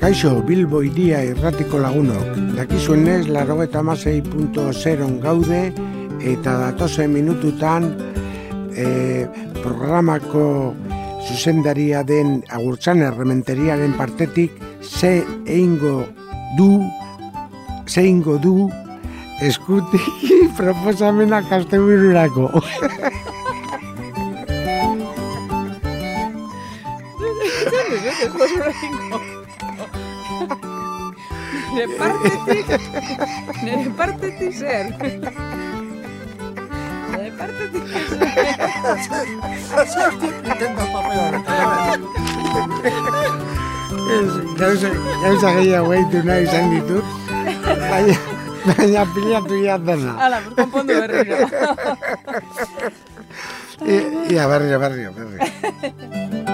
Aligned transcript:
Kaixo, 0.00 0.42
Bilbo 0.46 0.82
iria 0.84 1.22
irratiko 1.24 1.78
lagunok. 1.80 2.36
Dakizuenez, 2.54 3.26
laro 3.32 3.62
eta 3.62 3.82
masei 3.82 4.20
gaude, 5.22 5.72
eta 6.20 6.52
datozen 6.58 7.12
minututan 7.12 7.96
e, 8.76 9.26
programako 9.62 10.74
zuzendaria 11.26 12.02
den 12.04 12.44
agurtzan 12.50 13.02
errementeriaren 13.02 13.96
partetik 13.96 14.52
ze 14.82 15.24
eingo 15.46 16.06
du, 16.56 16.82
ze 17.86 18.02
eingo 18.02 18.38
du 18.38 18.70
eskutik 19.40 20.02
proposamena 20.56 21.42
kastebururako. 21.48 22.62
Nire 31.76 31.88
partetik, 32.00 32.66
nire 33.62 33.90
partetik 33.98 34.52
zer. 34.60 34.86
Nire 37.12 37.30
partetik 37.36 37.84
zer. 37.92 38.06
Gauza, 44.58 44.88
gauza 45.22 45.48
gehiago 45.56 45.92
egitu 45.96 46.18
nahi 46.26 46.44
izan 46.46 46.66
ditut, 46.72 47.06
baina, 47.90 48.16
baina 48.68 49.02
pilatu 49.14 49.54
ia 49.64 49.76
dena. 49.78 50.12
Hala, 50.20 50.38
konpondu 50.56 50.92
berriro. 51.00 51.36
I- 53.86 54.06
Ia, 54.34 54.44
berrio, 54.50 54.78
berrio, 54.80 55.10
berrio. 55.16 56.45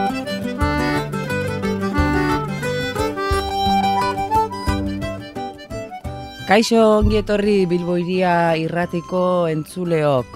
Kaixo 6.42 6.98
ongi 6.98 7.20
etorri 7.20 7.68
Bilbo 7.70 7.94
iria 8.00 8.56
irratiko 8.58 9.46
entzuleok. 9.46 10.26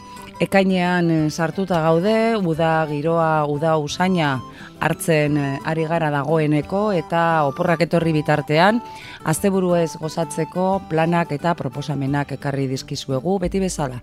Ekainean 0.44 1.10
eh, 1.10 1.30
sartuta 1.34 1.80
gaude, 1.82 2.36
uda 2.38 2.86
giroa, 2.86 3.42
uda 3.50 3.74
usaina 3.82 4.36
hartzen 4.78 5.36
eh, 5.40 5.58
ari 5.66 5.88
gara 5.90 6.12
dagoeneko 6.14 6.92
eta 6.94 7.42
oporrak 7.50 7.82
etorri 7.88 8.14
bitartean, 8.14 8.78
asteburuez 9.26 9.96
gozatzeko 9.98 10.68
planak 10.88 11.34
eta 11.34 11.56
proposamenak 11.58 12.36
ekarri 12.38 12.68
dizkizuegu 12.70 13.40
beti 13.42 13.60
bezala. 13.66 13.98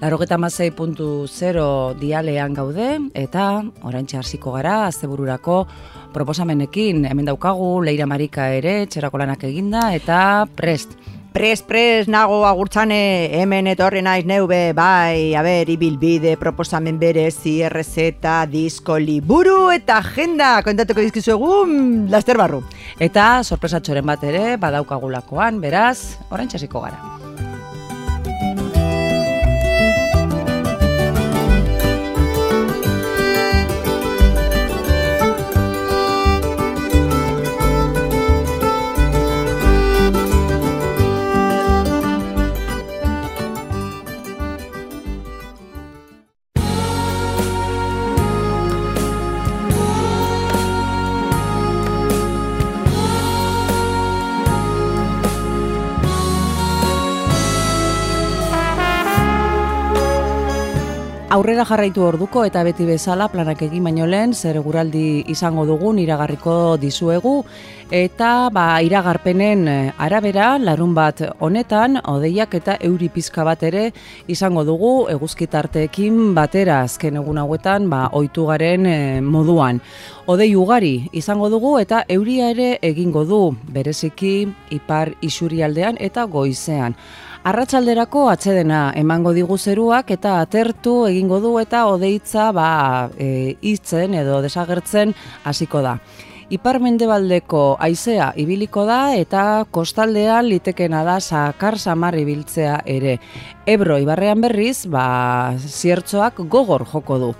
Larogeta 0.00 0.36
puntu 0.76 1.26
dialean 2.00 2.54
gaude 2.54 2.98
eta 3.14 3.62
orantxe 3.82 4.18
hasiko 4.18 4.52
gara 4.52 4.86
astebururako 4.86 5.66
proposamenekin 6.12 7.06
hemen 7.06 7.24
daukagu 7.24 7.82
Leira 7.82 8.04
Marika 8.04 8.50
ere 8.50 8.86
txerako 8.86 9.18
lanak 9.18 9.44
eginda 9.44 9.94
eta 9.94 10.46
prest. 10.56 10.98
Pres, 11.36 11.60
pres, 11.60 12.06
nago 12.08 12.38
agurtzane, 12.48 13.28
hemen 13.36 13.66
etorri 13.68 14.00
naiz 14.00 14.22
neube, 14.24 14.72
bai, 14.72 15.34
a 15.36 15.42
ber, 15.44 15.68
ibilbide, 15.68 16.32
proposamen 16.40 16.96
berezi, 16.96 17.58
errezeta, 17.68 18.38
disko, 18.48 18.96
liburu 18.96 19.68
eta 19.74 19.98
agenda, 20.00 20.54
kontatuko 20.64 21.04
dizkizuegu, 21.04 21.52
laster 22.08 22.40
barru. 22.40 22.62
Eta 22.96 23.44
sorpresatxoren 23.44 24.08
bat 24.08 24.24
ere 24.24 24.56
badaukagulakoan, 24.64 25.60
beraz, 25.60 26.16
orantxe 26.32 26.56
hasiko 26.56 26.86
gara. 26.88 27.25
Aurrera 61.36 61.66
jarraitu 61.68 62.00
orduko 62.00 62.46
eta 62.48 62.62
beti 62.64 62.86
bezala 62.88 63.26
planak 63.28 63.60
egin 63.66 63.84
baino 63.84 64.06
lehen 64.08 64.30
zer 64.32 64.56
eguraldi 64.56 65.26
izango 65.28 65.66
dugun 65.68 65.98
iragarriko 66.00 66.54
dizuegu 66.80 67.32
eta 67.92 68.48
ba 68.54 68.64
iragarpenen 68.80 69.66
eh, 69.68 69.92
arabera 70.00 70.54
larun 70.56 70.94
bat 70.96 71.20
honetan 71.44 72.00
odeiak 72.08 72.56
eta 72.56 72.78
euri 72.88 73.10
pizka 73.12 73.44
bat 73.44 73.66
ere 73.68 73.90
izango 74.32 74.64
dugu 74.64 74.94
eguzkitarteekin 75.12 76.32
batera 76.38 76.80
azken 76.86 77.20
egun 77.20 77.42
hauetan 77.44 77.90
ba 77.92 78.06
ohitu 78.16 78.48
garen 78.48 78.86
eh, 78.86 79.20
moduan. 79.20 79.82
Odei 80.24 80.54
ugari 80.56 81.10
izango 81.12 81.52
dugu 81.52 81.76
eta 81.84 82.06
euria 82.08 82.48
ere 82.56 82.78
egingo 82.80 83.26
du 83.28 83.42
bereziki 83.76 84.34
ipar 84.70 85.12
isurialdean 85.20 86.00
eta 86.00 86.24
goizean. 86.24 86.96
Arratsalderako 87.46 88.24
atsedena 88.26 88.78
emango 88.98 89.30
digu 89.30 89.54
zeruak 89.54 90.08
eta 90.10 90.32
atertu 90.42 90.94
egingo 91.06 91.36
du 91.44 91.52
eta 91.60 91.84
odeitza 91.86 92.48
ba 92.50 92.70
e, 93.22 93.54
hitzen 93.62 94.16
edo 94.18 94.40
desagertzen 94.42 95.12
hasiko 95.46 95.82
da. 95.84 95.92
Ipar 96.50 96.80
mendebaldeko 96.82 97.60
haizea 97.78 98.32
ibiliko 98.42 98.82
da 98.88 98.98
eta 99.14 99.44
kostaldean 99.70 100.48
litekena 100.50 101.04
da 101.06 101.20
sakar 101.20 101.78
samar 101.78 102.18
ibiltzea 102.18 102.80
ere. 102.84 103.20
Ebro 103.66 104.00
ibarrean 104.02 104.42
berriz, 104.42 104.86
ba, 104.90 105.54
ziertzoak 105.54 106.42
gogor 106.50 106.86
joko 106.90 107.18
du. 107.22 107.32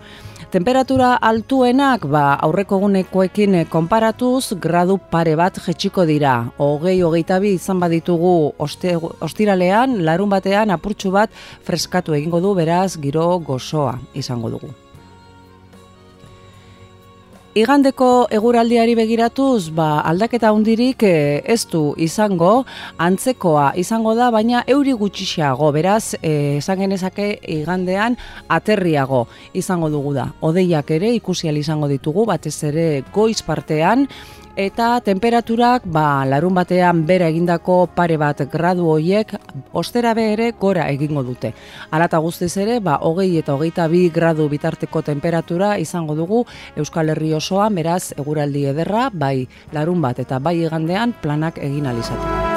Temperatura 0.57 1.11
altuenak 1.21 2.07
ba, 2.09 2.39
aurreko 2.47 2.79
egunekoekin 2.79 3.59
konparatuz 3.69 4.57
gradu 4.57 4.95
pare 5.11 5.35
bat 5.37 5.59
jetxiko 5.61 6.07
dira. 6.09 6.33
Hogei, 6.57 6.95
hogeita 7.05 7.37
bi 7.45 7.51
izan 7.59 7.83
baditugu 7.83 8.33
oste, 8.65 8.95
ostiralean, 8.97 9.99
larun 10.09 10.33
batean 10.33 10.73
apurtxu 10.73 11.13
bat 11.13 11.37
freskatu 11.69 12.17
egingo 12.17 12.41
du 12.41 12.57
beraz 12.57 12.97
giro 12.97 13.29
gozoa 13.53 13.99
izango 14.17 14.55
dugu. 14.57 14.73
Igandeko 17.57 18.27
eguraldiari 18.37 18.93
begiratuz, 18.99 19.71
ba, 19.73 20.03
aldaketa 20.05 20.51
hundirik 20.53 21.01
eh, 21.09 21.41
ez 21.41 21.63
du 21.71 21.95
izango, 21.97 22.67
antzekoa 23.01 23.71
izango 23.81 24.13
da, 24.19 24.27
baina 24.35 24.61
euri 24.69 24.93
gutxiago, 24.93 25.71
beraz, 25.73 26.19
eh, 26.21 26.59
esan 26.59 26.83
genezake 26.85 27.31
igandean 27.55 28.19
aterriago 28.53 29.23
izango 29.57 29.89
dugu 29.89 30.13
da. 30.19 30.27
Odeiak 30.45 30.93
ere 30.99 31.15
ikusial 31.17 31.57
izango 31.57 31.89
ditugu, 31.89 32.27
batez 32.29 32.59
ere 32.69 32.87
goiz 33.15 33.41
partean, 33.41 34.05
eta 34.57 35.01
temperaturak 35.05 35.85
ba, 35.85 36.25
larun 36.25 36.57
batean 36.57 37.05
bera 37.07 37.29
egindako 37.29 37.87
pare 37.95 38.17
bat 38.17 38.41
gradu 38.51 38.89
hoiek 38.89 39.37
ostera 39.77 40.15
be 40.17 40.25
ere 40.33 40.51
gora 40.59 40.89
egingo 40.89 41.23
dute. 41.23 41.53
Alata 41.91 42.19
guztiz 42.25 42.57
ere, 42.57 42.81
ba, 42.81 42.97
hogei 43.05 43.37
eta 43.39 43.55
hogeita 43.55 43.87
bi 43.93 44.09
gradu 44.09 44.49
bitarteko 44.49 45.03
temperatura 45.03 45.77
izango 45.79 46.17
dugu 46.17 46.45
Euskal 46.77 47.13
Herri 47.13 47.35
osoan, 47.37 47.77
beraz, 47.77 48.15
eguraldi 48.17 48.67
ederra, 48.73 49.11
bai 49.13 49.47
larun 49.77 50.01
bat 50.01 50.19
eta 50.25 50.41
bai 50.41 50.59
igandean 50.65 51.13
planak 51.21 51.61
egin 51.61 51.87
alizatu. 51.93 52.56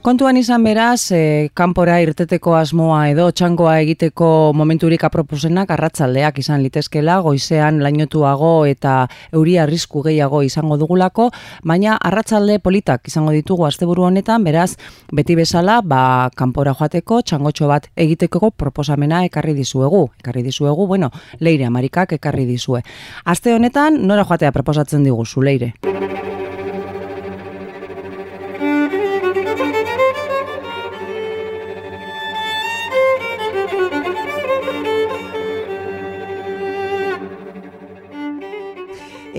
Kontuan 0.00 0.38
izan 0.40 0.62
beraz, 0.64 1.12
e, 1.12 1.50
kanpora 1.52 1.98
irteteko 2.00 2.54
asmoa 2.56 3.02
edo 3.10 3.26
txangoa 3.36 3.74
egiteko 3.82 4.28
momenturik 4.56 5.02
aproposenak 5.04 5.68
arratsaldeak 5.74 6.38
izan 6.40 6.62
litezkela, 6.64 7.18
goizean 7.20 7.82
lainotuago 7.84 8.64
eta 8.64 8.94
euri 9.36 9.58
arrisku 9.60 10.00
gehiago 10.06 10.40
izango 10.46 10.78
dugulako, 10.80 11.26
baina 11.68 11.98
arratsalde 12.00 12.56
politak 12.64 13.12
izango 13.12 13.34
ditugu 13.36 13.66
asteburu 13.68 14.06
honetan, 14.08 14.40
beraz, 14.48 14.70
beti 15.12 15.36
bezala, 15.36 15.82
ba, 15.84 16.30
kanpora 16.32 16.72
joateko 16.78 17.20
txangotxo 17.20 17.68
bat 17.68 17.90
egiteko 17.92 18.54
proposamena 18.56 19.20
ekarri 19.28 19.52
dizuegu. 19.58 20.06
Ekarri 20.24 20.46
dizuegu, 20.48 20.88
bueno, 20.88 21.12
leire 21.44 21.68
amarikak 21.68 22.16
ekarri 22.16 22.48
dizue. 22.48 22.80
Aste 23.26 23.52
honetan, 23.52 24.00
nora 24.08 24.24
joatea 24.24 24.56
proposatzen 24.56 25.04
diguzu, 25.04 25.44
leire? 25.44 25.74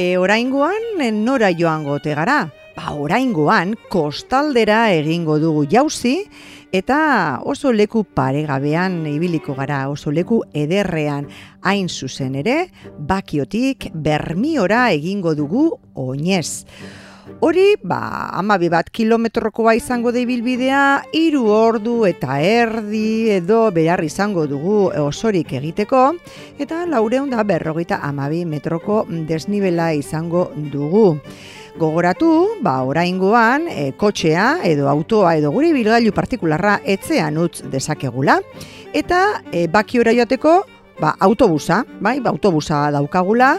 E, 0.02 0.18
oraingoan 0.18 0.98
e, 0.98 1.12
nora 1.14 1.52
joango 1.54 2.00
te 2.02 2.16
gara? 2.18 2.48
Ba, 2.74 2.96
oraingoan 2.98 3.76
kostaldera 3.92 4.80
egingo 4.96 5.36
dugu 5.38 5.68
jauzi 5.70 6.16
eta 6.74 6.98
oso 7.46 7.70
leku 7.76 8.02
paregabean 8.18 9.04
ibiliko 9.12 9.54
gara, 9.54 9.84
oso 9.94 10.10
leku 10.10 10.40
ederrean 10.58 11.28
hain 11.62 11.86
zuzen 11.86 12.40
ere, 12.42 12.72
bakiotik 12.98 13.92
bermiora 13.94 14.88
egingo 14.96 15.36
dugu 15.38 15.68
oinez. 15.94 16.66
Hori, 17.40 17.76
ba, 17.80 18.30
amabi 18.36 18.68
bat 18.70 18.90
kilometrokoa 18.92 19.74
izango 19.78 20.12
da 20.12 20.20
ibilbidea, 20.20 20.82
hiru 21.16 21.46
ordu 21.54 21.94
eta 22.10 22.40
erdi 22.44 23.32
edo 23.32 23.64
behar 23.72 24.04
izango 24.04 24.44
dugu 24.50 24.90
osorik 25.00 25.54
egiteko, 25.56 26.02
eta 26.60 26.84
laureun 26.90 27.32
da 27.32 27.46
berrogeita 27.48 28.02
amabi 28.04 28.44
metroko 28.46 29.06
desnibela 29.30 29.94
izango 29.94 30.50
dugu. 30.74 31.22
Gogoratu, 31.80 32.60
ba, 32.62 32.82
oraingoan, 32.84 33.70
e, 33.72 33.92
kotxea 33.96 34.66
edo 34.68 34.90
autoa 34.92 35.38
edo 35.40 35.54
gure 35.56 35.72
bilgailu 35.72 36.12
partikularra 36.12 36.82
etzean 36.84 37.40
utz 37.40 37.64
dezakegula. 37.72 38.42
Eta 38.92 39.42
e, 39.54 39.70
bakiora 39.72 40.12
joateko, 40.12 40.58
ba, 41.00 41.16
autobusa, 41.20 41.86
bai, 42.02 42.20
ba, 42.20 42.36
autobusa 42.36 42.90
daukagula, 42.92 43.56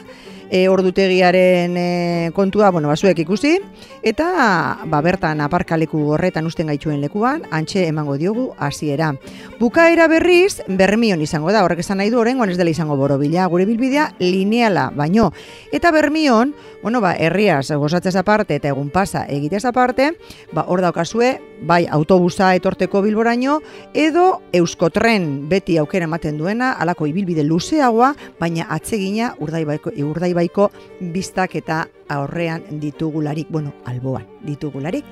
e, 0.52 0.68
ordutegiaren 0.68 1.76
e, 1.80 2.30
kontua, 2.36 2.68
bueno, 2.70 2.92
basuek 2.92 3.24
ikusi, 3.24 3.54
eta 4.02 4.78
ba, 4.84 5.00
bertan 5.00 5.40
aparkaleku 5.40 6.00
horretan 6.14 6.46
usten 6.46 6.68
gaituen 6.70 7.00
lekuan, 7.00 7.46
antxe 7.50 7.86
emango 7.86 8.18
diogu 8.18 8.50
hasiera. 8.58 9.12
Bukaera 9.60 10.08
berriz, 10.10 10.60
bermion 10.66 11.22
izango 11.22 11.52
da, 11.54 11.62
horrek 11.64 11.84
esan 11.84 12.02
nahi 12.02 12.10
du 12.10 12.18
horrengoan 12.20 12.50
ez 12.50 12.58
dela 12.58 12.70
izango 12.70 12.96
borobila, 12.98 13.46
gure 13.46 13.66
bilbidea 13.68 14.10
lineala, 14.18 14.90
baino. 14.94 15.30
Eta 15.72 15.92
bermion, 15.94 16.54
bueno, 16.82 17.00
ba, 17.00 17.14
herriaz 17.14 17.70
gozatzez 17.70 18.16
aparte 18.16 18.58
eta 18.58 18.72
egun 18.74 18.90
pasa 18.90 19.24
egitez 19.30 19.64
aparte, 19.64 20.12
ba, 20.52 20.66
hor 20.66 20.82
daukazue, 20.82 21.36
bai 21.62 21.86
autobusa 21.86 22.52
etorteko 22.58 23.02
bilboraino, 23.04 23.60
edo 23.94 24.42
euskotren 24.52 25.48
beti 25.48 25.78
aukera 25.78 26.08
ematen 26.10 26.38
duena, 26.38 26.72
alako 26.72 27.06
ibilbide 27.06 27.44
luzeagoa, 27.46 28.12
baina 28.40 28.66
atsegina 28.74 29.36
urdaibaiko, 29.38 29.94
urdaibaiko 30.10 30.70
biztak 31.14 31.54
eta 31.62 31.84
aurrean 32.12 32.80
ditugularik, 32.80 33.48
bueno, 33.50 33.72
alboan 33.84 34.26
ditugularik. 34.46 35.04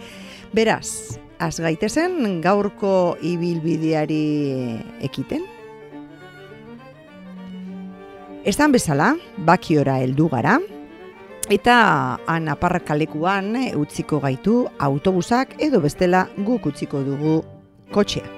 Beraz, 0.52 1.18
az 1.38 1.60
gaitezen 1.60 2.40
gaurko 2.42 3.16
ibilbideari 3.22 4.24
ekiten. 5.06 5.46
Estan 8.44 8.72
bezala, 8.72 9.14
bakiora 9.44 9.98
heldu 10.00 10.28
gara, 10.32 10.58
eta 11.50 11.76
han 12.26 12.48
aparkalekuan 12.48 13.56
utziko 13.76 14.20
gaitu 14.22 14.64
autobusak 14.78 15.56
edo 15.58 15.80
bestela 15.82 16.26
guk 16.38 16.70
utziko 16.70 17.02
dugu 17.04 17.40
kotxea. 17.92 18.28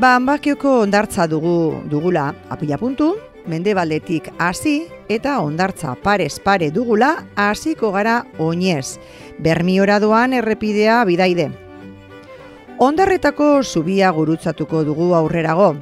Ba, 0.00 0.16
bakioko 0.22 0.80
ondartza 0.86 1.26
dugu 1.28 1.82
dugula 1.90 2.30
apila 2.48 2.78
puntu, 2.80 3.10
mendebaletik 3.50 4.30
hasi 4.38 4.86
eta 5.10 5.40
ondartza 5.42 5.96
parez 5.98 6.38
pare 6.38 6.70
dugula 6.70 7.26
hasiko 7.34 7.90
gara 7.92 8.22
oinez, 8.38 9.00
bermiora 9.38 9.98
doan 9.98 10.32
errepidea 10.38 11.02
bidaide. 11.04 11.50
Ondarretako 12.78 13.62
zubia 13.62 14.10
gurutzatuko 14.16 14.84
dugu 14.86 15.12
aurrerago, 15.18 15.74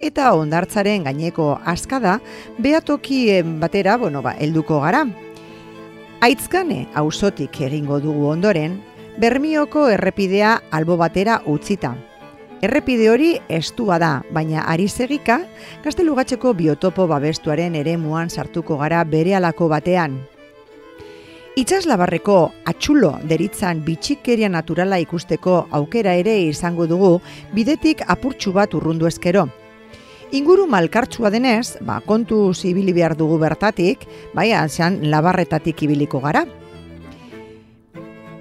eta 0.00 0.32
ondartzaren 0.38 1.04
gaineko 1.04 1.58
askada 1.64 2.20
behatokien 2.58 3.58
batera, 3.60 3.98
bueno, 4.00 4.22
ba, 4.22 4.36
helduko 4.38 4.80
gara. 4.80 5.04
Aitzkane 6.24 6.86
auzotik 6.94 7.60
egingo 7.66 8.00
dugu 8.00 8.30
ondoren, 8.32 8.80
Bermioko 9.16 9.86
errepidea 9.88 10.58
albo 10.76 10.98
batera 11.00 11.38
utzita. 11.48 11.94
Errepide 12.64 13.10
hori 13.12 13.34
estua 13.52 13.98
da, 14.00 14.22
baina 14.32 14.62
ari 14.72 14.86
segika, 14.88 15.42
gaztelugatzeko 15.84 16.54
biotopo 16.56 17.04
babestuaren 17.10 17.74
ere 17.76 17.98
muan 18.00 18.30
sartuko 18.32 18.78
gara 18.80 19.02
bere 19.04 19.34
alako 19.36 19.68
batean. 19.68 20.16
Itxaslabarreko 21.60 22.38
atxulo 22.72 23.12
deritzan 23.28 23.82
bitxikeria 23.84 24.48
naturala 24.48 24.96
ikusteko 25.04 25.66
aukera 25.70 26.16
ere 26.16 26.38
izango 26.48 26.86
dugu 26.88 27.18
bidetik 27.52 28.02
apurtxu 28.08 28.52
bat 28.56 28.72
urrundu 28.74 29.06
ezkero. 29.08 29.46
Inguru 30.32 30.64
malkartsua 30.66 31.30
denez, 31.30 31.76
ba, 31.80 32.00
kontu 32.00 32.54
zibili 32.54 32.92
behar 32.96 33.14
dugu 33.16 33.36
bertatik, 33.38 34.08
bai, 34.34 34.48
zean 34.68 34.98
labarretatik 35.10 35.82
ibiliko 35.82 36.20
gara. 36.20 36.46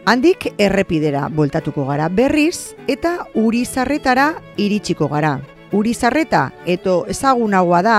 Handik 0.06 0.52
errepidera 0.62 1.28
bueltatuko 1.34 1.88
gara 1.88 2.10
berriz 2.14 2.76
eta 2.88 3.26
urizarretara 3.34 4.36
iritsiko 4.62 5.08
gara. 5.10 5.40
Urizarreta 5.74 6.52
eto 6.70 7.06
ezagunagoa 7.10 7.82
da 7.82 7.96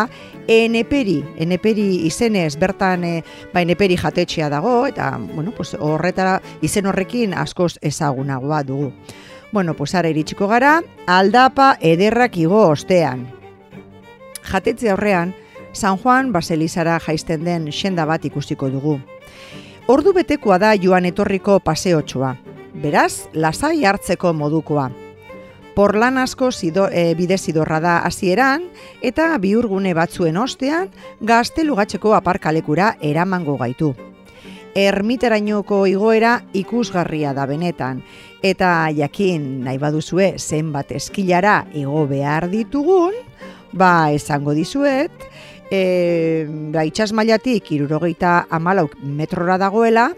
eneperi, 0.48 1.18
eneperi 1.36 2.06
izenez 2.06 2.54
bertan 2.56 3.04
e, 3.04 3.14
ba, 3.52 3.60
eneperi 3.60 3.98
jatetxea 3.98 4.48
dago 4.48 4.84
eta 4.86 5.16
bueno, 5.18 5.50
pues, 5.50 5.74
horretara 5.74 6.38
izen 6.62 6.86
horrekin 6.86 7.34
askoz 7.34 7.74
ezagunagoa 7.82 8.62
dugu. 8.62 8.92
Bueno, 9.52 9.74
pues 9.74 9.94
ara 9.94 10.08
iritsiko 10.08 10.46
gara, 10.46 10.82
aldapa 11.06 11.76
ederrak 11.80 12.36
igo 12.38 12.68
ostean 12.68 13.26
jatetze 14.46 14.92
horrean, 14.92 15.34
San 15.72 15.98
Juan 15.98 16.32
Baselizara 16.32 16.98
jaisten 17.00 17.44
den 17.44 17.68
xenda 17.72 18.06
bat 18.06 18.24
ikusiko 18.24 18.70
dugu. 18.72 19.00
Ordu 19.86 20.10
betekoa 20.16 20.56
da 20.58 20.72
joan 20.74 21.04
etorriko 21.06 21.60
paseotxoa, 21.62 22.32
beraz, 22.82 23.28
lasai 23.38 23.84
hartzeko 23.86 24.32
modukoa. 24.34 24.88
Porlan 25.76 26.18
asko 26.18 26.48
zido, 26.50 26.88
e, 26.90 27.14
bide 27.14 27.38
zidorra 27.38 27.78
da 27.78 27.92
hasieran 28.08 28.64
eta 28.98 29.28
biurgune 29.38 29.92
batzuen 29.94 30.40
ostean 30.42 30.90
gaztelugatzeko 31.22 32.16
aparkalekura 32.18 32.96
eramango 33.00 33.54
gaitu. 33.60 33.92
Ermiterainoko 34.74 35.84
igoera 35.86 36.40
ikusgarria 36.52 37.30
da 37.36 37.46
benetan, 37.46 38.02
eta 38.42 38.90
jakin 38.90 39.62
nahi 39.68 39.78
baduzue 39.78 40.32
zenbat 40.36 40.90
eskilara 40.98 41.60
igo 41.78 42.08
behar 42.10 42.50
ditugun, 42.50 43.14
ba, 43.72 44.10
esango 44.10 44.50
dizuet, 44.50 45.30
e, 45.70 46.46
ba, 46.72 46.84
itxas 46.86 47.12
mailatik 47.12 47.70
irurogeita 47.72 48.46
amalauk 48.50 48.96
metrora 49.02 49.58
dagoela, 49.58 50.10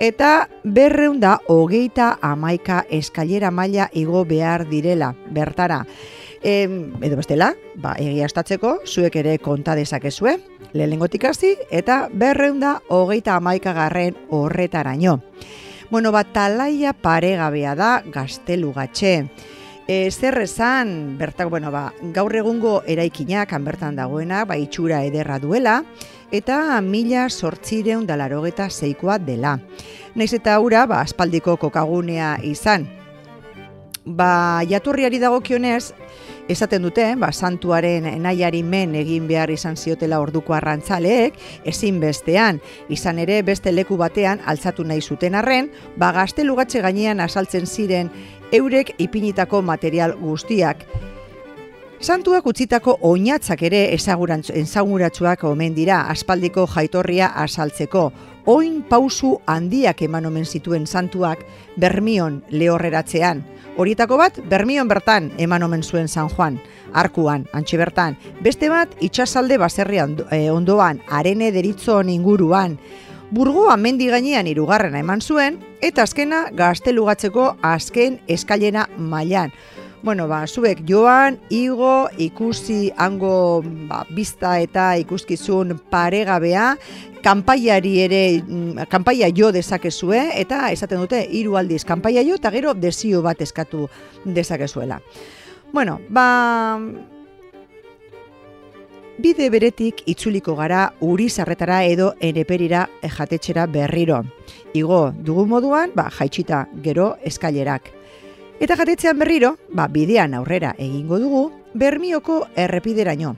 eta 0.00 0.48
berreunda 0.64 1.38
hogeita 1.48 2.16
amaika 2.22 2.84
eskailera 2.90 3.50
maila 3.50 3.90
igo 3.92 4.24
behar 4.24 4.66
direla, 4.68 5.14
bertara. 5.30 5.84
E, 6.42 6.64
edo 7.04 7.18
bestela, 7.18 7.52
ba, 7.76 7.94
egiaztatzeko, 8.00 8.78
zuek 8.88 9.16
ere 9.20 9.36
konta 9.38 9.74
dezakezue, 9.76 10.38
lehengotik 10.72 11.26
hasi 11.28 11.56
eta 11.70 12.06
berreunda 12.12 12.78
hogeita 12.88 13.36
amaika 13.36 13.74
garren 13.76 14.16
horretaraino. 14.30 15.20
Bueno, 15.90 16.12
bat 16.14 16.28
talaia 16.32 16.92
paregabea 16.94 17.74
da 17.74 17.90
gaztelugatxe. 18.06 19.14
E, 19.90 20.08
zer 20.12 20.38
esan, 20.38 21.18
bertak, 21.18 21.48
bueno, 21.50 21.72
ba, 21.74 21.88
gaur 22.14 22.30
egungo 22.38 22.76
eraikinak 22.86 23.50
bertan 23.66 23.96
dagoena, 23.98 24.44
ba, 24.46 24.54
itxura 24.54 25.00
ederra 25.02 25.40
duela, 25.42 25.80
eta 26.30 26.78
mila 26.80 27.24
sortzireun 27.28 28.06
dalarogeta 28.06 28.68
zeikoa 28.70 29.18
dela. 29.18 29.56
Naiz 30.14 30.30
eta 30.32 30.54
aura, 30.54 30.84
ba, 30.86 31.00
aspaldiko 31.00 31.56
kokagunea 31.56 32.36
izan. 32.46 32.86
Ba, 34.06 34.62
jaturriari 34.70 35.18
dagokionez, 35.18 35.90
esaten 36.50 36.82
dute, 36.82 37.04
ba, 37.16 37.30
santuaren 37.32 38.08
nahiari 38.22 38.62
men 38.66 38.96
egin 38.98 39.28
behar 39.30 39.52
izan 39.54 39.76
ziotela 39.76 40.18
orduko 40.20 40.54
arrantzaleek, 40.56 41.38
ezin 41.64 42.00
bestean, 42.02 42.60
izan 42.88 43.20
ere 43.22 43.40
beste 43.46 43.72
leku 43.72 43.96
batean 44.00 44.42
altzatu 44.44 44.84
nahi 44.84 45.00
zuten 45.00 45.38
arren, 45.38 45.70
ba, 45.96 46.10
gaztelugatxe 46.16 46.82
gainean 46.82 47.20
asaltzen 47.20 47.66
ziren 47.66 48.10
eurek 48.52 48.96
ipinitako 48.98 49.62
material 49.62 50.16
guztiak. 50.18 50.84
Santuak 52.00 52.46
utzitako 52.48 52.94
oinatzak 53.04 53.60
ere 53.68 53.82
ezaguratsuak 53.92 55.42
omen 55.44 55.74
dira 55.76 55.98
aspaldiko 56.08 56.64
jaitorria 56.72 57.26
asaltzeko. 57.42 58.06
Oin 58.48 58.78
pausu 58.88 59.34
handiak 59.44 60.00
eman 60.06 60.26
omen 60.30 60.46
zituen 60.48 60.86
santuak 60.86 61.44
Bermion 61.76 62.40
lehorreratzean. 62.50 63.44
Horietako 63.80 64.18
bat, 64.20 64.36
Bermion 64.44 64.90
bertan 64.90 65.30
eman 65.40 65.62
omen 65.64 65.80
zuen 65.80 66.08
San 66.12 66.28
Juan, 66.28 66.58
arkuan, 66.92 67.46
antxe 67.56 67.78
bertan. 67.80 68.18
Beste 68.44 68.68
bat, 68.68 68.92
itxasalde 69.00 69.56
baserrian 69.56 70.18
eh, 70.28 70.50
ondoan, 70.52 71.00
arene 71.08 71.48
deritzon 71.54 72.10
inguruan, 72.12 72.74
burgoa 73.32 73.78
mendi 73.80 74.10
gainean 74.12 74.50
irugarrena 74.52 75.00
eman 75.00 75.24
zuen, 75.24 75.56
eta 75.80 76.04
azkena 76.04 76.42
gaztelugatzeko 76.52 77.54
azken 77.64 78.20
eskailena 78.28 78.84
mailan. 78.98 79.56
Bueno, 80.02 80.26
ba, 80.28 80.46
zuek 80.48 80.78
joan, 80.88 81.36
igo, 81.52 82.08
ikusi 82.16 82.88
hango 82.96 83.60
ba, 83.84 84.06
bizta 84.08 84.54
eta 84.64 84.94
ikuskizun 84.96 85.74
paregabea, 85.92 86.70
kanpaiari 87.20 87.92
ere, 88.06 88.22
mm, 88.40 88.86
kanpaia 88.88 89.28
jo 89.28 89.50
dezakezue, 89.52 90.22
eta 90.40 90.70
esaten 90.72 91.04
dute, 91.04 91.20
hiru 91.28 91.58
aldiz 91.60 91.84
kanpaia 91.84 92.24
jo, 92.24 92.40
eta 92.40 92.50
gero 92.50 92.72
desio 92.72 93.20
bat 93.20 93.44
eskatu 93.44 93.90
dezakezuela. 94.24 95.02
Bueno, 95.70 96.00
ba, 96.08 96.80
bide 99.20 99.50
beretik 99.52 100.00
itzuliko 100.08 100.56
gara 100.56 100.94
uri 101.04 101.28
zarretara 101.28 101.84
edo 101.84 102.14
eneperira 102.20 102.88
jatetxera 103.04 103.66
berriro. 103.66 104.24
Igo, 104.72 105.10
dugu 105.12 105.44
moduan, 105.44 105.92
ba, 105.94 106.08
jaitsita 106.08 106.70
gero 106.80 107.16
eskailerak. 107.20 107.99
Eta 108.60 108.76
jatetzean 108.76 109.16
berriro, 109.16 109.54
ba, 109.72 109.86
bidean 109.88 110.34
aurrera 110.36 110.74
egingo 110.76 111.18
dugu, 111.18 111.46
bermioko 111.72 112.42
errepideraino. 112.60 113.36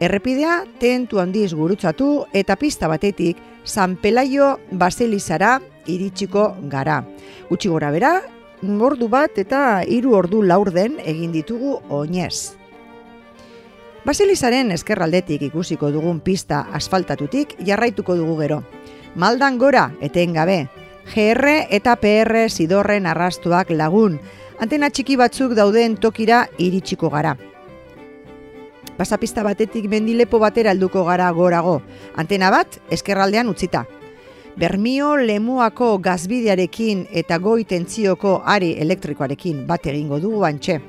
Errepidea 0.00 0.64
tentu 0.80 1.20
handiz 1.20 1.54
gurutzatu 1.56 2.26
eta 2.36 2.56
pista 2.60 2.88
batetik 2.88 3.38
San 3.64 3.96
Pelaio 3.96 4.58
Baselizara 4.70 5.60
iritsiko 5.88 6.54
gara. 6.68 7.02
Gutxi 7.48 7.70
gora 7.72 7.90
bera, 7.90 8.12
ordu 8.60 9.08
bat 9.08 9.38
eta 9.38 9.82
hiru 9.88 10.12
ordu 10.16 10.42
laurden 10.42 10.98
egin 11.04 11.32
ditugu 11.32 11.78
oinez. 11.88 12.56
Basilizaren 14.04 14.72
eskerraldetik 14.72 15.42
ikusiko 15.48 15.90
dugun 15.90 16.20
pista 16.20 16.66
asfaltatutik 16.72 17.56
jarraituko 17.64 18.16
dugu 18.16 18.36
gero. 18.40 18.62
Maldan 19.14 19.58
gora 19.58 19.90
etengabe, 20.00 20.68
GR 21.14 21.48
eta 21.70 21.96
PR 21.96 22.48
sidorren 22.48 23.06
arrastuak 23.06 23.70
lagun, 23.70 24.20
antena 24.60 24.90
txiki 24.92 25.16
batzuk 25.16 25.54
dauden 25.56 25.96
tokira 25.96 26.44
iritsiko 26.60 27.08
gara. 27.10 27.32
Pasapista 29.00 29.42
batetik 29.42 29.86
mendilepo 29.88 30.38
batera 30.38 30.74
alduko 30.74 31.06
gara 31.06 31.30
gorago, 31.32 31.80
antena 32.20 32.50
bat 32.52 32.76
eskerraldean 32.92 33.48
utzita. 33.48 33.86
Bermio 34.60 35.14
lemuako 35.16 35.94
gazbidearekin 36.04 37.06
eta 37.16 37.38
goi 37.38 37.64
tentzioko 37.64 38.40
ari 38.44 38.74
elektrikoarekin 38.82 39.64
bat 39.66 39.86
egingo 39.86 40.18
dugu 40.20 40.44
antxe. 40.44 40.80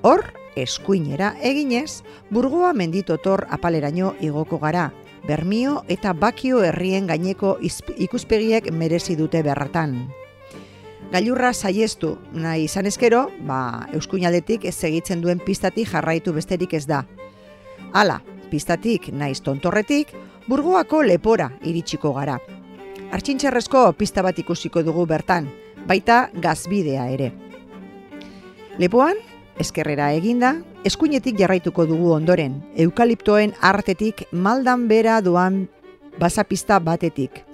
Hor, 0.00 0.24
eskuinera 0.56 1.34
eginez, 1.42 2.00
burgoa 2.30 2.72
menditotor 2.72 3.44
apaleraino 3.50 4.14
igoko 4.20 4.58
gara. 4.62 4.88
Bermio 5.26 5.82
eta 5.92 6.14
bakio 6.14 6.64
herrien 6.64 7.06
gaineko 7.06 7.58
ikuspegiek 7.60 8.72
merezi 8.72 9.18
dute 9.18 9.42
berratan. 9.42 10.21
Gailurra 11.12 11.50
saiestu 11.52 12.14
nahi 12.32 12.62
izan 12.64 12.86
ezkero, 12.88 13.26
ba, 13.44 13.84
euskuinaldetik 13.92 14.62
ez 14.64 14.78
egitzen 14.88 15.20
duen 15.20 15.42
pistatik 15.44 15.90
jarraitu 15.90 16.32
besterik 16.32 16.72
ez 16.72 16.86
da. 16.88 17.02
Hala, 17.92 18.22
pistatik 18.48 19.10
naiz 19.12 19.42
tontorretik, 19.44 20.14
burgoako 20.48 21.02
lepora 21.04 21.50
iritsiko 21.68 22.14
gara. 22.16 22.38
Artxintxerrezko 23.12 23.84
pista 24.00 24.24
bat 24.24 24.40
ikusiko 24.40 24.80
dugu 24.86 25.04
bertan, 25.04 25.50
baita 25.84 26.30
gazbidea 26.32 27.04
ere. 27.12 27.28
Lepoan, 28.80 29.20
eskerrera 29.60 30.14
eginda, 30.16 30.56
eskuinetik 30.88 31.36
jarraituko 31.36 31.84
dugu 31.92 32.16
ondoren, 32.16 32.62
eukaliptoen 32.72 33.52
artetik 33.60 34.24
maldan 34.32 34.88
bera 34.88 35.20
doan 35.20 35.66
basapista 36.16 36.80
batetik. 36.80 37.44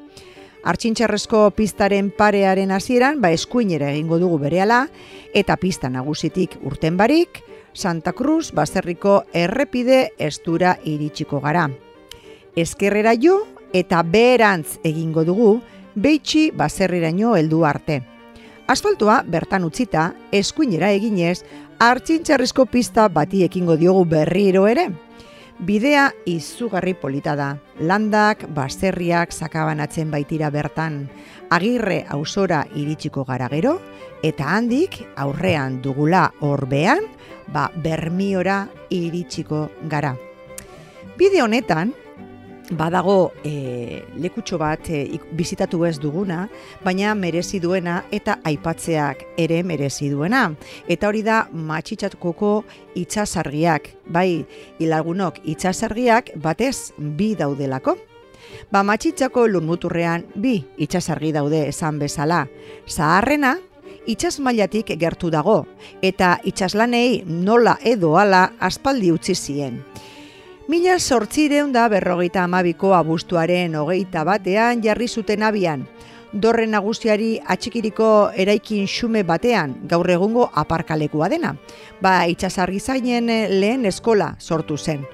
Artxintxerrezko 0.65 1.51
pistaren 1.55 2.11
parearen 2.11 2.73
hasieran, 2.75 3.21
ba 3.23 3.31
eskuinera 3.31 3.93
egingo 3.93 4.19
dugu 4.19 4.39
berehala, 4.43 4.89
eta 5.35 5.57
pista 5.57 5.89
nagusitik 5.89 6.59
urten 6.63 6.97
barik, 6.97 7.43
Santa 7.73 8.13
Cruz 8.13 8.51
baserriko 8.53 9.23
errepide 9.33 10.13
estura 10.19 10.79
iritsiko 10.85 11.41
gara. 11.41 11.69
Eskerrera 12.57 13.15
jo 13.15 13.45
eta 13.73 14.03
beherantz 14.03 14.81
egingo 14.83 15.25
dugu, 15.25 15.61
beitxi 15.95 16.51
baserriraino 16.51 17.37
heldu 17.37 17.65
arte. 17.65 18.03
Asfaltoa 18.69 19.23
bertan 19.25 19.65
utzita, 19.65 20.13
eskuinera 20.33 20.91
eginez, 20.93 21.45
hartxintxarrizko 21.79 22.67
pista 22.67 23.09
bati 23.09 23.45
ekingo 23.47 23.77
diogu 23.81 24.05
berriro 24.05 24.67
ere. 24.67 24.89
Bidea 25.59 26.13
izugarri 26.31 26.93
polita 26.95 27.33
da. 27.35 27.49
Landak, 27.83 28.45
baserriak 28.55 29.33
sakabanatzen 29.35 30.11
baitira 30.13 30.53
bertan. 30.55 31.09
Agirre 31.51 32.05
auzora 32.15 32.61
iritsiko 32.79 33.25
gara 33.27 33.49
gero, 33.51 33.81
eta 34.23 34.47
handik 34.55 35.01
aurrean 35.19 35.81
dugula 35.83 36.29
orbean, 36.47 37.03
ba 37.51 37.67
bermiora 37.75 38.69
iritsiko 38.95 39.67
gara. 39.91 40.15
Bide 41.19 41.43
honetan, 41.43 41.91
badago 42.77 43.33
e, 43.45 44.03
lekutxo 44.21 44.59
bat 44.61 44.91
e, 44.91 45.19
bizitatu 45.37 45.85
ez 45.89 45.97
duguna, 46.01 46.47
baina 46.85 47.15
merezi 47.15 47.61
duena 47.61 48.03
eta 48.13 48.39
aipatzeak 48.49 49.25
ere 49.39 49.63
merezi 49.63 50.11
duena. 50.13 50.49
Eta 50.89 51.09
hori 51.09 51.23
da 51.27 51.47
matxitzatukoko 51.53 52.53
itxasargiak, 52.99 53.93
bai 54.07 54.45
hilagunok 54.79 55.41
itxasargiak 55.45 56.35
batez 56.43 56.93
bi 56.99 57.35
daudelako. 57.39 57.97
Ba 58.73 58.83
matxitzako 58.85 59.47
lurmuturrean 59.49 60.27
bi 60.35 60.59
itxasargi 60.79 61.33
daude 61.33 61.67
esan 61.69 61.99
bezala. 62.01 62.47
Zaharrena, 62.89 63.57
itxas 64.09 64.39
mailatik 64.41 64.95
gertu 65.01 65.31
dago, 65.31 65.63
eta 66.03 66.39
itxaslanei 66.49 67.25
nola 67.29 67.77
edo 67.85 68.17
ala 68.19 68.49
aspaldi 68.61 69.13
utzi 69.13 69.35
zien. 69.35 69.83
Mila 70.69 70.99
sortzireun 71.01 71.71
da 71.73 71.87
berrogeita 71.89 72.43
amabiko 72.45 72.91
abuztuaren 72.93 73.73
hogeita 73.81 74.21
batean 74.29 74.83
jarri 74.85 75.07
zuten 75.09 75.41
abian. 75.47 75.87
Dorre 76.45 76.67
nagusiari 76.69 77.39
atxikiriko 77.55 78.09
eraikin 78.37 78.85
xume 78.85 79.23
batean, 79.25 79.73
gaur 79.89 80.11
egungo 80.13 80.51
aparkalekua 80.53 81.31
dena. 81.33 81.55
Ba, 82.05 82.13
itxasargi 82.29 82.83
zainen 82.85 83.33
lehen 83.63 83.89
eskola 83.89 84.35
sortu 84.39 84.77
zen. 84.77 85.09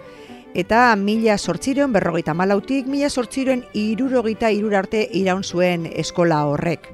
Eta 0.59 0.83
mila 0.99 1.39
sortzireun 1.39 1.95
berrogeita 1.95 2.35
malautik, 2.35 2.91
mila 2.91 3.07
sortzireun 3.09 3.63
irurogeita 3.79 4.51
irurarte 4.51 5.07
iraun 5.23 5.47
zuen 5.47 5.87
eskola 5.87 6.43
horrek. 6.51 6.91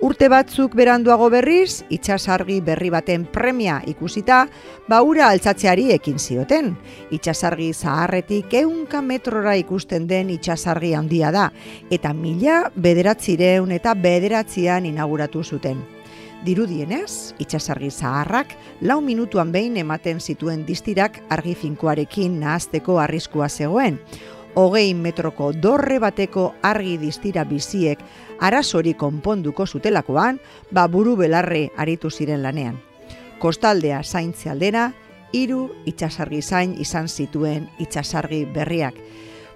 Urte 0.00 0.30
batzuk 0.32 0.72
beranduago 0.72 1.26
berriz, 1.28 1.82
itxasargi 1.92 2.62
berri 2.64 2.88
baten 2.88 3.26
premia 3.28 3.82
ikusita, 3.84 4.46
baura 4.88 5.26
altzatzeari 5.28 5.90
ekin 5.92 6.16
zioten. 6.16 6.70
Itxasargi 7.12 7.68
zaharretik 7.74 8.56
eunka 8.62 9.02
metrora 9.04 9.58
ikusten 9.60 10.06
den 10.08 10.32
itxasargi 10.32 10.94
handia 10.96 11.28
da, 11.36 11.50
eta 11.92 12.14
mila 12.16 12.62
bederatzireun 12.80 13.76
eta 13.76 13.92
bederatzian 13.92 14.88
inauguratu 14.88 15.44
zuten. 15.44 15.84
Dirudienez, 16.48 17.36
itxasargi 17.36 17.92
zaharrak 17.92 18.56
lau 18.80 19.02
minutuan 19.04 19.52
behin 19.52 19.76
ematen 19.76 20.24
zituen 20.24 20.64
distirak 20.64 21.20
argi 21.28 21.52
finkoarekin 21.52 22.40
nahazteko 22.40 22.96
arriskua 23.04 23.52
zegoen 23.52 24.00
hogei 24.54 24.94
metroko 24.94 25.52
dorre 25.52 25.98
bateko 26.02 26.54
argi 26.62 26.96
distira 26.98 27.44
biziek 27.44 28.00
arazori 28.40 28.94
konponduko 28.94 29.66
zutelakoan, 29.66 30.40
ba 30.70 30.86
buru 30.88 31.16
belarre 31.16 31.68
aritu 31.76 32.10
ziren 32.10 32.42
lanean. 32.42 32.80
Kostaldea 33.40 34.02
zaintze 34.02 34.50
aldera, 34.50 34.90
hiru 35.32 35.68
itxasargi 35.86 36.42
zain 36.42 36.74
izan 36.80 37.08
zituen 37.08 37.68
itxasargi 37.78 38.44
berriak. 38.54 38.96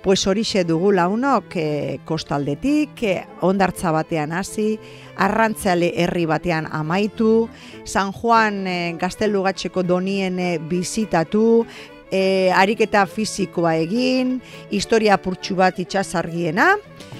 Pues 0.05 0.27
horixe 0.29 0.67
dugu 0.69 0.91
launok 0.93 1.55
e, 1.57 1.99
kostaldetik, 2.05 3.03
e, 3.09 3.15
ondartza 3.41 3.89
batean 3.93 4.35
hasi, 4.37 4.75
arrantzale 5.17 5.95
herri 5.97 6.27
batean 6.29 6.69
amaitu, 6.69 7.49
San 7.89 8.13
Juan 8.13 8.67
e, 8.69 8.77
gaztelugatxeko 9.01 9.83
donien 9.83 10.37
e, 10.39 10.51
bizitatu, 10.59 11.65
e, 12.13 12.53
ariketa 12.53 13.07
fizikoa 13.09 13.79
egin, 13.81 14.37
historia 14.71 15.17
purtsu 15.17 15.57
bat 15.57 15.81
itxasargiena, 15.81 16.75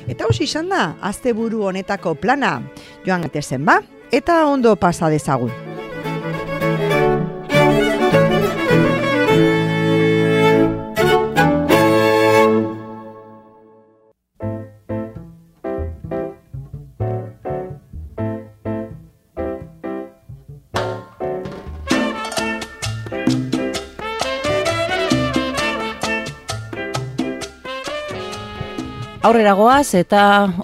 eta 0.09 0.25
hau 0.25 0.33
izan 0.41 0.69
da, 0.69 0.95
azte 1.01 1.33
buru 1.33 1.65
honetako 1.65 2.15
plana, 2.15 2.61
joan 3.07 3.29
zen 3.43 3.65
ba, 3.65 3.81
eta 4.13 4.47
ondo 4.47 4.77
pasa 4.77 5.09
dezagun. 5.09 5.64
Aurrera 29.35 29.57
goaz 29.59 29.97
eta 29.99 30.21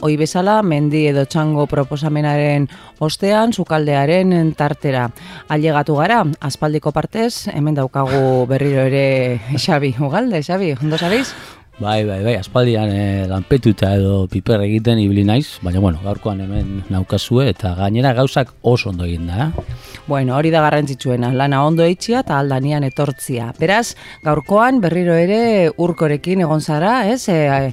oi 0.07 0.13
bezala 0.15 0.61
mendi 0.63 1.01
edo 1.11 1.25
txango 1.27 1.65
proposamenaren 1.67 2.69
ostean 3.03 3.51
sukaldearen 3.51 4.31
tartera. 4.55 5.09
Ailegatu 5.51 5.97
gara, 5.99 6.21
aspaldiko 6.39 6.93
partez, 6.95 7.51
hemen 7.51 7.75
daukagu 7.75 8.47
berriro 8.47 8.87
ere 8.87 9.41
Xabi 9.65 9.97
Ugalde, 9.99 10.45
Xabi, 10.47 10.77
ondo 10.79 11.03
sabiz? 11.03 11.33
Bai, 11.81 12.05
bai, 12.05 12.19
bai, 12.21 12.35
aspaldian 12.37 12.91
eh, 12.93 13.27
lanpetuta 13.27 13.95
edo 13.97 14.27
piper 14.29 14.61
egiten 14.67 14.99
ibili 15.01 15.23
naiz, 15.25 15.57
baina 15.65 15.81
bueno, 15.81 15.99
gaurkoan 16.05 16.43
hemen 16.45 16.83
naukazue 16.93 17.47
eta 17.55 17.71
gainera 17.79 18.13
gauzak 18.19 18.51
oso 18.61 18.91
ondo 18.91 19.07
egin 19.09 19.31
da. 19.31 19.47
eh? 19.47 19.79
Bueno, 20.07 20.35
hori 20.37 20.51
da 20.53 20.61
garrantzitsuena, 20.61 21.31
lana 21.33 21.63
ondo 21.65 21.87
eitxia 21.87 22.21
eta 22.21 22.37
aldanian 22.37 22.85
etortzia. 22.85 23.55
Beraz, 23.59 23.95
gaurkoan 24.27 24.83
berriro 24.85 25.17
ere 25.17 25.71
urkorekin 25.73 26.45
egon 26.45 26.61
zara, 26.61 27.07
ez? 27.09 27.23
E, 27.33 27.39
e, 27.49 27.73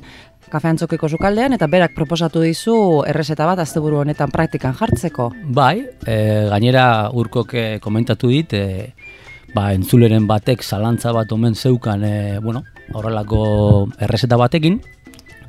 kafeantzokiko 0.51 1.09
sukaldean 1.09 1.55
eta 1.57 1.67
berak 1.71 1.93
proposatu 1.95 2.41
dizu 2.43 3.03
errezeta 3.07 3.45
bat 3.49 3.59
asteburu 3.63 4.01
honetan 4.03 4.31
praktikan 4.33 4.75
jartzeko. 4.77 5.29
Bai, 5.53 5.81
e, 6.05 6.17
gainera 6.51 6.87
urkok 7.13 7.53
eh, 7.53 7.79
komentatu 7.83 8.31
dit, 8.31 8.53
e, 8.53 8.93
ba, 9.53 9.71
entzuleren 9.75 10.27
batek 10.27 10.63
zalantza 10.63 11.13
bat 11.15 11.31
omen 11.31 11.55
zeukan, 11.55 12.03
e, 12.03 12.13
bueno, 12.43 12.63
horrelako 12.93 13.41
errezeta 13.99 14.39
batekin, 14.39 14.79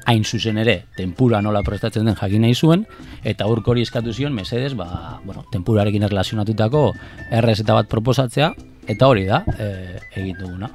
hain 0.09 0.25
zuzen 0.25 0.59
ere, 0.59 0.79
tempura 0.97 1.43
nola 1.45 1.63
prestatzen 1.63 2.07
den 2.09 2.17
jakin 2.17 2.47
nahi 2.47 2.55
zuen, 2.55 2.87
eta 3.29 3.47
urko 3.47 3.75
hori 3.75 3.85
eskatu 3.85 4.15
zion, 4.15 4.35
mesedez, 4.35 4.73
ba, 4.75 5.21
bueno, 5.25 5.45
tempurarekin 5.53 6.07
erlazionatutako 6.09 6.91
errezeta 7.31 7.77
bat 7.77 7.91
proposatzea, 7.93 8.55
eta 8.89 9.07
hori 9.07 9.27
da, 9.29 9.43
e, 9.59 9.99
egin 10.17 10.37
duguna. 10.41 10.71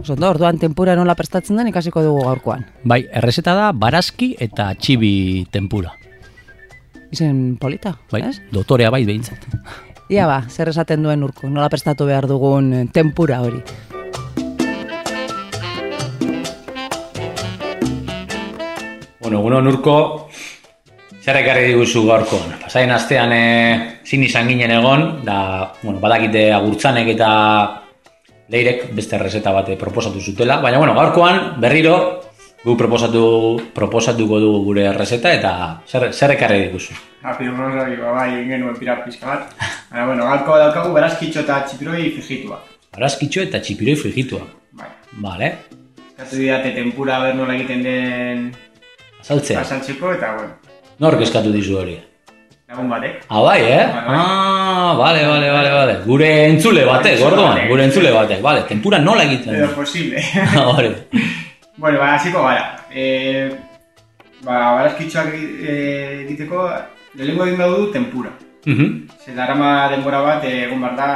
Oso 0.00 0.14
ondo, 0.14 0.30
orduan 0.32 0.58
tempura 0.58 0.96
nola 0.96 1.14
prestatzen 1.18 1.58
den 1.60 1.68
ikasiko 1.70 2.02
dugu 2.02 2.24
gaurkoan. 2.24 2.64
Bai, 2.88 3.02
errezeta 3.12 3.54
da 3.58 3.70
barazki 3.76 4.32
eta 4.40 4.70
txibi 4.74 5.46
tempura. 5.52 5.92
Izen 7.12 7.56
polita, 7.60 7.94
Bai, 8.12 8.22
ez? 8.28 8.38
dotorea 8.52 8.90
bai 8.90 9.04
behintzat. 9.08 9.46
Ia 10.12 10.26
ba, 10.28 10.42
zer 10.48 10.68
esaten 10.72 11.02
duen 11.04 11.22
urko, 11.24 11.48
nola 11.52 11.68
prestatu 11.68 12.06
behar 12.08 12.26
dugun 12.28 12.72
eh, 12.72 12.84
tempura 12.92 13.42
hori. 13.44 13.60
Bueno, 19.20 19.40
egunon 19.42 19.66
urko, 19.68 19.96
zer 21.20 21.36
ekarri 21.42 21.66
diguzu 21.74 22.06
gaurkoan. 22.08 22.54
Pasaien 22.62 22.92
astean 22.94 23.32
e, 23.36 23.97
zin 24.08 24.22
izan 24.24 24.48
ginen 24.48 24.72
egon, 24.72 25.02
da, 25.24 25.74
bueno, 25.82 26.00
badakite 26.00 26.48
agurtzanek 26.56 27.10
eta 27.12 27.28
leirek 28.48 28.86
beste 28.96 29.18
errezeta 29.18 29.52
bate 29.52 29.76
proposatu 29.76 30.20
zutela, 30.20 30.62
baina 30.64 30.78
bueno, 30.80 30.94
gaurkoan 30.96 31.60
berriro 31.60 31.96
gu 32.64 32.76
proposatu, 32.76 33.22
proposatuko 33.74 34.40
dugu 34.40 34.62
gure 34.64 34.86
errezeta 34.88 35.32
eta 35.36 35.52
zer, 35.86 36.08
zer 36.12 36.32
ekarri 36.34 36.62
diguzu. 36.64 36.96
Rapido 37.22 37.52
Rosari, 37.52 37.96
ba, 38.00 38.14
bai, 38.16 38.30
genuen 38.48 38.76
pirar 38.78 39.04
pizka 39.04 39.26
bat. 39.28 39.52
Baina, 39.90 40.06
bueno, 40.06 40.24
gaurko 40.24 40.56
daukagu 40.58 40.94
berazkitxo 40.96 41.44
eta 41.44 41.60
txipiroi 41.68 42.08
fijituak. 42.16 42.74
Barazkitxo 42.96 43.44
eta 43.44 43.60
txipiroi 43.60 43.96
frigitua. 44.00 44.40
Bai. 44.78 44.88
Vale, 45.22 45.52
Eskatu 46.18 46.40
didate 46.40 46.72
tempura 46.74 47.20
ber 47.22 47.36
nola 47.38 47.54
egiten 47.54 47.82
den 47.84 48.40
azaltzea. 49.20 49.60
pasaltzeko 49.60 50.16
eta, 50.16 50.32
bueno, 50.34 50.56
Nork 50.98 51.20
eskatu 51.22 51.52
dizu 51.54 51.76
hori? 51.78 51.94
Lagun 52.68 52.88
batek. 52.90 53.14
Ah, 53.30 53.40
bai, 53.42 53.60
eh? 53.64 53.84
Ah, 54.06 54.94
vale, 54.98 55.24
vale, 55.26 55.48
vale, 55.50 55.70
vale. 55.72 55.94
Gure 56.04 56.28
entzule 56.48 56.84
batek, 56.84 57.18
gordoan, 57.20 57.66
gure 57.68 57.84
entzule 57.84 58.12
batek, 58.12 58.42
vale. 58.42 58.62
Tempura 58.68 58.98
nola 58.98 59.24
egiten 59.24 59.54
Edo 59.54 59.68
posible. 59.74 60.20
Hori. 60.76 60.92
bueno, 61.76 61.98
ba, 61.98 62.14
hasiko 62.14 62.42
gara. 62.42 62.76
E, 62.92 63.48
ba, 64.44 64.58
berazkitxoak 64.78 65.32
e, 65.34 66.24
egiteko, 66.26 66.68
lehenengo 67.16 67.46
egin 67.46 67.64
du 67.76 67.90
tempura. 67.92 68.30
Mhm. 68.66 69.08
Ze 69.24 69.32
darama 69.34 69.88
denbora 69.88 70.20
bat 70.20 70.44
eh, 70.44 70.64
egon 70.66 70.80
behar 70.82 70.96
da 70.96 71.08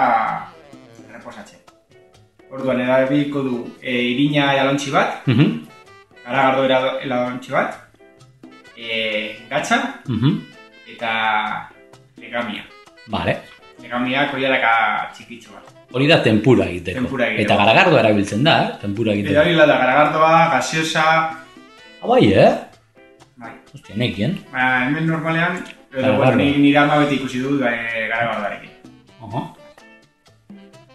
reposatzen. 1.12 1.59
Orduan, 2.52 2.80
erabiliko 2.80 3.42
du 3.44 3.59
e, 3.80 3.92
irina 4.12 4.54
edalontxi 4.54 4.90
bat, 4.90 5.21
Mhm. 5.26 5.66
garagardo 6.25 6.64
era- 6.64 6.97
edalontxi 7.04 7.52
bat, 7.52 7.76
e, 8.76 9.37
gatza 9.50 10.00
Mhm. 10.09 10.40
Eta 11.02 11.68
legamia. 12.23 12.62
Vale. 13.11 13.35
Legamia 13.82 14.28
koialaka 14.30 14.73
txikitxo 15.17 15.50
bat. 15.56 15.67
Hori 15.93 16.06
da 16.08 16.21
tempura 16.23 16.65
egiteko. 16.71 17.02
Tempura 17.02 17.26
egiteko. 17.26 17.43
Eta 17.49 17.56
garagardoa 17.58 18.00
erabiltzen 18.04 18.45
da, 18.47 18.54
eh? 18.62 18.69
Tempura 18.80 19.12
egiteko. 19.12 19.34
Erabila 19.34 19.67
da 19.67 19.76
garagardoa, 19.82 20.34
gaseosa, 20.54 21.06
Ah, 22.02 22.06
bai, 22.10 22.32
eh? 22.34 22.50
bai. 23.38 23.50
Hostia, 23.75 23.95
nekien. 23.97 24.32
Ba, 24.50 24.86
hemen 24.86 25.06
normalean, 25.06 25.58
edo, 25.58 25.75
Garagardoa. 26.00 26.17
bueno, 26.25 26.36
ni- 26.43 26.58
nire 26.58 26.78
ama 26.78 26.97
beti 27.02 27.15
ikusi 27.21 27.38
dut 27.43 27.60
e, 27.62 28.08
garagardoarekin. 28.10 28.71
Aha. 29.23 29.43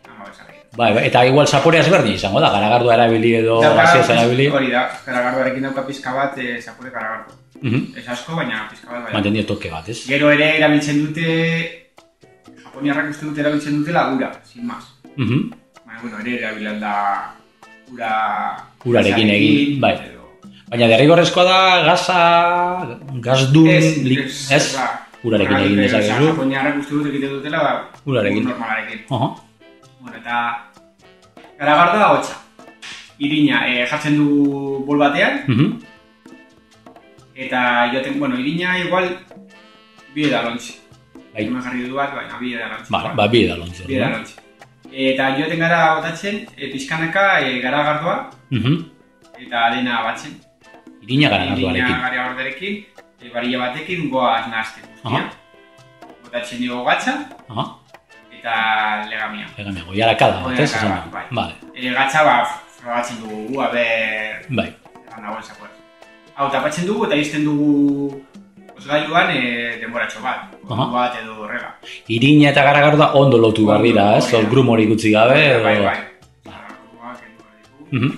Ama 0.10 0.24
bezarekin. 0.28 0.64
Bai, 0.78 0.94
bai, 0.98 1.06
eta 1.08 1.24
igual 1.30 1.48
zaporea 1.48 1.80
ezberdin 1.86 2.14
izango 2.18 2.42
da, 2.44 2.50
garagardoa 2.52 2.94
erabili 2.98 3.36
edo 3.40 3.60
gaseosa 3.62 4.14
erabili. 4.18 4.48
Hori 4.52 4.72
da, 4.72 4.88
garagardoarekin 5.06 5.64
dauka 5.70 5.86
pizka 5.88 6.14
bat, 6.16 6.38
e, 6.38 6.60
zapore 6.62 6.92
garagardo. 7.62 7.78
Mhm. 7.78 7.98
Ez 7.98 8.08
asko, 8.10 8.36
baina 8.36 8.68
pizka 8.70 8.92
bat 8.92 9.04
bai. 9.06 9.14
Mantendio 9.14 9.46
toke 9.46 9.70
bat, 9.72 9.88
ez? 9.90 10.06
Gero 10.08 10.30
ere 10.32 10.58
erabiltzen 10.58 11.06
dute, 11.06 11.88
japoniarrak 12.64 13.10
uste 13.10 13.26
dute 13.26 13.42
erabiltzen 13.42 13.80
dutela 13.80 14.12
ura, 14.14 14.32
sin 14.46 14.66
más. 14.68 14.84
Mhm. 15.16 15.52
Baina, 15.86 16.02
bueno, 16.02 16.20
ere 16.20 16.38
erabilen 16.42 16.80
da 16.80 17.34
ura... 17.92 18.12
Urarekin 18.86 19.30
egin, 19.30 19.80
bai. 19.82 19.94
edo- 19.96 20.16
Baina 20.70 20.88
derrigorrezkoa 20.88 21.44
da 21.44 21.60
gaza, 21.86 22.98
gazdun, 23.24 23.68
Ez, 23.70 23.98
lik, 24.04 24.20
ez, 24.26 24.52
ez? 24.52 24.76
ba, 24.76 24.88
Urarekin 25.24 25.56
ura- 25.56 25.64
egin 25.66 25.80
eh, 25.80 25.84
dezakezu. 25.88 26.26
Japoniarrak 26.28 26.78
uste 26.82 26.94
dut 26.96 27.08
egiten 27.08 27.30
dutela, 27.38 27.58
ba, 27.64 28.02
Urarekin. 28.06 28.44
ur 28.44 28.50
normalarekin. 28.52 29.00
Aha. 29.10 29.30
Bueno, 30.02 30.18
eta 30.18 30.36
garagardoa 31.60 32.10
hotxa. 32.18 32.36
Irina 33.20 33.64
e, 33.68 33.86
jartzen 33.90 34.16
du 34.18 34.84
bol 34.86 35.00
batean, 35.00 35.40
Mhm. 35.48 35.80
Eta 37.38 37.92
joten, 37.94 38.20
bueno, 38.20 38.36
irina 38.40 38.78
igual 38.80 39.18
bi 40.16 40.26
edalontzi. 40.26 40.74
Bai. 41.34 41.46
Hemen 41.46 41.62
jarri 41.62 41.84
du 41.88 41.96
bat, 41.96 42.14
baina 42.16 42.38
bi 42.42 42.54
edalontzi. 42.56 42.92
Ba, 42.92 43.14
ba, 43.16 43.28
bi 43.30 43.46
da 43.48 43.56
lontzi. 43.58 43.84
Bi 43.88 43.96
edalontzi. 44.00 44.36
Eta 44.92 45.30
joten 45.38 45.60
gara 45.60 45.80
botatzen, 45.96 46.46
e, 46.58 46.72
pizkanaka 46.74 47.40
e, 47.42 47.60
garagardoa, 47.62 48.30
Mhm. 48.50 48.76
eta 49.46 49.70
dena 49.76 50.02
batzen. 50.04 50.34
Irina 51.04 51.30
garagardoarekin. 51.30 51.84
Irina 51.86 52.00
garagardoarekin, 52.10 52.86
e, 53.22 53.30
barilla 53.34 53.58
batekin 53.60 54.10
goaz 54.10 54.48
nahazten 54.50 54.84
guztia. 54.90 55.10
Aha. 55.12 55.30
Botatzen 56.24 56.60
dugu 56.68 56.84
gatza, 56.86 57.14
Aha. 57.50 57.66
eta 58.40 58.54
legamia. 59.10 59.46
Bat, 59.58 59.68
ez? 59.68 59.84
Goiarakada 59.86 60.54
Esan 60.58 60.90
bat, 60.90 61.06
du. 61.06 61.12
bai. 61.12 61.26
Vale, 61.32 61.54
E, 61.76 61.90
gatza, 61.94 62.24
ba, 62.24 62.36
frogatzen 62.82 63.20
dugu, 63.22 63.48
gu, 63.54 63.62
aber, 63.62 64.42
bai. 64.50 64.74
egan 65.08 65.22
dagoen 65.24 65.44
zakoaz. 65.44 65.72
Hau, 66.38 66.52
tapatzen 66.54 66.86
dugu 66.86 67.08
eta 67.08 67.16
izten 67.18 67.46
dugu 67.48 68.12
osgailuan 68.78 69.32
e, 69.34 69.78
denboratxo 69.82 70.22
bat. 70.22 70.52
Aha. 70.70 70.86
Bat 70.94 71.16
edo 71.24 71.34
horrela. 71.42 71.72
Irina 72.14 72.52
eta 72.52 72.62
garagardoa 72.68 73.14
ondo 73.18 73.40
lotu 73.42 73.66
behar 73.66 73.82
dira, 73.82 74.06
ez? 74.20 74.28
Hor 74.38 74.46
grum 74.52 74.70
hori 74.70 74.86
gutxi 74.86 75.12
gabe. 75.16 75.40
Bai, 75.64 75.76
bai. 75.82 75.98
Behar 76.46 77.18
ditugu. 77.18 77.90
Mhm. 77.92 78.12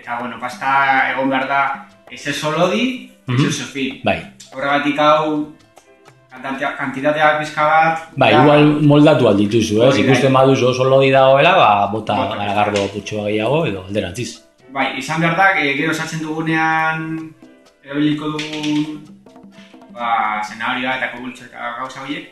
Eta, 0.00 0.18
bueno, 0.20 0.38
pasta 0.40 1.10
egon 1.12 1.28
behar 1.28 1.46
da 1.48 1.60
ez 2.10 2.26
ez 2.26 2.42
Mhm. 3.28 3.44
eso 3.48 3.64
fin. 3.64 4.00
Bai, 4.02 4.22
Horregatik 4.54 4.98
hau, 4.98 5.52
kantatea- 6.32 6.74
kantitatea 6.78 7.38
pizka 7.38 7.62
bat. 7.68 8.08
bai, 8.16 8.32
da- 8.32 8.42
igual 8.42 8.80
moldatu 8.80 9.28
aldituzu, 9.28 9.82
ez? 9.82 9.94
Da. 9.94 10.00
Ikusten 10.00 10.32
baduzu 10.32 10.68
oso 10.68 10.84
lodi 10.84 11.10
dagoela, 11.10 11.52
ba, 11.54 11.86
bota 11.92 12.14
garagardo 12.32 12.88
putxoa 12.88 13.26
gehiago, 13.28 13.66
edo 13.66 13.84
alderantziz. 13.84 14.47
Bai, 14.72 14.98
izan 15.00 15.20
behar 15.22 15.36
da, 15.36 15.46
e, 15.60 15.72
gero 15.78 15.94
sartzen 15.94 16.20
dugunean 16.22 17.04
erabiliko 17.84 18.34
dugun 18.34 18.98
ba, 19.94 20.42
zenarioa 20.44 20.98
eta 20.98 21.08
kogultxo 21.14 21.46
eta 21.48 21.70
gauza 21.78 22.02
horiek 22.04 22.28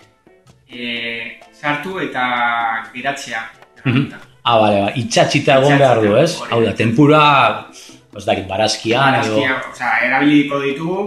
e, 0.68 1.38
sartu 1.56 1.98
eta 2.04 2.24
geratzea. 2.92 3.40
Mhm. 3.84 4.08
Ah, 4.46 4.58
bale, 4.62 4.80
ba, 4.84 4.90
itxatxita 5.00 5.56
egon 5.58 5.78
behar 5.80 6.00
du, 6.04 6.12
ez? 6.20 6.36
Hau 6.50 6.60
da, 6.62 6.74
tempura, 6.76 7.22
ez 8.16 8.24
dakit, 8.26 8.44
barazkian, 8.46 9.16
edo... 9.22 9.40
Barazkia, 9.40 9.56
osea, 9.72 9.94
erabiliko 10.06 10.60
ditugu 10.62 10.98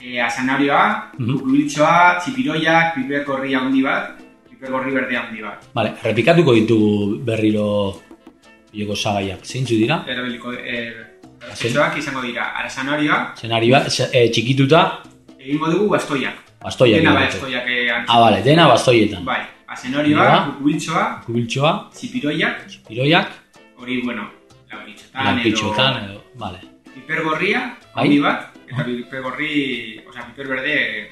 e, 0.00 0.20
azanarioa, 0.24 0.84
Mhm. 1.18 1.32
kukubiltxoa, 1.34 2.20
txipiroiak, 2.22 2.94
piper 2.94 3.24
gorri 3.26 3.54
handi 3.58 3.82
bat, 3.84 4.14
piper 4.48 4.70
gorri 4.70 4.94
berde 4.94 5.16
handi 5.18 5.42
bat. 5.44 5.66
Vale, 5.74 5.92
repikatuko 6.02 6.54
ditugu 6.56 7.18
berriro 7.26 7.66
bileko 8.72 8.96
sagaiak. 8.96 9.44
Zeintzu 9.44 9.74
dira? 9.76 10.04
Erabiliko 10.06 10.52
e, 10.52 10.92
barazkitxoak 11.40 11.96
izango 11.98 12.22
dira, 12.22 12.50
arazanarioa, 12.60 13.34
Zenarioa, 13.40 13.80
ze- 13.90 14.10
eh, 14.12 14.30
txikituta, 14.30 15.02
egingo 15.38 15.70
dugu 15.70 15.88
bastoiak. 15.94 16.34
bastoiak 16.62 17.00
Dena 17.00 17.14
bai 17.14 17.24
bastoiak 17.26 17.66
e. 17.68 17.90
Ah, 17.90 18.18
bale, 18.20 18.42
dena 18.42 18.66
bastoietan. 18.68 19.24
Bai, 19.24 19.40
azenorioa, 19.66 20.24
Dira. 20.24 20.44
kukubiltxoa, 20.46 21.04
Kubiltxoa, 21.26 21.72
txipiroiak, 21.94 22.66
piroiak, 22.88 23.28
hori, 23.78 24.00
bueno, 24.02 24.28
lampitxoetan, 25.14 26.04
edo, 26.10 26.24
vale. 26.34 26.58
piper 26.94 27.22
gorria, 27.24 27.76
Bai. 27.94 28.18
bat, 28.18 28.50
eta 28.68 28.84
piper 28.84 29.22
gorri, 29.22 30.02
osea, 30.08 30.26
piper 30.26 30.46
berde. 30.48 31.10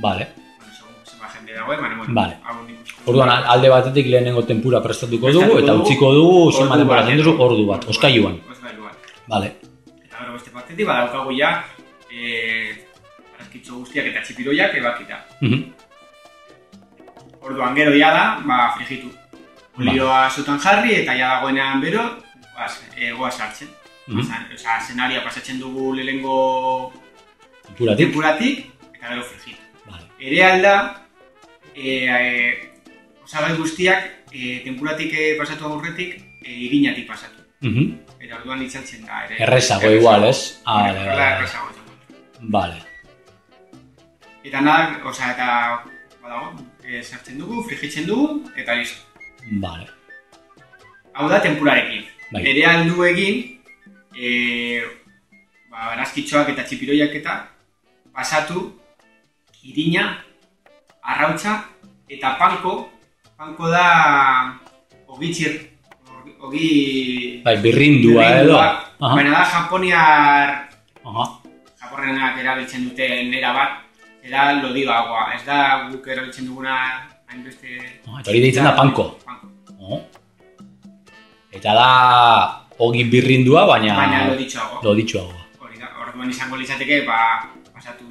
Vale. 0.00 0.28
Zenba 1.24 1.32
jende 1.34 1.52
dagoen, 1.54 1.80
baina, 1.80 1.96
bueno, 1.96 2.14
Vale. 2.14 2.36
hau. 2.44 2.56
Orduan, 3.06 3.30
al- 3.30 3.44
alde 3.46 3.68
batetik 3.68 4.06
lehenengo 4.06 4.42
tempura 4.44 4.82
prestatuko 4.82 5.30
dugu, 5.32 5.58
eta 5.58 5.74
utziko 5.74 6.12
dugu, 6.12 6.52
zenbat 6.52 6.70
ordu 6.72 6.78
denbora 6.78 7.00
bat, 7.00 7.08
zen 7.08 7.16
duzu, 7.18 7.30
edo- 7.34 7.44
ordu 7.44 7.66
bat, 7.66 7.84
oskailuan. 7.88 8.40
Oskailuan. 8.50 8.92
Vale. 9.28 9.46
Eta 10.04 10.16
gero 10.20 10.32
beste 10.32 10.50
batetik, 10.50 10.86
badaukagu 10.86 11.32
ja, 11.38 11.64
eh, 12.10 12.86
arazkitxo 13.36 13.74
guztiak 13.80 14.06
eta 14.06 14.22
txipiroiak 14.22 14.74
ebakita. 14.74 15.24
Mhm. 15.40 15.62
Orduan 17.40 17.74
gero 17.76 17.92
ja 17.96 18.10
da, 18.10 18.24
ba, 18.44 18.72
frigitu. 18.76 19.10
Olioa 19.78 20.30
zutan 20.30 20.58
jarri 20.60 20.94
eta 21.02 21.12
ja 21.18 21.28
dagoenean 21.36 21.80
bero, 21.80 22.02
bas, 22.56 22.80
egoa 22.96 23.30
sartzen. 23.30 23.68
Mhm. 24.06 24.20
Osa, 24.20 24.46
osa, 24.54 24.80
zenaria 24.86 25.22
pasatzen 25.24 25.58
dugu 25.60 25.92
lehenengo 25.94 26.92
Tempuratik. 27.66 28.06
tempuratik, 28.06 28.70
eta 28.94 29.08
gero 29.08 29.22
frigitu. 29.22 29.60
Vale. 29.86 30.04
Ere 30.20 30.44
alda, 30.44 31.03
e, 31.74 32.06
e, 32.06 32.70
osagai 33.24 33.56
guztiak 33.56 34.30
e, 34.32 34.60
tempuratik 34.64 35.12
e, 35.12 35.34
pasatu 35.38 35.66
aurretik, 35.66 36.16
e, 36.42 36.50
irinatik 36.68 37.06
pasatu. 37.08 37.42
Mhm. 37.64 37.92
Eta 38.20 38.40
orduan 38.40 38.62
itzaltzen 38.64 39.04
da. 39.06 39.24
Ere, 39.26 39.38
Errezago 39.46 39.90
igual, 39.90 40.28
ez? 40.28 40.60
Ah, 40.64 40.82
vale, 40.88 41.06
vale, 41.06 41.30
errezago. 41.36 41.74
Vale. 42.40 42.82
Eta 44.44 44.60
nada, 44.60 45.00
osea, 45.08 45.30
eta 45.32 45.48
badago, 46.22 46.52
e, 46.84 47.02
sartzen 47.02 47.38
dugu, 47.40 47.62
frigitzen 47.68 48.06
dugu, 48.06 48.42
eta 48.56 48.76
listo. 48.76 49.00
Vale. 49.60 49.88
Hau 51.14 51.28
da 51.30 51.40
tempurarekin. 51.40 52.04
Bai. 52.32 52.42
Ere 52.50 52.64
aldu 52.66 53.04
egin, 53.08 53.40
e, 54.16 54.82
ba, 55.70 55.90
barazkitxoak 55.94 56.52
eta 56.52 56.64
txipiroiak 56.68 57.14
eta 57.20 57.38
pasatu, 58.12 58.66
irina, 59.64 60.24
arrautza 61.04 61.64
eta 62.08 62.36
panko. 62.40 62.88
Panko 63.36 63.68
da 63.68 63.86
ogitxir, 65.10 65.52
ogi-. 66.40 67.42
Bai, 67.44 67.56
birrindua 67.62 68.24
edo. 68.40 68.58
Baina 69.00 69.30
da 69.30 69.44
japoniar, 69.44 70.48
Aha. 71.04 71.24
japorrenak 71.82 72.38
erabiltzen 72.40 72.88
duten 72.88 73.34
era 73.34 73.52
bat, 73.52 73.70
era 74.24 74.52
lodigagoa. 74.62 75.34
Ez 75.34 75.42
da 75.44 75.88
guk 75.90 76.06
erabiltzen 76.08 76.46
duguna 76.48 76.76
hainbeste... 77.28 77.76
Ah, 78.08 78.20
Eta 78.22 78.30
hori 78.30 78.40
deitzen 78.46 78.64
da 78.64 78.72
panko. 78.78 79.10
Panko. 79.26 79.50
Oh. 79.82 80.00
Eta 81.52 81.74
da 81.76 81.88
ogi 82.78 83.04
birrindua, 83.10 83.66
baina 83.68 83.94
Baina 83.98 84.22
loditxoago. 84.30 84.80
loditxoago. 84.86 85.34
Hori 85.60 85.78
da, 85.82 85.90
orduan 86.06 86.30
izango 86.30 86.56
litzateke, 86.56 87.02
ba, 87.06 87.44
pasatu 87.74 88.08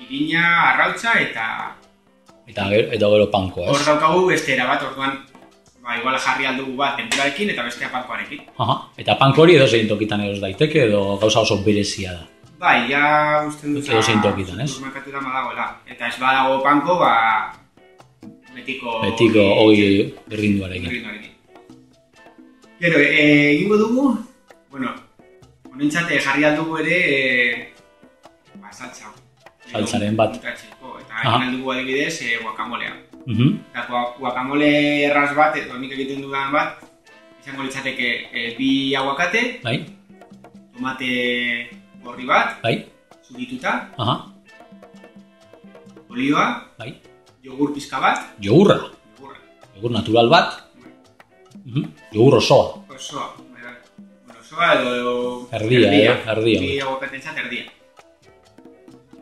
irina, 0.00 0.72
arrautza 0.72 1.18
eta 1.20 1.74
Eta 2.48 2.68
gero, 2.72 2.88
eta 2.96 3.10
gero 3.12 3.30
panko, 3.30 3.66
hor 3.66 3.76
ez? 3.76 3.86
daukagu 3.86 4.26
beste 4.30 4.56
bat, 4.56 4.82
orduan 4.82 5.18
ba, 5.90 5.96
igual 5.98 6.18
jarri 6.18 6.46
aldugu 6.46 6.76
bat 6.78 6.96
tempurarekin 6.98 7.50
eta 7.54 7.64
bestea 7.66 7.90
pankoarekin. 7.92 8.44
Aha. 8.62 8.76
Eta 9.00 9.16
panko 9.20 9.42
hori 9.44 9.56
edo 9.58 9.66
zein 9.66 9.88
tokitan 9.88 10.22
eros 10.26 10.40
daiteke 10.42 10.84
edo 10.88 11.16
gauza 11.22 11.42
oso 11.46 11.60
berezia 11.64 12.14
da. 12.14 12.26
Bai, 12.60 12.90
ja 12.90 13.40
uste 13.48 13.70
dut 13.72 13.88
Edozein 13.88 14.20
tokitan, 14.20 14.60
ez? 14.60 14.68
Supermerkatuetan 14.68 15.24
badagoela. 15.24 15.68
Eta 15.88 16.10
ez 16.10 16.16
badago 16.20 16.58
panko, 16.62 16.98
ba, 17.00 17.14
betiko... 18.54 18.98
Betiko 19.06 19.46
ogi 19.64 19.86
birrinduarekin. 20.28 20.88
birrinduarekin. 20.90 21.36
Gero, 22.80 23.00
e, 23.00 23.24
egingo 23.54 23.80
dugu, 23.80 24.04
bueno, 24.72 24.92
honentzat 25.72 26.12
eh, 26.12 26.20
jarri 26.20 26.46
aldugu 26.48 26.78
ere, 26.84 27.00
e, 27.16 28.60
ba, 28.60 28.72
saltza. 28.72 29.12
Saltzaren 29.72 30.16
bat. 30.16 30.34
Untatzeko, 30.36 30.98
Eta 31.00 31.14
Aha. 31.14 31.36
egin 31.36 31.48
aldugu 31.48 31.72
adibidez, 31.72 32.22
e, 32.22 32.38
guakamolea. 32.42 32.92
Mhm. 33.26 33.48
Eta 33.70 33.86
gua- 33.88 34.14
guakamole 34.18 34.70
erraz 35.04 35.34
bat, 35.36 35.56
edo 35.56 35.78
nik 35.78 35.92
egiten 35.92 36.22
dudan 36.22 36.52
bat, 36.52 36.78
izango 37.42 37.62
litzateke 37.62 38.08
e, 38.32 38.54
bi 38.58 38.94
aguakate, 38.94 39.60
Bai? 39.64 39.76
tomate 40.74 41.68
gorri 42.02 42.24
bat, 42.26 42.60
Bai? 42.62 42.86
zurituta, 43.26 43.90
Aha. 43.98 44.26
olioa, 46.08 46.46
Bai? 46.78 46.94
jogur 47.44 47.72
pizka 47.74 48.00
bat, 48.00 48.18
Jogurra. 48.40 48.76
jogurra, 49.18 49.38
Jogur 49.74 49.90
natural 49.92 50.28
bat. 50.28 50.48
Mhm. 51.64 51.84
Jogur 52.12 52.34
osoa. 52.36 52.82
osoa, 52.88 53.34
bai, 53.52 53.62
bueno, 54.26 54.40
osoa 54.40 54.74
edo, 54.74 54.94
edo 54.96 55.48
Erdia, 55.52 55.92
eh, 55.92 56.22
erdia. 56.26 56.60
Bi 56.60 56.80
aguakatentzat 56.80 57.36
erdia. 57.38 57.64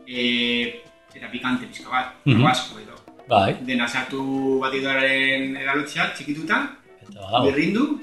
E, 0.09 0.81
eta 1.15 1.29
pikante 1.31 1.67
pizka 1.67 1.91
bat, 1.91 2.07
Mhm. 2.25 2.39
tabasco 2.41 2.79
edo. 2.81 2.95
Bai. 3.29 3.57
Dena 3.61 3.87
sartu 3.89 4.59
batidoraren 4.63 5.57
eralotxea, 5.57 6.13
txikituta, 6.15 6.57
Eta 7.03 7.21
badago. 7.21 7.45
birrindu, 7.47 8.01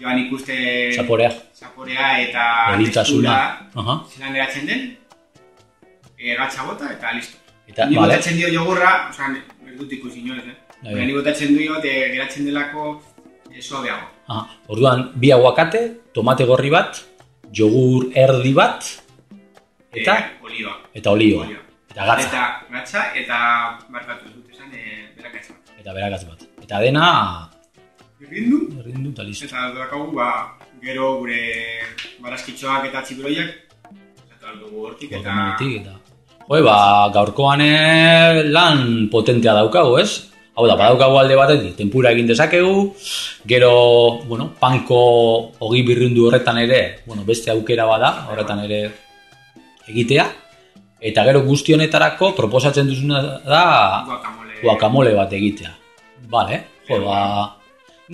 joan 0.00 0.18
ikuste 0.18 0.56
Zaporea. 0.96 1.30
zaporea 1.54 2.20
eta 2.20 2.42
Beritasuna. 2.76 3.34
Aha. 3.74 3.94
zelan 4.10 4.32
geratzen 4.34 4.66
den, 4.66 4.96
e, 6.18 6.34
gatza 6.34 6.64
bota 6.64 6.90
eta 6.92 7.12
listo. 7.12 7.36
Eta, 7.68 7.86
Ni 7.86 7.96
vale. 7.96 8.08
botatzen 8.08 8.36
dio 8.36 8.48
jogurra, 8.52 9.08
osea, 9.10 9.30
ez 9.70 9.78
dut 9.78 9.92
ikusi 9.92 10.18
inoiz, 10.20 10.42
eh? 10.42 10.56
Bai, 10.82 10.92
Baina 10.92 10.98
bai. 10.98 11.06
ni 11.06 11.12
botatzen 11.12 11.56
dio, 11.56 11.76
e, 11.82 12.10
geratzen 12.12 12.44
delako 12.44 13.00
e, 13.54 13.62
suabeago. 13.62 14.06
Aha. 14.28 14.48
Orduan, 14.68 15.12
bi 15.14 15.30
aguakate, 15.30 16.00
tomate 16.12 16.44
gorri 16.44 16.70
bat, 16.70 16.98
jogur 17.52 18.10
erdi 18.14 18.52
bat, 18.52 18.84
eta 20.02 20.14
E, 20.18 20.24
olioa. 20.44 20.74
eta 20.94 21.10
olioa. 21.10 21.46
Eta 21.90 22.04
gatza. 22.10 22.26
Eta 22.28 22.42
gatza 22.72 23.02
eta 23.14 23.38
barkatu 23.90 24.30
dut 24.34 24.50
esan, 24.52 24.70
e, 24.74 25.08
berakatza 25.16 25.52
bat. 25.54 25.74
Eta 25.80 25.92
berakatz 25.94 26.24
bat. 26.28 26.40
Eta 26.62 26.80
dena, 26.80 27.06
Birrindu, 28.20 28.58
errindu 28.80 29.10
eta 29.12 29.22
listo. 29.22 29.44
eta 29.46 29.68
daukagu, 29.74 30.12
ba, 30.16 30.56
gero 30.82 31.18
gure 31.20 31.40
barazkitxoak 32.24 32.86
eta 32.88 33.02
txipiroiak, 33.04 33.50
eta 34.32 34.48
aldugu 34.52 34.86
hortik, 34.86 35.12
eta... 35.12 35.20
Guacamole-tik 35.20 35.80
eta... 35.82 35.94
Joe, 36.48 36.60
ba, 36.62 36.76
gaurkoan 37.12 37.60
eh, 37.64 38.42
lan 38.52 39.08
potentea 39.12 39.54
daukagu, 39.56 39.98
ez? 40.00 40.30
Hau 40.54 40.66
da, 40.68 40.76
badaukagu 40.78 41.16
alde 41.18 41.34
batetik, 41.36 41.72
tempura 41.76 42.12
egin 42.14 42.28
dezakegu, 42.30 42.94
gero, 43.48 43.70
bueno, 44.28 44.52
panko 44.60 44.98
ogi 45.66 45.82
birrundu 45.82 46.28
horretan 46.28 46.58
ere, 46.62 47.00
bueno, 47.06 47.24
beste 47.26 47.50
aukera 47.50 47.84
bada, 47.88 48.26
horretan 48.30 48.60
ere 48.64 48.82
egitea, 49.88 50.26
eta 51.00 51.24
gero 51.24 51.42
guzti 51.44 51.74
honetarako 51.74 52.32
proposatzen 52.36 52.86
duzuna 52.88 53.20
da 53.44 53.64
Guacamole. 54.06 54.60
guacamole 54.62 55.14
bat 55.14 55.32
egitea. 55.32 55.74
Vale, 56.28 56.62
jo, 56.88 57.02
ba... 57.04 57.56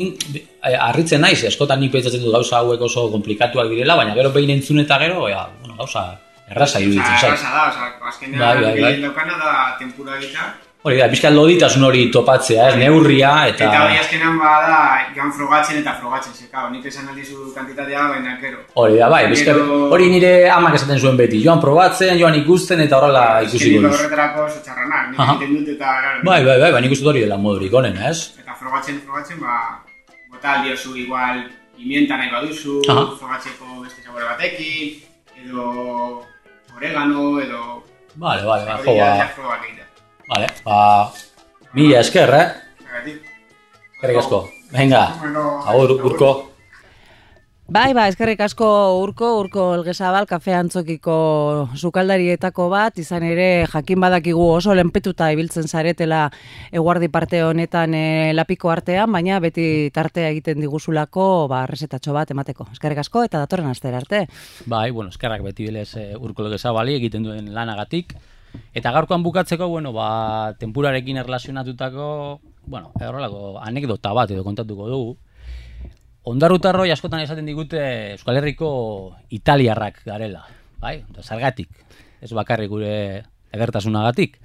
Eh, 0.00 0.76
harritzen 0.78 1.20
naiz, 1.20 1.42
eskotan 1.48 1.80
nik 1.82 1.90
pentsatzen 1.92 2.22
dut 2.22 2.32
gauza 2.32 2.60
hauek 2.60 2.80
oso 2.86 3.08
komplikatuak 3.10 3.68
direla, 3.72 3.96
baina 3.98 4.14
gero 4.14 4.30
behin 4.30 4.50
entzun 4.54 4.78
eta 4.84 4.98
gero, 5.02 5.24
ja, 5.28 5.48
bueno, 5.60 5.74
gauza 5.80 6.04
erraza 6.50 6.78
iruditzen 6.82 7.16
zait. 7.18 7.32
erraza 7.32 7.50
da, 7.54 7.64
osa, 7.68 8.08
azkenean 8.08 8.40
Bai, 8.40 8.62
bai, 8.62 9.00
bai. 9.02 9.38
da 9.40 9.76
tempura 9.78 10.16
egitea. 10.18 10.46
Hori 10.80 10.96
da, 10.96 11.10
pixkat 11.12 11.34
loditasun 11.36 11.82
hori 11.84 12.06
topatzea, 12.08 12.70
ez, 12.70 12.76
neurria, 12.80 13.30
eta... 13.50 13.66
Eta 13.66 13.80
hori 13.84 13.98
azkenean 14.00 14.38
bada, 14.40 14.76
joan 15.12 15.28
frogatzen 15.36 15.76
eta 15.82 15.92
frogatzen, 16.00 16.32
ze, 16.32 16.46
kao, 16.48 16.70
nik 16.72 16.86
esan 16.88 17.10
aldizu 17.12 17.50
kantitatea, 17.52 18.06
baina 18.14 18.36
gero. 18.40 18.62
Hori 18.80 18.96
da, 18.96 19.10
bai, 19.12 19.26
Gero- 19.36 19.90
hori 19.92 20.06
nire 20.08 20.30
amak 20.48 20.78
esaten 20.78 20.96
zuen 21.02 21.18
beti, 21.20 21.42
joan 21.44 21.60
probatzen, 21.60 22.14
joan 22.22 22.38
ikusten, 22.38 22.80
eta 22.86 22.96
horrela 22.96 23.24
Azkenik 23.42 23.82
duz. 23.84 23.90
horretarako 23.98 24.46
oso 24.46 24.62
txarranak, 24.64 25.10
nik 25.12 25.20
egiten 25.26 25.52
dut 25.58 25.68
eta... 25.74 25.92
Bai, 26.24 26.38
bai, 26.48 26.56
bai, 26.64 26.72
bai, 26.72 26.80
nik 26.86 26.96
uste 26.96 27.04
dut 27.04 27.12
hori 27.12 27.26
dela 27.26 27.36
modurik 27.36 27.76
onena, 27.82 28.08
ez? 28.08 28.30
Eta 28.40 28.56
frogatzen, 28.62 29.02
frogatzen, 29.04 29.44
ba, 29.44 29.58
bota 30.32 30.54
aldiozu 30.56 30.96
igual 30.96 31.44
pimienta 31.76 32.16
nahi 32.16 32.32
baduzu, 32.32 32.78
Aha. 32.88 33.04
frogatzeko 33.20 33.82
beste 33.84 34.00
sabore 34.00 34.24
batekin, 34.32 34.96
edo 35.44 36.24
oregano, 36.72 37.36
edo... 37.44 37.82
Vale, 38.16 38.48
vale, 38.48 38.64
hori 38.80 38.96
jo, 38.96 38.96
ba. 39.04 39.79
Vale, 40.30 40.46
ba, 40.64 41.12
mila 41.74 42.00
esker, 42.00 42.30
eh? 42.34 42.46
Eskerrik 43.96 44.22
asko. 44.22 44.44
Venga, 44.70 45.02
agur, 45.66 45.98
urko. 46.06 46.30
Bai, 47.70 47.92
ba, 47.94 48.08
eskerrik 48.10 48.40
asko 48.42 48.66
urko, 48.98 49.28
urko 49.44 49.64
elgezabal, 49.76 50.26
kafe 50.26 50.56
antzokiko 50.58 51.14
sukaldarietako 51.78 52.66
bat, 52.72 52.98
izan 52.98 53.22
ere 53.22 53.68
jakin 53.70 54.00
badakigu 54.02 54.42
oso 54.56 54.74
lenpetuta 54.74 55.28
ibiltzen 55.30 55.70
zaretela 55.70 56.24
eguardi 56.74 57.06
parte 57.14 57.44
honetan 57.46 57.94
e, 57.94 58.32
lapiko 58.34 58.72
artean, 58.74 59.12
baina 59.14 59.38
beti 59.38 59.68
tartea 59.94 60.32
egiten 60.32 60.58
diguzulako, 60.66 61.46
ba, 61.52 61.62
resetatxo 61.70 62.16
bat 62.16 62.34
emateko. 62.34 62.66
Eskerrik 62.74 63.04
asko 63.04 63.22
eta 63.28 63.38
datorren 63.44 63.70
astera 63.70 64.02
arte. 64.02 64.24
Bai, 64.66 64.88
bueno, 64.90 65.14
eskerrak 65.14 65.46
beti 65.46 65.70
bilez 65.70 65.92
e, 65.94 66.08
urko 66.18 66.48
legezabali 66.48 66.98
egiten 66.98 67.30
duen 67.30 67.54
lanagatik. 67.54 68.16
Eta 68.74 68.92
gaurkoan 68.94 69.22
bukatzeko, 69.22 69.68
bueno, 69.68 69.92
ba, 69.92 70.54
tempurarekin 70.58 71.18
erlazionatutako, 71.22 72.40
bueno, 72.66 72.92
horrelako 72.94 73.58
anekdota 73.62 74.12
bat 74.14 74.30
edo 74.30 74.44
kontatuko 74.44 74.88
dugu. 74.88 75.18
ondarrutarroi 76.30 76.90
askotan 76.92 77.22
esaten 77.24 77.46
digute 77.48 77.80
Euskal 78.12 78.36
Herriko 78.36 79.16
italiarrak 79.30 80.02
garela, 80.04 80.44
bai? 80.78 81.00
Eta 81.10 81.22
zergatik, 81.22 81.70
ez 82.20 82.30
bakarrik 82.36 82.68
gure 82.70 83.24
edertasunagatik. 83.50 84.36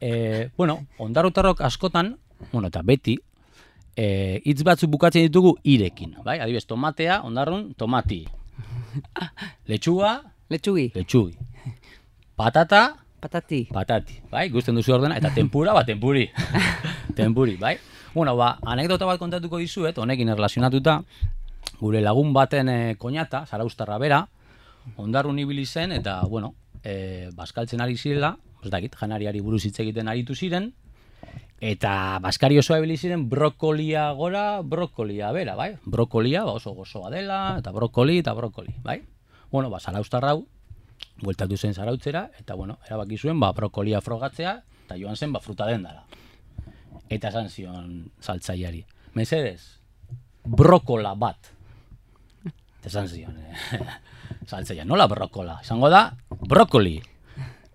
E, 0.00 0.50
bueno, 0.56 0.86
ondarrutarrok 0.98 1.60
askotan, 1.60 2.16
bueno, 2.50 2.68
eta 2.68 2.82
beti, 2.82 3.18
e, 3.94 4.40
hitz 4.44 4.62
batzuk 4.64 4.90
bukatzen 4.90 5.28
ditugu 5.28 5.54
irekin, 5.62 6.16
bai? 6.24 6.40
Adibes, 6.40 6.66
tomatea, 6.66 7.20
ondarrun, 7.22 7.74
tomati. 7.74 8.24
Letxuga, 9.70 10.32
Letxugi, 10.52 10.90
letxugi. 10.92 11.32
Patata, 12.36 13.01
patati. 13.22 13.68
patati, 13.70 14.18
bai? 14.30 14.48
Gusten 14.50 14.74
duzu 14.74 14.96
ordena, 14.96 15.16
eta 15.16 15.30
tempura, 15.34 15.72
ba, 15.72 15.84
tempuri. 15.86 16.26
tempuri, 17.18 17.56
bai? 17.56 17.76
Bueno, 18.14 18.34
ba, 18.36 18.56
anekdota 18.66 19.06
bat 19.06 19.20
kontatuko 19.22 19.60
dizuet, 19.62 19.98
honekin 19.98 20.28
erlazionatuta, 20.34 20.98
gure 21.78 22.02
lagun 22.02 22.34
baten 22.34 22.68
e, 22.68 22.78
koñata, 22.98 23.44
zaraustarra 23.46 23.98
bera, 24.02 24.26
ondarrun 24.98 25.38
ibili 25.38 25.64
zen, 25.66 25.94
eta, 25.94 26.20
bueno, 26.26 26.54
e, 26.82 27.30
baskaltzen 27.38 27.80
ari 27.80 27.96
zirela, 27.96 28.36
ez 28.62 28.70
dakit, 28.70 28.98
janariari 28.98 29.40
buruz 29.40 29.62
hitz 29.66 29.78
egiten 29.80 30.10
aritu 30.10 30.34
ziren, 30.34 30.72
eta 31.62 32.18
baskari 32.22 32.58
osoa 32.58 32.80
ibili 32.82 32.98
ziren 32.98 33.28
brokolia 33.30 34.10
gora, 34.18 34.62
brokolia 34.66 35.30
bera, 35.32 35.54
bai? 35.54 35.76
Brokolia 35.86 36.42
ba, 36.44 36.58
oso 36.58 36.74
gozoa 36.74 37.10
dela, 37.14 37.56
eta 37.62 37.70
brokoli, 37.72 38.18
eta 38.18 38.34
brokoli, 38.34 38.74
bai? 38.82 38.98
Bueno, 39.52 39.70
ba, 39.70 39.78
zaraustarra 39.78 40.34
hau, 40.34 40.46
bueltatu 41.20 41.56
zen 41.56 41.74
zarautzera, 41.74 42.28
eta, 42.38 42.54
bueno, 42.54 42.78
erabaki 42.86 43.18
zuen, 43.18 43.40
ba, 43.40 43.52
brokolia 43.52 44.00
frogatzea, 44.00 44.56
eta 44.86 44.98
joan 44.98 45.16
zen, 45.16 45.32
ba, 45.32 45.40
fruta 45.40 45.66
dendara. 45.68 46.04
Eta 47.12 47.28
esan 47.28 47.50
zion 47.52 47.88
saltzaiari. 48.20 48.84
Mesedez, 49.14 49.82
brokola 50.44 51.14
bat. 51.14 51.52
Eta 52.80 52.88
esan 52.88 53.08
zion, 53.08 53.36
eh, 53.38 53.80
saltzaia, 54.50 54.84
nola 54.88 55.06
brokola? 55.06 55.60
Izango 55.62 55.90
da, 55.92 56.08
brokoli. 56.48 56.96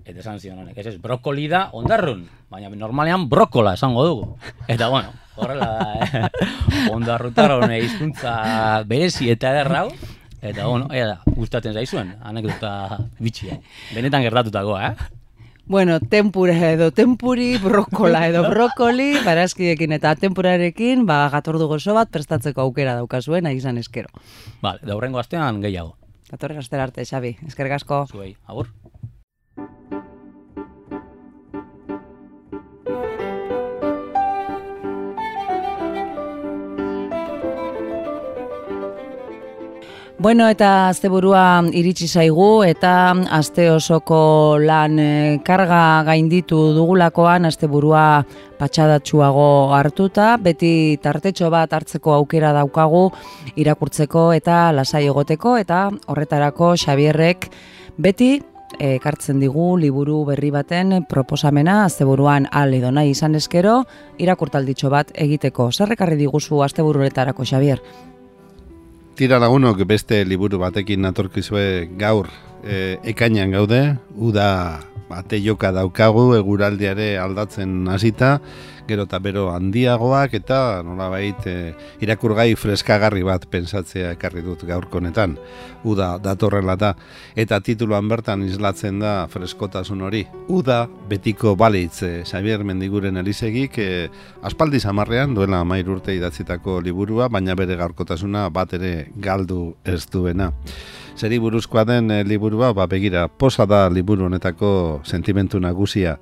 Eta 0.08 0.21
esan 0.23 0.39
zion 0.39 0.60
honek, 0.63 0.78
ez 0.80 0.93
ez, 0.93 0.97
brokoli 1.04 1.50
da 1.52 1.67
ondarrun, 1.76 2.26
baina 2.52 2.71
normalean 2.71 3.28
brokola 3.30 3.76
esango 3.76 4.06
dugu. 4.08 4.28
Eta 4.67 4.88
bueno, 4.91 5.12
horrela 5.36 5.67
da, 5.67 5.88
eh? 6.06 6.30
ondarrutarron 6.95 7.71
hizkuntza 7.76 8.38
berezi 8.88 9.30
eta 9.34 9.52
ederrau. 9.52 9.89
Eta 10.47 10.67
bueno, 10.67 10.88
ea 10.95 11.07
da, 11.10 11.36
gustatzen 11.36 11.75
zaizuen, 11.75 12.13
anekdota 12.23 12.71
bitxia. 13.19 13.60
Benetan 13.95 14.23
gertatutakoa, 14.23 14.88
eh? 14.88 15.13
Bueno, 15.67 15.99
tempura 15.99 16.55
edo 16.71 16.91
tempuri, 16.95 17.57
brokola 17.60 18.23
edo 18.29 18.45
brokoli, 18.53 19.10
barazkiekin 19.25 19.97
eta 19.97 20.15
tempurarekin, 20.15 21.03
ba, 21.10 21.25
gatordu 21.33 21.67
gozo 21.67 21.97
bat 21.97 22.12
prestatzeko 22.13 22.63
aukera 22.63 22.95
daukazuen, 22.95 23.43
nahi 23.43 23.60
izan 23.60 23.77
eskero. 23.81 24.07
Vale, 24.63 24.79
da 24.88 24.95
hurrengo 24.95 25.19
astean 25.19 25.60
gehiago. 25.65 25.97
Datorren 26.31 26.63
astera 26.63 26.88
arte, 26.88 27.03
Xabi, 27.07 27.36
eskerrik 27.47 27.75
asko. 27.81 28.05
Zuei, 28.12 28.36
agur. 28.47 28.71
Bueno, 40.19 40.47
eta 40.49 40.88
asteburua 40.89 41.62
iritsi 41.77 42.08
zaigu 42.10 42.63
eta 42.65 43.12
aste 43.38 43.67
osoko 43.69 44.58
lan 44.58 44.97
eh, 44.97 45.38
karga 45.45 46.01
gainditu 46.08 46.58
dugulakoan 46.73 47.45
asteburua 47.45 48.23
patxadatsuago 48.58 49.75
hartuta, 49.77 50.32
beti 50.41 50.97
tartetxo 51.03 51.51
bat 51.53 51.77
hartzeko 51.77 52.15
aukera 52.17 52.49
daukagu 52.58 53.03
irakurtzeko 53.62 54.32
eta 54.34 54.71
lasai 54.73 55.06
egoteko 55.06 55.53
eta 55.62 55.86
horretarako 56.08 56.73
Xabierrek 56.82 57.51
beti 58.01 58.34
ekartzen 58.82 59.38
digu 59.39 59.69
liburu 59.77 60.23
berri 60.25 60.49
baten 60.49 61.03
proposamena 61.06 61.84
asteburuan 61.86 62.49
al 62.51 62.73
edo 62.73 62.89
nahi 62.89 63.13
izan 63.13 63.38
eskero 63.38 63.84
irakurtalditxo 64.17 64.89
bat 64.89 65.13
egiteko. 65.13 65.69
Zerrekarri 65.71 66.17
diguzu 66.17 66.65
asteburuetarako 66.65 67.45
Xabier? 67.45 67.86
Tira 69.17 69.39
lagunok 69.41 69.80
beste 69.89 70.19
liburu 70.30 70.60
batekin 70.62 71.01
natorkizue 71.01 71.89
gaur 71.97 72.27
e, 72.67 72.99
ekainan 73.15 73.56
gaude, 73.56 73.82
uda 74.15 74.47
bate 75.08 75.39
joka 75.39 75.71
daukagu, 75.71 76.34
eguraldiare 76.36 77.15
aldatzen 77.17 77.88
hasita, 77.88 78.38
gero 78.88 79.03
eta 79.03 79.19
bero 79.19 79.49
handiagoak 79.51 80.34
eta 80.39 80.82
nolabait 80.86 81.47
e, 81.47 81.56
irakurgai 82.03 82.53
freskagarri 82.60 83.23
bat 83.27 83.43
pensatzea 83.51 84.13
ekarri 84.15 84.43
dut 84.45 84.63
gaurko 84.67 85.01
honetan. 85.01 85.36
Uda 85.88 86.15
datorrela 86.23 86.77
da 86.80 86.93
eta 87.36 87.60
tituluan 87.63 88.08
bertan 88.08 88.45
islatzen 88.47 89.01
da 89.03 89.13
freskotasun 89.32 90.06
hori. 90.08 90.23
Uda 90.47 90.86
betiko 91.10 91.56
balitz 91.60 92.01
e, 92.03 92.13
Xavier 92.23 92.63
Mendiguren 92.67 93.19
elisegik 93.19 93.80
e, 93.84 93.89
aspaldi 94.47 94.80
samarrean 94.80 95.36
duela 95.36 95.63
mair 95.67 95.89
urte 95.91 96.15
idatzitako 96.15 96.80
liburua, 96.82 97.27
baina 97.27 97.56
bere 97.60 97.75
gaurkotasuna 97.80 98.47
bat 98.49 98.73
ere 98.80 99.12
galdu 99.15 99.75
ez 99.84 100.06
duena. 100.12 100.53
Zeri 101.17 101.39
buruzkoa 101.41 101.82
den 101.89 102.12
e, 102.13 102.19
liburua, 102.23 102.75
ba, 102.77 102.86
begira, 102.86 103.25
posa 103.27 103.65
da 103.65 103.88
liburu 103.89 104.27
honetako 104.27 105.01
sentimentu 105.01 105.58
nagusia. 105.60 106.19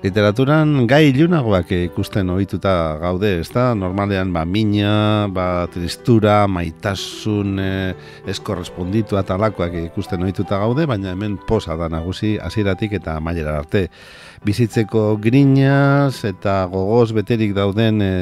Literaturan 0.00 0.86
gai 0.88 1.10
ilunagoak 1.10 1.72
ikusten 1.74 2.30
ohituta 2.32 2.70
gaude, 3.02 3.32
ez 3.42 3.50
da? 3.52 3.74
Normalean, 3.76 4.30
ba, 4.32 4.46
mina, 4.48 5.26
ba, 5.34 5.66
tristura, 5.74 6.46
maitasun, 6.48 7.58
e, 7.60 7.72
eskorresponditu 8.32 9.18
eta 9.20 9.36
alakoak 9.36 9.76
ikusten 9.82 10.24
ohituta 10.24 10.62
gaude, 10.62 10.86
baina 10.88 11.12
hemen 11.12 11.36
posa 11.50 11.76
da 11.76 11.90
nagusi 11.92 12.38
hasieratik 12.40 12.96
eta 13.02 13.18
mailera 13.20 13.58
arte. 13.60 13.88
Bizitzeko 14.46 15.18
grinaz 15.20 16.24
eta 16.24 16.62
gogoz 16.72 17.10
beterik 17.12 17.52
dauden 17.58 18.00
e, 18.00 18.14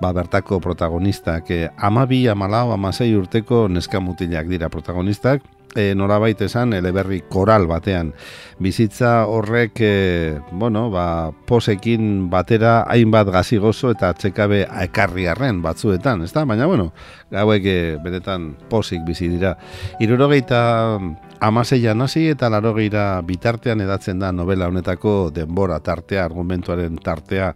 ba, 0.00 0.14
bertako 0.16 0.62
protagonistak. 0.64 1.52
E, 1.52 1.68
amabi, 1.76 2.24
amalau, 2.32 2.70
amasei 2.72 3.12
urteko 3.18 3.66
neskamutilak 3.68 4.48
dira 4.48 4.72
protagonistak, 4.72 5.44
e, 5.78 5.94
norabait 5.94 6.40
esan 6.42 6.74
eleberri 6.76 7.22
koral 7.30 7.68
batean. 7.70 8.12
Bizitza 8.58 9.26
horrek, 9.30 9.76
e, 9.78 10.40
bueno, 10.50 10.88
ba, 10.90 11.30
posekin 11.46 12.26
batera 12.26 12.80
hainbat 12.90 13.30
gazigozo 13.30 13.92
eta 13.94 14.10
txekabe 14.18 14.64
ekarriarren 14.82 15.60
batzuetan, 15.62 16.24
ezta? 16.26 16.42
Baina, 16.42 16.66
bueno, 16.66 16.88
gauek 17.30 17.70
e, 17.70 17.78
benetan 18.02 18.50
posik 18.68 19.06
bizi 19.06 19.30
dira. 19.30 19.54
Irurogeita 20.02 20.98
amaseian 21.38 22.02
hasi 22.02 22.26
eta 22.34 22.50
larogeira 22.50 23.22
bitartean 23.22 23.80
edatzen 23.86 24.18
da 24.18 24.32
novela 24.34 24.66
honetako 24.66 25.30
denbora 25.30 25.78
tartea, 25.78 26.26
argumentuaren 26.26 26.98
tartea, 26.98 27.52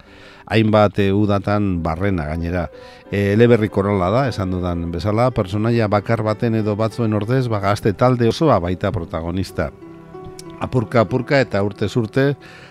hainbat 0.47 1.03
e, 1.03 1.11
udatan 1.11 1.81
barrena 1.83 2.31
gainera. 2.31 2.69
E, 3.11 3.33
eleberri 3.33 3.75
korola 3.75 4.15
da, 4.15 4.29
esan 4.31 4.55
dudan 4.55 4.93
bezala, 4.95 5.33
personaia 5.35 5.91
bakar 5.91 6.23
baten 6.23 6.63
edo 6.63 6.79
batzuen 6.79 7.19
ordez, 7.19 7.49
bagazte 7.51 7.91
talde 7.91 8.31
osoa 8.31 8.63
baita 8.63 8.95
protagonista. 8.95 9.73
Apurka 10.63 11.03
apurka 11.03 11.41
eta 11.43 11.59
urte 11.67 11.89
urte 11.99 12.25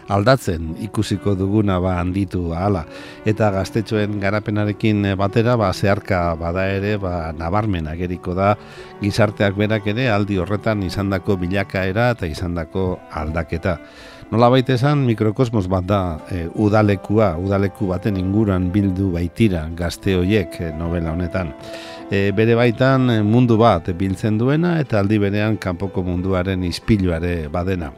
aldatzen 0.08 0.78
ikusiko 0.86 1.34
duguna 1.36 1.80
ba 1.84 1.98
handitu 2.00 2.54
ahala. 2.56 2.86
Eta 3.28 3.52
gaztetxoen 3.52 4.16
garapenarekin 4.22 5.12
batera 5.20 5.58
ba 5.60 5.74
zeharka 5.74 6.36
bada 6.40 6.68
ere 6.72 6.96
ba 6.98 7.34
nabarmen 7.36 7.92
ageriko 7.92 8.34
da 8.34 8.56
gizarteak 9.02 9.60
berak 9.60 9.92
ere 9.92 10.08
aldi 10.10 10.40
horretan 10.40 10.84
izandako 10.88 11.36
bilakaera 11.44 12.12
eta 12.16 12.32
izandako 12.32 13.00
aldaketa. 13.12 13.78
Nola 14.32 14.48
baita 14.48 14.78
esan, 14.78 15.02
mikrokosmos 15.04 15.66
bat 15.68 15.84
da 15.84 15.98
e, 16.32 16.46
udalekua, 16.56 17.34
udaleku 17.36 17.90
baten 17.90 18.16
inguran 18.16 18.70
bildu 18.72 19.10
baitira 19.12 19.66
gazte 19.76 20.14
hoiek 20.16 20.54
e, 20.56 20.70
novela 20.80 21.12
honetan. 21.12 21.50
E, 22.08 22.30
bere 22.32 22.56
baitan 22.56 23.12
e, 23.12 23.18
mundu 23.28 23.58
bat 23.60 23.90
biltzen 24.00 24.38
duena 24.40 24.78
eta 24.80 25.02
aldi 25.02 25.20
berean 25.20 25.58
kanpoko 25.60 26.06
munduaren 26.08 26.64
ispiluare 26.64 27.50
badena. 27.52 27.92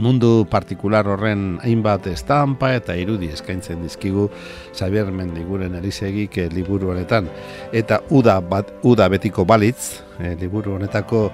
Mundu 0.00 0.46
partikular 0.48 1.04
horren 1.04 1.58
hainbat 1.60 2.08
estampa 2.08 2.70
eta 2.72 2.96
irudi 2.96 3.28
eskaintzen 3.36 3.82
dizkigu 3.84 4.30
Xavier 4.72 5.12
Mendiguren 5.12 5.76
erisegik 5.82 6.38
e, 6.40 6.46
liburu 6.48 6.94
honetan. 6.94 7.28
Eta 7.76 8.00
uda, 8.08 8.38
bat, 8.40 8.72
uda 8.88 9.12
betiko 9.12 9.44
balitz, 9.44 10.00
e, 10.16 10.32
liburu 10.40 10.78
honetako 10.78 11.26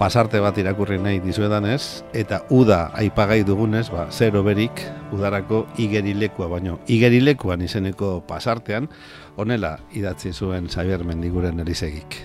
pasarte 0.00 0.40
bat 0.40 0.56
irakurri 0.56 0.96
nahi 0.96 1.18
dizuedan 1.20 1.66
ez, 1.68 2.00
eta 2.16 2.38
uda 2.48 2.86
aipagai 2.96 3.42
dugunez, 3.44 3.90
ba, 3.92 4.06
zer 4.08 4.38
oberik 4.40 4.80
udarako 5.12 5.66
igerilekua 5.76 6.48
baino. 6.48 6.78
Igerilekuan 6.88 7.60
izeneko 7.66 8.22
pasartean, 8.24 8.88
honela 9.36 9.74
idatzi 9.92 10.32
zuen 10.32 10.70
Xavier 10.72 11.04
Mendiguren 11.04 11.60
erisegik. 11.60 12.16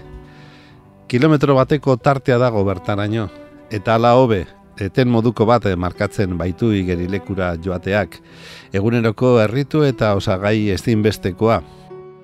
Kilometro 1.12 1.58
bateko 1.60 1.98
tartea 2.00 2.40
dago 2.40 2.64
bertaraino, 2.64 3.28
eta 3.68 4.00
ala 4.00 4.14
hobe, 4.16 4.46
eten 4.80 5.12
moduko 5.12 5.44
bat 5.46 5.68
markatzen 5.76 6.38
baitu 6.40 6.72
igerilekura 6.72 7.58
joateak, 7.60 8.22
eguneroko 8.72 9.42
herritu 9.44 9.84
eta 9.84 10.16
osagai 10.16 10.70
ezinbestekoa. 10.72 11.60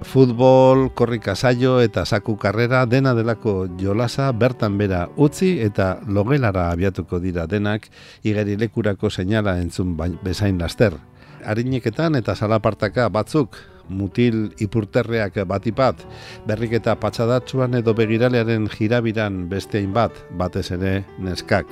Futbol, 0.02 0.90
korrika 0.94 1.36
saio 1.36 1.80
eta 1.82 2.06
saku 2.06 2.36
karrera 2.38 2.86
dena 2.86 3.14
delako 3.14 3.68
jolasa 3.80 4.32
bertan 4.32 4.78
bera 4.78 5.08
utzi 5.16 5.60
eta 5.62 6.00
logelara 6.08 6.70
abiatuko 6.72 7.20
dira 7.20 7.46
denak 7.48 7.88
igerilekurako 8.24 9.10
seinala 9.10 9.60
entzun 9.62 9.98
bezain 10.24 10.60
laster. 10.60 10.98
Arineketan 11.46 12.16
eta 12.16 12.36
salapartaka 12.36 13.10
batzuk 13.10 13.58
mutil 13.90 14.52
ipurterreak 14.62 15.42
batipat, 15.48 16.06
berrik 16.48 16.78
eta 16.80 16.96
patxadatsuan 16.96 17.76
edo 17.82 17.94
begiralearen 17.98 18.70
jirabiran 18.72 19.48
bestein 19.50 19.94
bat, 19.94 20.16
batez 20.38 20.70
ere 20.72 21.02
neskak. 21.20 21.68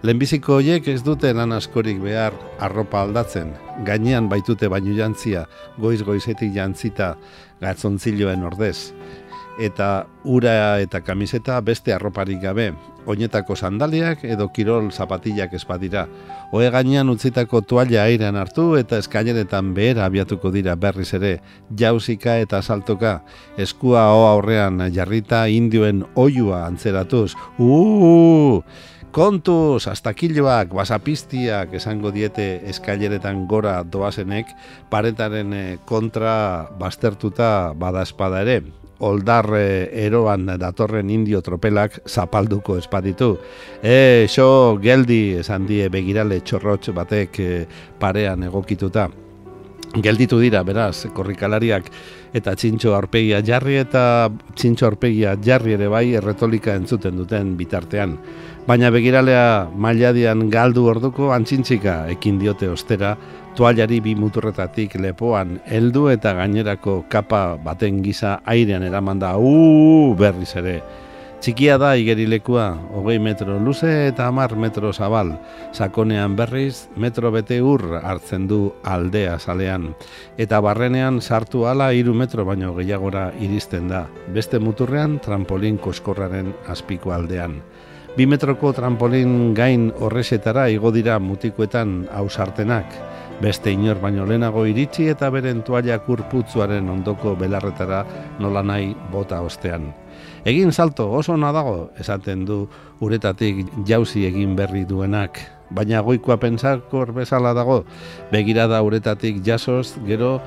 Lehenbiziko 0.00 0.54
horiek 0.56 0.86
ez 0.88 1.02
dute 1.04 1.28
lan 1.36 1.52
askorik 1.52 1.98
behar 2.00 2.32
arropa 2.64 3.02
aldatzen, 3.04 3.50
gainean 3.84 4.30
baitute 4.32 4.68
baino 4.72 4.94
jantzia, 4.96 5.42
goiz 5.76 6.00
goizetik 6.06 6.54
jantzita 6.54 7.10
gatzontziloen 7.60 8.46
ordez. 8.48 8.94
Eta 9.60 10.06
ura 10.24 10.54
eta 10.80 11.02
kamiseta 11.04 11.58
beste 11.60 11.92
arroparik 11.92 12.40
gabe, 12.40 12.70
oinetako 13.04 13.52
sandaliak 13.56 14.22
edo 14.24 14.46
kirol 14.48 14.88
zapatillak 14.88 15.52
espadira. 15.58 16.06
Oe 16.56 16.70
gainean 16.72 17.12
utzitako 17.12 17.60
toalla 17.60 18.06
airean 18.06 18.38
hartu 18.40 18.70
eta 18.78 18.96
eskaineretan 19.04 19.74
behera 19.76 20.06
abiatuko 20.08 20.48
dira 20.54 20.78
berriz 20.80 21.10
ere, 21.18 21.34
jauzika 21.76 22.38
eta 22.40 22.62
saltoka, 22.62 23.18
eskua 23.58 24.06
hoa 24.14 24.32
aurrean 24.38 24.80
jarrita 24.96 25.44
indioen 25.52 26.06
oiua 26.16 26.64
antzeratuz. 26.70 27.34
Uuuu! 27.58 28.64
Kontuz, 29.10 29.88
astakiloak, 29.90 30.68
basapistiak 30.70 31.72
esango 31.74 32.12
diete 32.14 32.60
eskaileretan 32.70 33.40
gora 33.50 33.80
doazenek, 33.82 34.52
paretaren 34.90 35.54
eh, 35.56 35.78
kontra 35.84 36.68
bastertuta 36.78 37.72
bada 37.74 38.04
espada 38.06 38.44
ere. 38.46 38.60
Oldar 39.00 39.48
eroan 39.56 40.44
datorren 40.60 41.10
indio 41.10 41.40
tropelak 41.42 42.02
zapalduko 42.06 42.76
espaditu. 42.78 43.32
E, 43.82 44.28
xo, 44.30 44.76
geldi, 44.78 45.40
esan 45.40 45.66
die 45.66 45.88
begirale 45.90 46.38
txorrotx 46.44 46.94
batek 46.94 47.40
eh, 47.42 47.64
parean 47.98 48.46
egokituta. 48.46 49.08
Gelditu 49.90 50.38
dira, 50.38 50.60
beraz, 50.62 51.08
korrikalariak 51.10 51.88
eta 52.36 52.54
txintxo 52.54 52.92
arpegia 52.94 53.40
jarri 53.42 53.80
eta 53.80 54.30
txintxo 54.54 54.86
arpegia 54.86 55.32
jarri 55.42 55.74
ere 55.74 55.88
bai 55.90 56.12
erretolika 56.14 56.76
entzuten 56.78 57.18
duten 57.18 57.56
bitartean 57.58 58.14
baina 58.70 58.86
begiralea 58.94 59.66
mailadian 59.74 60.44
galdu 60.46 60.84
orduko 60.92 61.32
antzintzika 61.34 62.04
ekin 62.12 62.36
diote 62.38 62.68
ostera, 62.70 63.16
toalari 63.58 63.98
bi 64.04 64.12
muturretatik 64.14 64.94
lepoan 65.02 65.56
heldu 65.66 66.04
eta 66.12 66.36
gainerako 66.38 67.00
kapa 67.10 67.56
baten 67.64 67.98
gisa 68.04 68.36
airean 68.46 68.86
eraman 68.86 69.18
da 69.18 69.32
uh, 69.34 70.14
berriz 70.14 70.52
ere. 70.62 70.76
Txikia 71.40 71.80
da 71.82 71.94
igerilekua, 71.96 72.68
hogei 72.94 73.16
metro 73.18 73.56
luze 73.58 73.90
eta 74.12 74.28
hamar 74.28 74.54
metro 74.54 74.92
zabal, 74.92 75.32
sakonean 75.72 76.36
berriz 76.38 76.86
metro 76.94 77.32
bete 77.34 77.58
ur 77.64 77.96
hartzen 78.04 78.46
du 78.46 78.60
aldea 78.84 79.38
salean, 79.40 79.94
eta 80.38 80.60
barrenean 80.62 81.18
sartu 81.18 81.64
ala 81.66 81.90
hiru 81.96 82.14
metro 82.14 82.46
baino 82.46 82.74
gehiagora 82.78 83.30
iristen 83.40 83.88
da, 83.90 84.04
beste 84.30 84.62
muturrean 84.62 85.18
trampolin 85.24 85.80
koskorraren 85.80 86.54
azpiko 86.68 87.16
aldean. 87.16 87.62
Bi 88.16 88.26
metroko 88.26 88.72
trampolin 88.74 89.52
gain 89.54 89.90
horresetara 90.02 90.66
igo 90.74 90.90
dira 90.90 91.18
mutikoetan 91.22 92.08
hausartenak. 92.10 92.96
Beste 93.40 93.70
inor 93.72 94.00
baino 94.02 94.26
lehenago 94.26 94.64
iritsi 94.66 95.06
eta 95.12 95.30
beren 95.30 95.62
toaia 95.64 96.00
kurputzuaren 96.04 96.90
ondoko 96.90 97.36
belarretara 97.38 98.02
nola 98.42 98.64
nahi 98.66 98.90
bota 99.12 99.40
ostean. 99.46 99.86
Egin 100.44 100.72
salto 100.72 101.06
oso 101.20 101.36
nadago, 101.36 101.92
esaten 102.02 102.44
du 102.44 102.66
uretatik 103.00 103.64
jauzi 103.86 104.26
egin 104.26 104.58
berri 104.58 104.84
duenak 104.84 105.40
baina 105.70 106.00
goikoa 106.02 106.36
pentsakor 106.42 107.12
bezala 107.14 107.52
dago, 107.54 107.84
begirada 108.32 108.82
uretatik 108.82 109.40
jasoz, 109.46 109.96
gero 110.06 110.40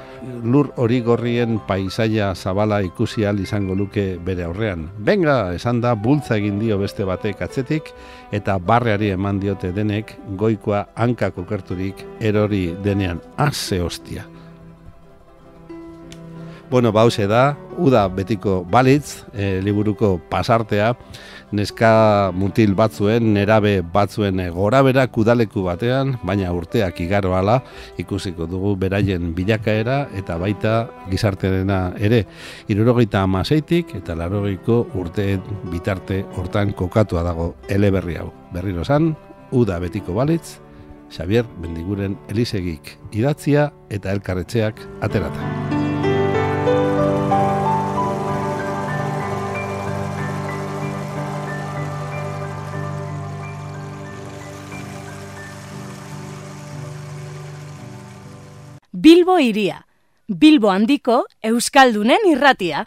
lur 0.43 0.71
hori 0.77 1.01
gorrien 1.01 1.59
paisaia 1.67 2.33
zabala 2.36 2.81
ikusi 2.83 3.23
izango 3.23 3.75
luke 3.75 4.19
bere 4.23 4.43
aurrean. 4.43 4.89
Benga, 4.97 5.53
esan 5.53 5.81
da, 5.81 5.95
bultza 5.95 6.38
egin 6.38 6.59
dio 6.59 6.77
beste 6.77 7.03
batek 7.05 7.41
atzetik, 7.41 7.93
eta 8.31 8.57
barreari 8.57 9.12
eman 9.12 9.39
diote 9.39 9.71
denek, 9.71 10.17
goikoa 10.38 10.88
hankako 10.95 11.45
kerturik 11.45 12.05
erori 12.19 12.75
denean. 12.83 13.21
Aze 13.38 13.79
hostia! 13.79 14.25
Bueno, 16.73 16.91
bause 16.91 17.27
da, 17.27 17.55
uda 17.77 18.07
betiko 18.09 18.63
balitz, 18.65 19.27
e, 19.33 19.62
liburuko 19.62 20.15
pasartea, 20.29 20.95
neska 21.53 22.31
mutil 22.35 22.73
batzuen, 22.75 23.33
nerabe 23.35 23.77
batzuen 23.93 24.41
gorabera 24.53 25.05
kudaleku 25.07 25.63
batean, 25.67 26.17
baina 26.25 26.51
urteak 26.53 26.99
igaro 27.05 27.35
ala, 27.37 27.59
ikusiko 28.01 28.47
dugu 28.49 28.75
beraien 28.79 29.33
bilakaera 29.37 30.07
eta 30.17 30.37
baita 30.41 30.73
gizartearena 31.11 31.93
ere. 31.99 32.23
Irurogeita 32.73 33.21
amaseitik 33.23 33.95
eta 34.01 34.17
larogeiko 34.17 34.81
urte 34.99 35.37
bitarte 35.71 36.23
hortan 36.37 36.73
kokatua 36.73 37.23
dago 37.23 37.53
eleberri 37.69 38.17
hau. 38.17 38.31
Berriro 38.53 38.83
zan, 38.83 39.13
uda 39.51 39.79
betiko 39.79 40.17
balitz, 40.17 40.59
Xavier 41.13 41.45
Bendiguren 41.61 42.17
Elisegik 42.33 42.97
idatzia 43.13 43.69
eta 43.93 44.11
elkarretxeak 44.17 44.81
aterata. 45.05 45.82
Bilbo 59.03 59.35
iria. 59.39 59.81
Bilbo 60.29 60.69
handiko 60.71 61.25
Euskaldunen 61.43 62.23
irratia. 62.29 62.85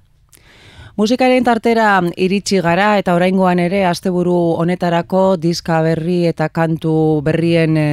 Musikaren 0.97 1.45
tartera 1.45 1.89
iritsi 2.17 2.63
gara 2.65 2.95
eta 2.97 3.13
oraingoan 3.19 3.59
ere 3.61 3.83
asteburu 3.85 4.37
honetarako 4.63 5.25
diska 5.37 5.83
berri 5.85 6.23
eta 6.31 6.47
kantu 6.49 7.21
berrien 7.27 7.77
e, 7.77 7.91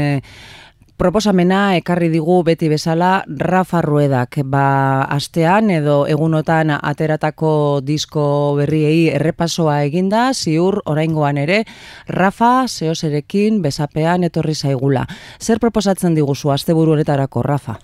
proposamena 0.96 1.76
ekarri 1.76 2.08
digu 2.14 2.38
beti 2.48 2.70
bezala 2.72 3.26
Rafa 3.28 3.82
Ruedak. 3.84 4.38
Ba, 4.46 5.02
astean 5.18 5.74
edo 5.76 5.98
egunotan 6.08 6.72
ateratako 6.78 7.82
disko 7.84 8.24
berriei 8.62 9.10
errepasoa 9.18 9.82
eginda, 9.90 10.30
ziur 10.32 10.80
oraingoan 10.86 11.42
ere 11.44 11.66
Rafa 12.08 12.54
zeoserekin 12.70 13.60
besapean 13.68 14.24
etorri 14.24 14.56
zaigula. 14.56 15.04
Zer 15.42 15.60
proposatzen 15.60 16.16
diguzu 16.16 16.56
asteburu 16.56 16.96
honetarako 16.96 17.44
Rafa? 17.44 17.78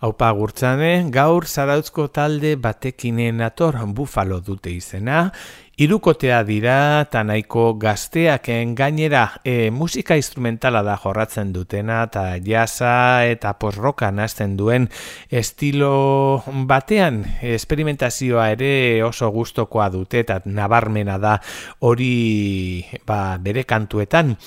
Haupa 0.00 0.30
gurtzane, 0.32 1.10
gaur 1.12 1.44
zarautzko 1.44 2.06
talde 2.08 2.54
batekinen 2.56 3.42
ator 3.44 3.76
bufalo 3.92 4.38
dute 4.40 4.72
izena, 4.72 5.26
irukotea 5.80 6.38
dira 6.44 6.76
eta 7.02 7.20
nahiko 7.24 7.74
gazteaken 7.80 8.72
gainera 8.76 9.22
e, 9.44 9.68
musika 9.68 10.16
instrumentala 10.16 10.80
da 10.84 10.96
jorratzen 11.00 11.52
dutena 11.52 12.02
eta 12.08 12.24
jasa 12.44 13.28
eta 13.28 13.54
posroka 13.60 14.10
nazten 14.12 14.56
duen 14.56 14.90
estilo 15.28 16.42
batean 16.68 17.22
esperimentazioa 17.54 18.50
ere 18.56 18.74
oso 19.04 19.28
gustokoa 19.32 19.88
dute 19.92 20.20
eta 20.24 20.42
nabarmena 20.44 21.16
da 21.20 21.38
hori 21.80 22.84
ba, 23.04 23.36
bere 23.40 23.64
kantuetan. 23.64 24.38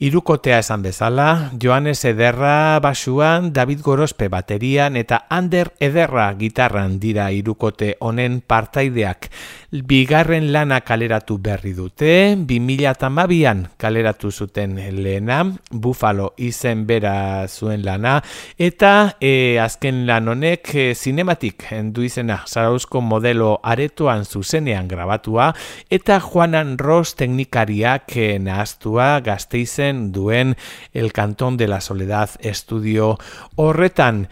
Irukotea 0.00 0.62
esan 0.62 0.80
bezala, 0.80 1.50
Joanes 1.60 2.06
Ederra 2.08 2.80
basuan, 2.80 3.50
David 3.52 3.82
Gorospe 3.84 4.30
baterian 4.32 4.94
eta 4.96 5.26
Ander 5.28 5.74
Ederra 5.76 6.30
gitarran 6.40 6.94
dira 7.02 7.26
irukote 7.36 7.98
honen 8.00 8.38
partaideak. 8.40 9.28
Bigarren 9.70 10.48
lana 10.54 10.78
kaleratu 10.88 11.36
berri 11.44 11.74
dute, 11.76 12.32
2008an 12.48 13.60
kaleratu 13.76 14.30
zuten 14.32 14.78
lehena, 14.96 15.42
Buffalo 15.70 16.30
izen 16.38 16.86
bera 16.88 17.44
zuen 17.46 17.84
lana, 17.84 18.16
eta 18.56 19.18
e, 19.20 19.60
azken 19.60 20.06
lan 20.08 20.32
honek 20.32 20.72
e, 20.74 20.86
zinematik 20.94 21.68
du 21.92 22.08
izena 22.08 22.40
zarauzko 22.48 23.04
modelo 23.04 23.58
aretoan 23.62 24.24
zuzenean 24.24 24.88
grabatua, 24.88 25.52
eta 25.92 26.18
Juanan 26.24 26.78
Ross 26.80 27.20
teknikariak 27.20 28.16
e, 28.16 28.28
nahaztua 28.40 29.12
gazteizen 29.20 29.89
duen 29.92 30.56
El 30.92 31.12
Cantón 31.12 31.56
de 31.56 31.68
la 31.68 31.80
Soledad 31.80 32.30
estudio 32.40 33.18
horretan. 33.56 34.28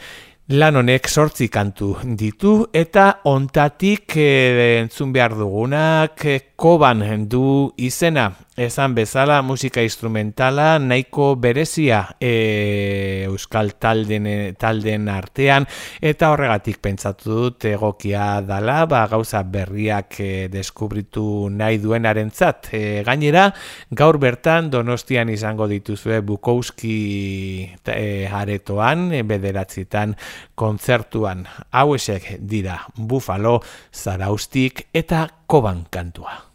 Lan 0.48 0.76
honek 0.80 1.10
sortzi 1.12 1.50
kantu 1.52 1.90
ditu 2.16 2.52
eta 2.72 3.20
ontatik 3.28 4.16
e, 4.16 4.78
entzun 4.80 5.12
behar 5.12 5.34
dugunak 5.36 6.24
e, 6.24 6.38
koban 6.56 7.04
du 7.28 7.74
izena 7.76 8.30
esan 8.58 8.94
bezala 8.94 9.38
musika 9.42 9.82
instrumentala 9.82 10.78
nahiko 10.82 11.36
berezia 11.38 12.16
e, 12.20 13.22
euskal 13.28 13.76
talden, 13.78 14.26
talden 14.58 15.08
artean. 15.08 15.66
Eta 16.02 16.32
horregatik 16.34 16.80
pentsatu 16.82 17.36
dut 17.38 17.68
egokia 17.70 18.40
dala 18.42 18.80
ba, 18.90 19.04
gauza 19.10 19.44
berriak 19.46 20.18
e, 20.20 20.30
deskubritu 20.50 21.48
nahi 21.54 21.78
duenarentzat. 21.82 22.72
E, 22.74 22.82
gainera 23.06 23.46
gaur 23.94 24.18
bertan 24.18 24.72
donostian 24.74 25.30
izango 25.30 25.68
dituzue 25.70 26.20
Bukowski 26.26 26.98
e, 27.86 28.26
aretoan 28.26 29.12
e, 29.14 29.22
bederatzitan 29.22 30.16
kontzertuan. 30.58 31.46
Hauesek 31.70 32.34
dira 32.42 32.80
Buffalo, 32.96 33.60
Zaraustik 33.94 34.88
eta 34.92 35.28
Koban 35.46 35.86
kantua. 35.90 36.48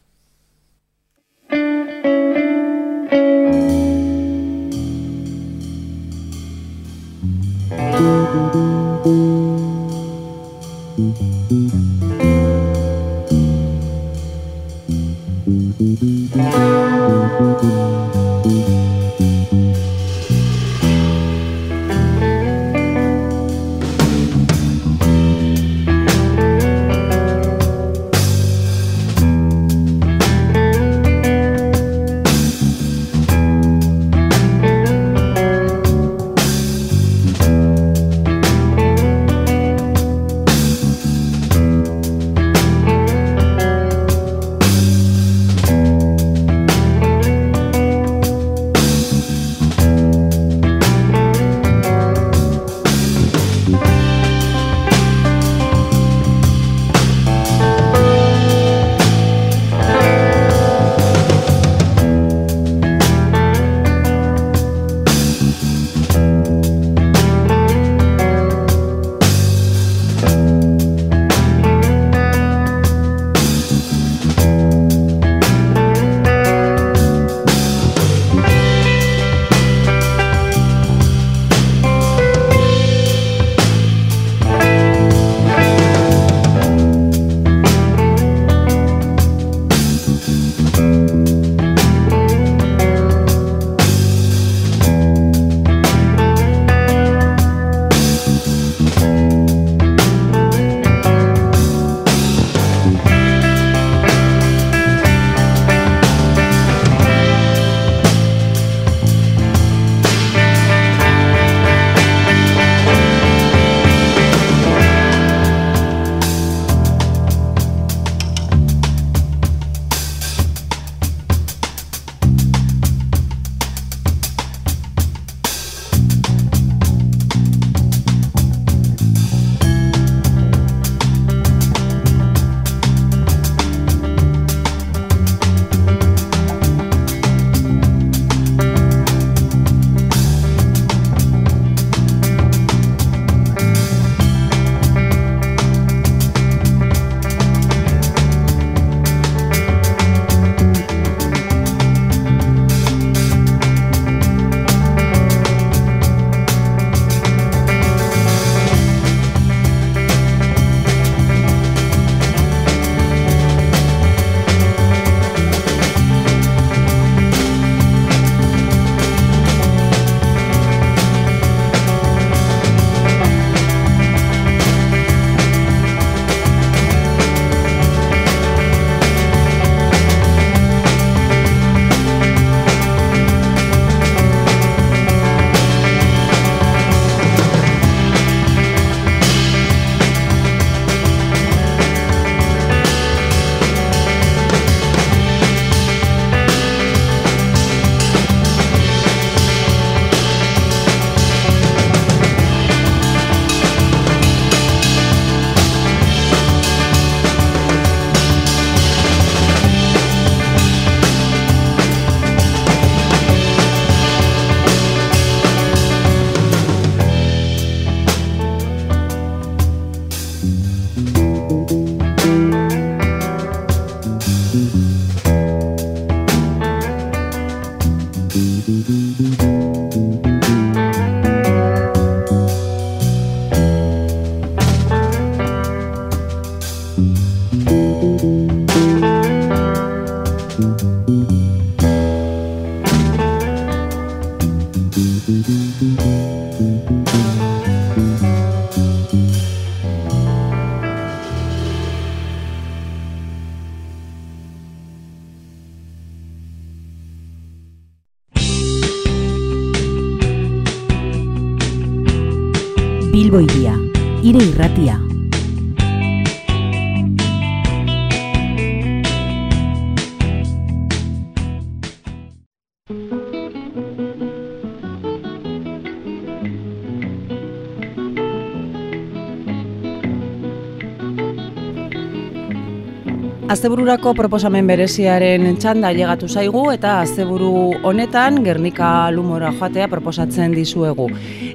Astebururako 283.64 284.12
proposamen 284.12 284.68
bereziaren 284.68 285.46
txanda 285.56 285.94
llegatu 285.96 286.28
zaigu 286.28 286.66
eta 286.74 286.98
asteburu 287.00 287.52
honetan 287.88 288.42
Gernika 288.44 288.90
lumora 289.16 289.54
joatea 289.56 289.86
proposatzen 289.88 290.52
dizuegu. 290.52 291.06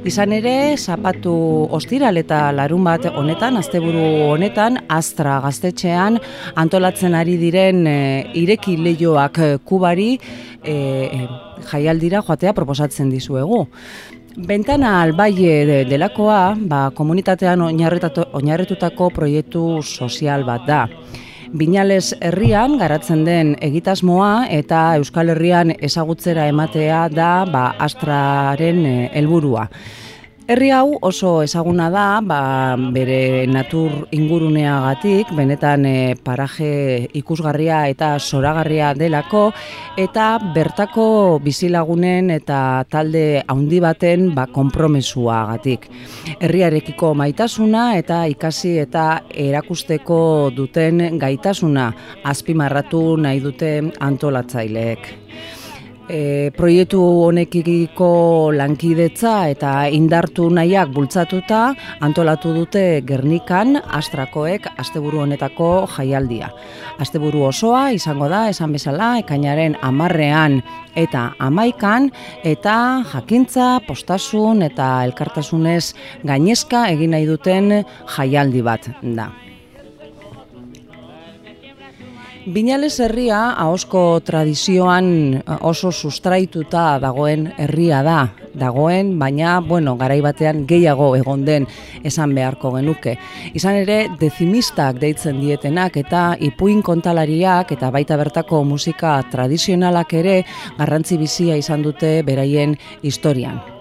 Izan 0.08 0.32
ere, 0.32 0.54
zapatu 0.78 1.34
ostiral 1.76 2.16
eta 2.16 2.38
larun 2.56 2.88
bat 2.88 3.04
honetan, 3.12 3.60
asteburu 3.60 4.06
honetan, 4.30 4.80
Astra 4.88 5.36
gaztetxean 5.44 6.16
antolatzen 6.56 7.12
ari 7.12 7.36
diren 7.36 7.84
e, 7.84 7.98
ireki 8.40 8.78
lehioak 8.88 9.42
kubari 9.68 10.14
e, 10.64 10.80
jaialdira 11.68 12.24
joatea 12.24 12.56
proposatzen 12.56 13.12
dizuegu. 13.12 13.66
Bentana 14.48 15.02
albaie 15.02 15.84
delakoa, 15.92 16.42
ba, 16.56 16.86
komunitatean 16.88 17.68
oinarretutako 17.68 19.12
proiektu 19.12 19.68
sozial 19.84 20.48
bat 20.48 20.64
da. 20.72 20.84
Binales 21.52 22.14
herrian 22.20 22.76
garatzen 22.76 23.22
den 23.24 23.54
egitasmoa 23.64 24.48
eta 24.52 24.80
Euskal 25.00 25.32
Herrian 25.32 25.72
ezagutzera 25.72 26.44
ematea 26.50 27.06
da 27.08 27.46
ba, 27.48 27.70
astraren 27.80 28.84
eh, 28.84 29.08
helburua. 29.16 29.64
Herri 30.48 30.70
hau 30.72 30.94
oso 31.04 31.42
ezaguna 31.44 31.90
da, 31.92 32.22
ba, 32.24 32.36
bere 32.94 33.44
natur 33.52 34.06
inguruneagatik, 34.16 35.34
benetan 35.36 35.84
e, 35.84 36.14
paraje 36.24 36.70
ikusgarria 37.20 37.82
eta 37.92 38.14
soragarria 38.16 38.94
delako, 38.96 39.42
eta 40.00 40.30
bertako 40.54 41.04
bizilagunen 41.44 42.32
eta 42.38 42.62
talde 42.88 43.42
handi 43.44 43.82
baten 43.84 44.30
ba, 44.32 44.48
kompromesuagatik. 44.48 45.84
Herriarekiko 46.40 47.12
maitasuna 47.12 47.84
eta 48.00 48.24
ikasi 48.32 48.78
eta 48.86 49.06
erakusteko 49.28 50.18
duten 50.56 51.20
gaitasuna 51.20 51.90
azpimarratu 52.32 53.04
nahi 53.20 53.44
dute 53.44 53.74
antolatzaileek 54.00 55.12
e, 56.08 56.50
proiektu 56.56 57.00
honekiko 57.26 58.50
lankidetza 58.56 59.34
eta 59.52 59.72
indartu 59.92 60.48
nahiak 60.50 60.90
bultzatuta 60.94 61.62
antolatu 62.04 62.54
dute 62.56 62.84
Gernikan 63.06 63.76
Astrakoek 63.78 64.68
asteburu 64.76 65.22
honetako 65.24 65.70
jaialdia. 65.96 66.50
Asteburu 66.98 67.44
osoa 67.50 67.88
izango 67.96 68.28
da 68.28 68.46
esan 68.52 68.72
bezala 68.74 69.14
ekainaren 69.22 69.76
amarrean 69.82 70.60
eta 70.98 71.32
amaikan 71.38 72.10
eta 72.44 73.04
jakintza, 73.12 73.78
postasun 73.86 74.64
eta 74.66 75.04
elkartasunez 75.08 75.92
gainezka 76.26 76.88
egin 76.94 77.14
nahi 77.16 77.28
duten 77.28 77.84
jaialdi 78.16 78.64
bat 78.64 78.90
da. 79.02 79.30
Binales 82.48 82.96
herria 83.04 83.50
ahosko 83.60 84.22
tradizioan 84.24 85.08
oso 85.68 85.90
sustraituta 85.92 86.96
dagoen 87.02 87.50
herria 87.60 88.00
da. 88.06 88.22
Dagoen, 88.58 89.12
baina, 89.20 89.58
bueno, 89.60 89.94
garai 90.00 90.22
batean 90.24 90.64
gehiago 90.66 91.10
egon 91.18 91.44
den 91.44 91.68
esan 92.08 92.32
beharko 92.34 92.72
genuke. 92.78 93.18
Izan 93.52 93.82
ere, 93.84 94.00
dezimistak 94.18 94.96
deitzen 95.04 95.42
dietenak 95.44 96.00
eta 96.00 96.24
ipuin 96.40 96.80
kontalariak 96.82 97.76
eta 97.76 97.92
baita 97.94 98.16
bertako 98.16 98.64
musika 98.64 99.18
tradizionalak 99.30 100.16
ere 100.24 100.38
garrantzi 100.78 101.20
bizia 101.20 101.60
izan 101.60 101.84
dute 101.84 102.22
beraien 102.24 102.78
historian. 103.02 103.77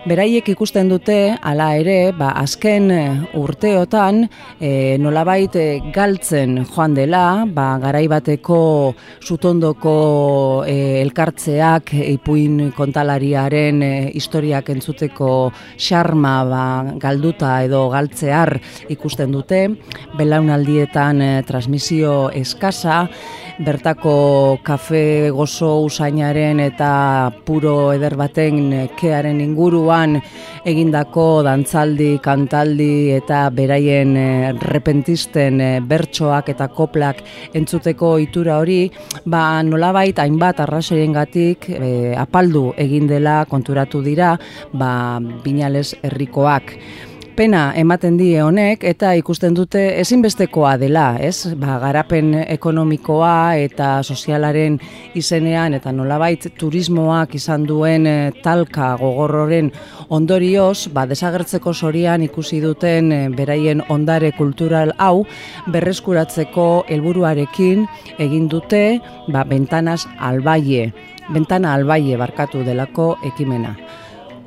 Beraiek 0.00 0.46
ikusten 0.48 0.88
dute 0.88 1.34
hala 1.44 1.66
ere, 1.76 2.14
ba, 2.16 2.30
azken 2.40 2.86
eh, 2.88 3.34
urteotan 3.36 4.22
e, 4.56 4.96
nolabait 4.96 5.52
eh, 5.60 5.82
galtzen 5.92 6.62
joan 6.70 6.94
dela, 6.96 7.44
ba, 7.44 7.74
garaibateko 7.82 8.60
sutondoko 9.20 10.64
e, 10.64 11.02
elkartzeak 11.02 11.92
ipuin 12.14 12.70
kontalariaren 12.78 13.84
historiak 14.16 14.70
entzuteko 14.72 15.28
xarma 15.76 16.32
ba, 16.48 16.64
galduta 16.96 17.58
edo 17.68 17.82
galtzear 17.92 18.56
ikusten 18.88 19.36
dute, 19.36 19.66
belaunaldietan 20.16 21.20
e, 21.20 21.30
transmisio 21.44 22.30
eskasa, 22.40 23.02
bertako 23.60 24.16
kafe 24.64 25.28
gozo 25.36 25.82
usainaren 25.84 26.64
eta 26.64 26.90
puro 27.44 27.92
eder 27.92 28.16
baten 28.16 28.88
kearen 28.96 29.44
inguruan 29.90 30.20
egindako 30.64 31.42
dantzaldi, 31.42 32.18
kantaldi 32.22 33.10
eta 33.16 33.48
beraien 33.50 34.16
eh, 34.16 34.52
repentisten 34.70 35.60
eh, 35.60 35.80
bertsoak 35.80 36.50
eta 36.52 36.68
koplak 36.68 37.22
entzuteko 37.54 38.18
itura 38.20 38.58
hori, 38.60 38.90
ba 39.24 39.62
nolabait 39.62 40.16
hainbat 40.18 40.60
arrasoiengatik 40.60 41.70
e, 41.70 42.14
apaldu 42.14 42.74
egin 42.76 43.08
dela 43.08 43.44
konturatu 43.48 44.02
dira, 44.02 44.36
ba 44.72 45.18
Binales 45.44 45.96
herrikoak 46.02 46.76
pena 47.40 47.70
ematen 47.72 48.18
die 48.20 48.34
honek 48.44 48.82
eta 48.84 49.14
ikusten 49.16 49.54
dute 49.56 49.80
ezinbestekoa 50.02 50.74
dela, 50.76 51.14
ez? 51.24 51.54
Ba, 51.56 51.78
garapen 51.80 52.34
ekonomikoa 52.42 53.54
eta 53.62 54.02
sozialaren 54.04 54.76
izenean 55.16 55.72
eta 55.78 55.88
nolabait 55.96 56.44
turismoak 56.60 57.32
izan 57.38 57.64
duen 57.64 58.04
e, 58.04 58.14
talka 58.44 58.90
gogorroren 59.00 59.70
ondorioz, 60.12 60.90
ba, 60.92 61.06
desagertzeko 61.08 61.72
sorian 61.72 62.26
ikusi 62.26 62.60
duten 62.60 63.08
e, 63.08 63.22
beraien 63.32 63.80
ondare 63.88 64.34
kultural 64.36 64.92
hau 64.98 65.24
berreskuratzeko 65.72 66.68
helburuarekin 66.92 67.88
egin 68.20 68.52
dute 68.52 68.84
ba, 69.32 69.46
bentanas 69.48 70.04
albaie, 70.18 70.90
bentana 71.32 71.72
albaie 71.78 72.20
barkatu 72.20 72.66
delako 72.68 73.14
ekimena. 73.32 73.78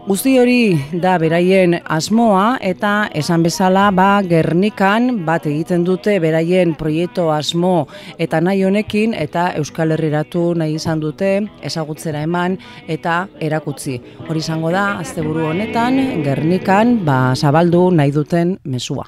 Guzti 0.03 0.33
hori 0.35 0.75
da 0.99 1.13
beraien 1.15 1.77
asmoa 1.95 2.57
eta 2.67 2.89
esan 3.15 3.43
bezala 3.45 3.85
ba 3.95 4.19
Gernikan 4.27 5.21
bat 5.23 5.45
egiten 5.47 5.85
dute 5.87 6.17
beraien 6.19 6.73
proiektu 6.75 7.29
asmo 7.31 7.87
eta 8.19 8.41
nahi 8.43 8.65
honekin 8.67 9.13
eta 9.15 9.45
Euskal 9.61 9.95
Herriratu 9.95 10.41
nahi 10.59 10.75
izan 10.75 10.99
dute 10.99 11.29
ezagutzera 11.63 12.25
eman 12.27 12.57
eta 12.87 13.29
erakutzi. 13.39 13.95
Hori 14.27 14.43
izango 14.43 14.73
da 14.75 14.97
asteburu 15.05 15.47
honetan 15.53 16.01
Gernikan 16.27 16.97
ba 17.05 17.21
zabaldu 17.39 17.85
nahi 17.95 18.11
duten 18.11 18.57
mesua. 18.65 19.07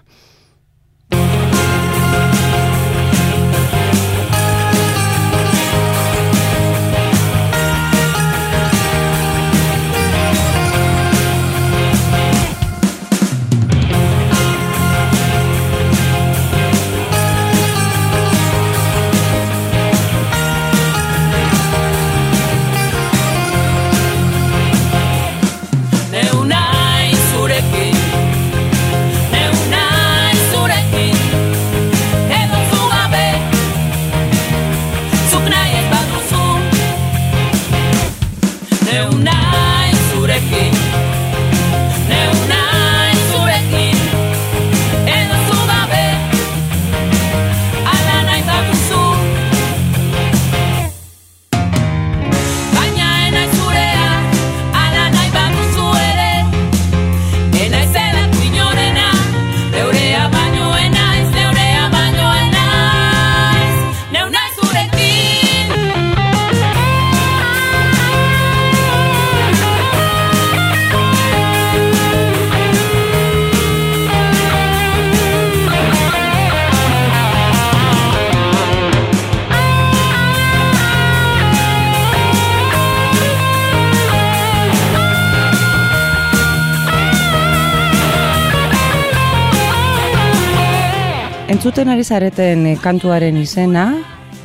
Entzuten 91.66 91.89
ari 91.89 92.03
zareten 92.05 92.59
eh, 92.70 92.72
kantuaren 92.78 93.39
izena, 93.41 93.88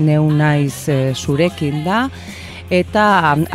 neu 0.01 0.23
naiz 0.33 0.89
eh, 0.89 1.13
zurekin 1.13 1.83
da, 1.85 2.07
eta 2.73 3.03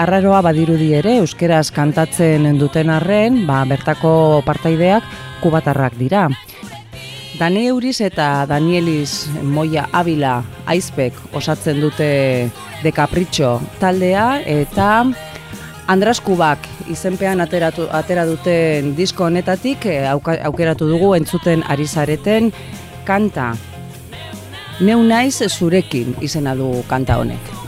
arraroa 0.03 0.43
badirudi 0.45 0.91
ere 0.93 1.16
euskeraz 1.24 1.72
kantatzen 1.74 2.45
duten 2.61 2.91
arren, 2.93 3.39
ba, 3.47 3.63
bertako 3.66 4.43
partaideak 4.45 5.09
kubatarrak 5.41 5.97
dira. 5.97 6.28
Dani 7.39 7.66
Euriz 7.72 7.95
eta 8.05 8.45
Danielis 8.45 9.32
Moia 9.41 9.88
Avila 9.89 10.36
aizpek 10.70 11.18
osatzen 11.34 11.82
dute 11.82 12.11
de 12.84 12.93
Capricho 12.93 13.55
taldea 13.82 14.43
eta 14.45 15.07
Andras 15.89 16.22
Kubak 16.22 16.70
izenpean 16.93 17.41
ateratu, 17.41 17.89
atera 17.89 18.30
duten 18.30 18.93
disko 18.93 19.26
honetatik 19.26 19.89
eh, 19.89 20.03
aukeratu 20.05 20.86
dugu 20.86 21.16
entzuten 21.18 21.66
ari 21.66 21.89
zareten 21.89 22.53
kanta. 23.06 23.53
Neu 24.80 25.03
naiz 25.03 25.39
zurekin 25.47 26.18
izena 26.22 26.56
du 26.56 26.72
kanta 26.89 27.22
honek. 27.22 27.64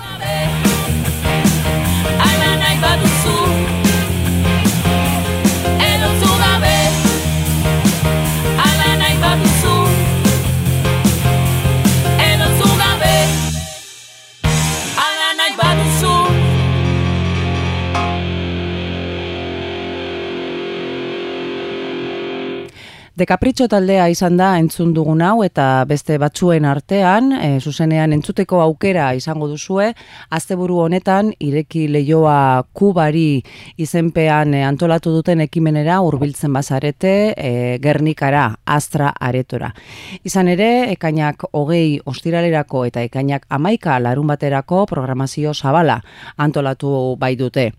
De 23.18 23.26
Capricho 23.26 23.66
taldea 23.66 24.04
izan 24.14 24.36
da 24.38 24.52
entzun 24.62 24.92
dugun 24.94 25.24
hau 25.26 25.40
eta 25.42 25.64
beste 25.90 26.20
batzuen 26.22 26.68
artean, 26.70 27.32
e, 27.34 27.48
zuzenean 27.58 28.12
entzuteko 28.14 28.60
aukera 28.62 29.08
izango 29.18 29.48
duzue, 29.50 29.88
asteburu 30.38 30.76
honetan 30.84 31.32
ireki 31.42 31.88
leioa 31.90 32.62
kubari 32.78 33.42
izenpean 33.82 34.54
e, 34.54 34.60
antolatu 34.68 35.16
duten 35.16 35.42
ekimenera 35.48 35.96
hurbiltzen 36.06 36.54
bazarete 36.54 37.14
e, 37.34 37.50
Gernikara, 37.82 38.44
Astra 38.76 39.10
Aretora. 39.30 39.72
Izan 40.22 40.52
ere, 40.54 40.68
ekainak 40.92 41.48
hogei 41.58 41.98
ostiralerako 42.06 42.84
eta 42.92 43.02
ekainak 43.08 43.50
amaika 43.50 43.98
larun 43.98 44.30
baterako 44.30 44.84
programazio 44.94 45.56
zabala 45.58 45.98
antolatu 46.38 46.94
bai 47.18 47.34
dute. 47.42 47.72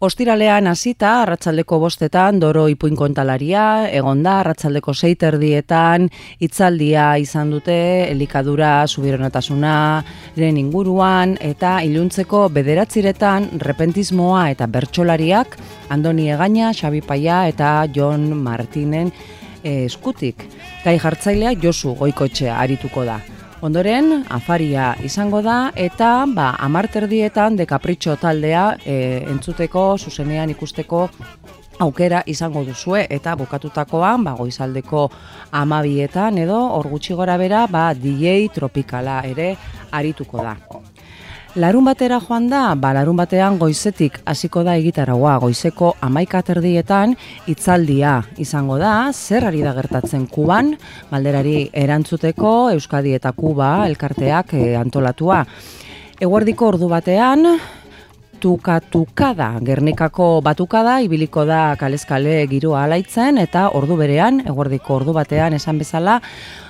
Ostiralean 0.00 0.64
hasita 0.64 1.08
arratsaldeko 1.26 1.76
bostetan 1.82 2.38
doro 2.40 2.62
ipuin 2.72 2.94
kontalaria, 2.96 3.62
egonda 3.92 4.38
arratsaldeko 4.40 4.94
seiterdietan 4.96 6.06
hitzaldia 6.40 7.18
izan 7.20 7.50
dute 7.52 7.74
elikadura 8.06 8.70
subironatasuna 8.88 9.72
ren 10.38 10.56
inguruan 10.56 11.34
eta 11.44 11.74
iluntzeko 11.84 12.46
bederatziretan 12.54 13.50
repentismoa 13.60 14.46
eta 14.54 14.70
bertsolariak 14.78 15.58
Andoni 15.92 16.30
Egaña, 16.32 16.70
Xabi 16.72 17.02
Paia 17.04 17.42
eta 17.52 17.74
Jon 17.92 18.24
Martinen 18.40 19.12
eh, 19.12 19.84
eskutik. 19.84 20.46
Gai 20.80 20.96
jartzailea 20.96 21.52
Josu 21.60 21.92
Goikotxea 22.00 22.56
arituko 22.56 23.04
da. 23.04 23.18
Ondoren, 23.60 24.22
afaria 24.32 24.94
izango 25.04 25.42
da, 25.44 25.70
eta 25.76 26.24
ba, 26.32 26.54
amarterdietan 26.64 27.58
de 27.58 27.66
kapritxo 27.68 28.14
taldea 28.16 28.62
e, 28.88 28.94
entzuteko, 29.28 29.82
zuzenean 30.00 30.48
ikusteko 30.54 31.02
aukera 31.84 32.22
izango 32.24 32.62
duzue, 32.64 33.02
eta 33.12 33.34
bukatutakoan, 33.36 34.24
ba, 34.24 34.32
goizaldeko 34.38 35.10
amabietan, 35.60 36.40
edo, 36.40 36.56
hor 36.78 36.88
gutxi 36.88 37.18
gora 37.18 37.36
bera, 37.36 37.66
ba, 37.68 37.90
DJ 37.92 38.48
tropikala 38.54 39.20
ere 39.28 39.52
arituko 39.92 40.40
da. 40.40 40.56
Larun 41.58 41.82
batera 41.82 42.20
joan 42.22 42.44
da, 42.46 42.76
ba, 42.78 42.92
larun 42.94 43.16
batean 43.18 43.56
goizetik 43.58 44.20
hasiko 44.30 44.62
da 44.62 44.76
egitaragoa, 44.78 45.32
goizeko 45.42 45.88
amaika 46.06 46.44
terdietan 46.46 47.16
itzaldia 47.50 48.20
izango 48.38 48.76
da, 48.78 49.10
zer 49.10 49.48
ari 49.48 49.64
da 49.66 49.72
gertatzen 49.74 50.28
kuban, 50.30 50.76
malderari 51.10 51.64
erantzuteko, 51.74 52.52
Euskadi 52.76 53.16
eta 53.18 53.32
Kuba 53.34 53.72
elkarteak 53.88 54.54
e, 54.54 54.76
antolatua. 54.78 55.40
Eguerdiko 56.22 56.68
ordu 56.70 56.86
batean, 56.92 57.42
tukatukada, 58.38 59.50
gernikako 59.66 60.28
batukada, 60.46 61.00
ibiliko 61.02 61.42
da 61.50 61.74
kalezkale 61.80 62.44
giroa 62.46 62.84
alaitzen, 62.86 63.42
eta 63.42 63.72
ordu 63.74 63.98
berean, 63.98 64.44
eguerdiko 64.46 65.00
ordu 65.00 65.18
batean 65.18 65.58
esan 65.58 65.82
bezala, 65.82 66.20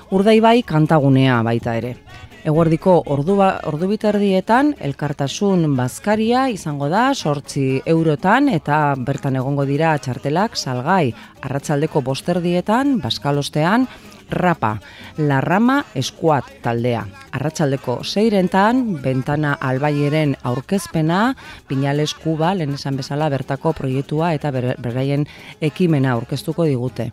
urdaibai 0.08 0.62
kantagunea 0.64 1.42
baita 1.44 1.76
ere. 1.76 1.98
Eguerdiko 2.40 2.94
ordu, 3.12 3.34
ba, 3.36 3.48
ordu 3.68 3.84
biterdietan 3.90 4.70
elkartasun 4.80 5.66
bazkaria 5.76 6.46
izango 6.48 6.86
da 6.88 7.10
sortzi 7.12 7.82
eurotan 7.84 8.48
eta 8.48 8.94
bertan 8.96 9.36
egongo 9.36 9.66
dira 9.68 9.90
txartelak 10.00 10.56
salgai. 10.56 11.12
Arratsaldeko 11.44 12.00
bosterdietan, 12.00 12.94
baskalostean, 13.02 13.84
rapa, 14.32 14.70
larrama 15.18 15.82
eskuat 16.00 16.48
taldea. 16.64 17.02
Arratsaldeko 17.36 17.98
seirentan, 18.08 18.86
bentana 19.04 19.58
albaieren 19.60 20.32
aurkezpena, 20.40 21.34
pinales 21.68 22.14
kuba, 22.22 22.54
lehen 22.54 22.72
esan 22.78 22.96
bezala 22.96 23.28
bertako 23.28 23.74
proiektua 23.82 24.32
eta 24.38 24.54
beraien 24.54 25.28
ekimena 25.60 26.16
aurkeztuko 26.16 26.64
digute 26.64 27.10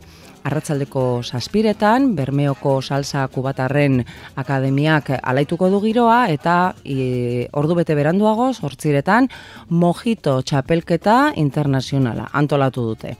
arratsaldeko 0.48 1.22
saspiretan, 1.24 2.14
Bermeoko 2.16 2.78
Salsa 2.82 3.26
Kubatarren 3.32 4.00
Akademiak 4.40 5.12
alaituko 5.22 5.70
du 5.74 5.82
giroa, 5.84 6.28
eta 6.32 6.74
e, 6.84 7.48
ordu 7.60 7.76
bete 7.82 7.98
beranduago, 7.98 8.54
sortziretan, 8.54 9.30
Mojito 9.70 10.40
Txapelketa 10.42 11.34
Internazionala 11.44 12.30
antolatu 12.34 12.88
dute. 12.94 13.18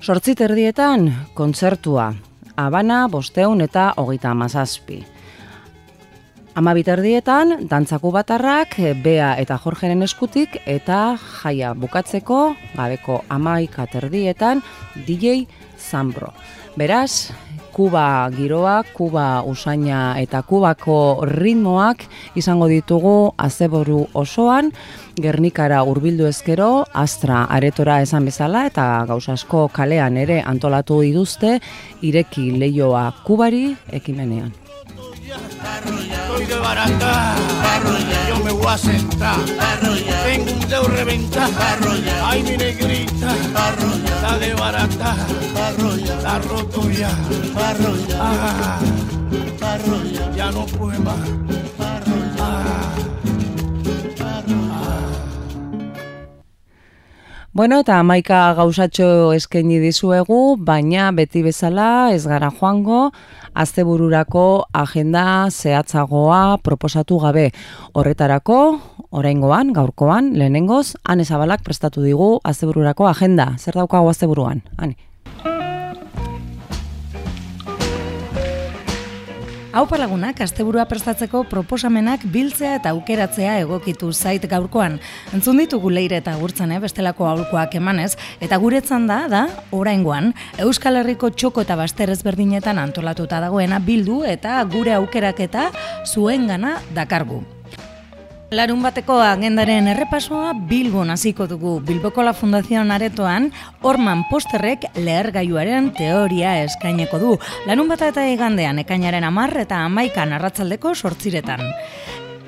Sortzit 0.00 0.40
erdietan, 0.40 1.10
kontzertua, 1.36 2.10
Habana, 2.56 3.06
Bosteun 3.08 3.60
eta 3.64 3.92
Hogeita 4.00 4.30
Amazazpi. 4.34 5.00
Ama 6.58 6.72
biterdietan, 6.74 7.68
dantzaku 7.70 8.10
batarrak, 8.10 8.74
Bea 9.04 9.36
eta 9.38 9.56
Jorgeren 9.62 10.02
eskutik, 10.02 10.58
eta 10.66 11.14
jaia 11.16 11.76
bukatzeko, 11.78 12.40
gabeko 12.74 13.20
amaika 13.30 13.86
terdietan, 13.86 14.64
DJ 15.06 15.46
Zambro. 15.90 16.32
Beraz, 16.76 17.32
Kuba 17.72 18.30
giroa, 18.34 18.82
Kuba 18.94 19.42
usaina 19.46 20.14
eta 20.20 20.42
Kubako 20.42 21.24
ritmoak 21.26 22.02
izango 22.38 22.68
ditugu 22.70 23.32
azeboru 23.38 24.04
osoan, 24.14 24.70
Gernikara 25.20 25.82
hurbildu 25.86 26.26
ezkero, 26.30 26.84
Astra 26.94 27.44
aretora 27.50 28.00
esan 28.02 28.26
bezala 28.28 28.66
eta 28.70 28.86
gauzasko 29.08 29.68
kalean 29.72 30.16
ere 30.16 30.40
antolatu 30.42 31.00
dituzte 31.06 31.58
ireki 32.02 32.50
leioa 32.58 33.10
Kubari 33.26 33.70
ekimenean. 33.92 34.52
Estoy 35.30 36.46
de 36.46 36.56
barata, 36.56 37.34
yo 38.28 38.44
me 38.44 38.50
voy 38.50 38.66
a 38.66 38.76
sentar, 38.76 39.38
tengo 40.24 40.52
un 40.52 40.68
dedo 40.68 40.88
reventar, 40.88 41.50
ay 42.24 42.42
mi 42.42 42.56
negrita, 42.56 43.36
está 43.36 44.38
de 44.38 44.54
barata, 44.54 45.16
está 46.02 46.38
roto 46.40 46.90
ya, 46.90 47.10
ah, 48.18 48.80
ya 50.34 50.50
no 50.50 50.66
puede 50.66 50.98
más. 50.98 51.16
Ah. 52.40 52.90
Bueno, 57.52 57.80
eta 57.82 57.98
amaika 57.98 58.54
gauzatxo 58.54 59.32
eskaini 59.34 59.80
dizuegu, 59.82 60.56
baina 60.56 61.10
beti 61.12 61.42
bezala 61.42 62.10
ez 62.14 62.22
gara 62.26 62.50
joango, 62.50 63.10
astebururako 63.54 64.64
agenda 64.72 65.50
zehatzagoa 65.50 66.58
proposatu 66.62 67.18
gabe. 67.18 67.50
Horretarako, 67.94 68.80
oraingoan, 69.10 69.72
gaurkoan, 69.72 70.32
lehenengoz, 70.38 70.94
ane 71.04 71.24
zabalak 71.24 71.62
prestatu 71.66 72.02
digu 72.02 72.38
astebururako 72.44 73.08
agenda. 73.10 73.54
Zer 73.58 73.74
daukago 73.74 74.10
asteburuan? 74.10 74.62
Ane. 74.78 75.09
Hau 79.70 79.84
palagunak, 79.86 80.40
asteburua 80.42 80.82
prestatzeko 80.90 81.44
proposamenak 81.46 82.24
biltzea 82.34 82.72
eta 82.80 82.90
aukeratzea 82.90 83.52
egokitu 83.62 84.08
zait 84.10 84.42
gaurkoan. 84.50 84.96
Entzun 85.36 85.62
ditugu 85.62 85.92
leire 85.94 86.18
eta 86.18 86.34
gurtzane 86.40 86.80
bestelako 86.82 87.28
aurkoak 87.30 87.76
emanez, 87.78 88.16
eta 88.42 88.58
guretzan 88.58 89.06
da, 89.06 89.20
da, 89.30 89.44
oraingoan, 89.70 90.32
Euskal 90.66 90.98
Herriko 90.98 91.30
txoko 91.30 91.62
eta 91.62 91.78
baster 91.78 92.10
ezberdinetan 92.10 92.82
antolatuta 92.82 93.38
dagoena 93.46 93.78
bildu 93.78 94.24
eta 94.26 94.58
gure 94.74 94.98
aukeraketa 94.98 95.70
zuengana 96.02 96.80
dakargu. 96.98 97.44
Larun 98.50 98.80
bateko 98.82 99.14
agendaren 99.22 99.86
errepasoa 99.92 100.56
Bilbon 100.66 101.12
hasiko 101.14 101.44
dugu. 101.46 101.76
Bilboko 101.86 102.24
la 102.26 102.32
Fundazioan 102.34 102.90
aretoan, 102.90 103.46
Orman 103.86 104.24
Posterrek 104.26 104.88
lehergailuaren 104.96 105.92
teoria 105.94 106.56
eskaineko 106.64 107.20
du. 107.22 107.36
Larun 107.70 107.86
bata 107.92 108.08
eta 108.10 108.24
igandean 108.26 108.82
ekainaren 108.82 109.28
amar 109.28 109.54
eta 109.62 109.84
amaikan 109.86 110.34
arratzaldeko 110.34 110.96
sortziretan. 110.96 111.62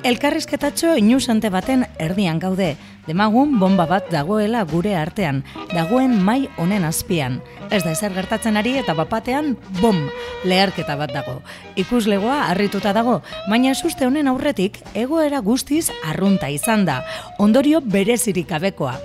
Elkarrizketatxo 0.02 0.96
inusante 0.98 1.46
baten 1.46 1.84
erdian 2.02 2.40
gaude. 2.42 2.72
Demagun 3.06 3.52
bomba 3.60 3.84
bat 3.86 4.08
dagoela 4.10 4.64
gure 4.66 4.96
artean, 4.98 5.44
dagoen 5.70 6.16
mai 6.26 6.48
honen 6.58 6.82
azpian. 6.82 7.36
Ez 7.70 7.84
da 7.84 7.92
ezer 7.94 8.10
gertatzen 8.16 8.58
ari 8.58 8.74
eta 8.80 8.96
bapatean 8.98 9.54
bom, 9.78 10.00
leharketa 10.42 10.96
bat 10.98 11.14
dago. 11.14 11.36
Ikuslegoa 11.78 12.48
harrituta 12.50 12.90
dago, 12.92 13.20
baina 13.46 13.76
suste 13.78 14.06
honen 14.06 14.26
aurretik 14.26 14.80
egoera 14.98 15.38
guztiz 15.38 15.92
arrunta 16.02 16.50
izan 16.50 16.82
da. 16.84 17.04
Ondorio 17.38 17.80
berezirik 17.80 18.50
abekoa. 18.50 18.98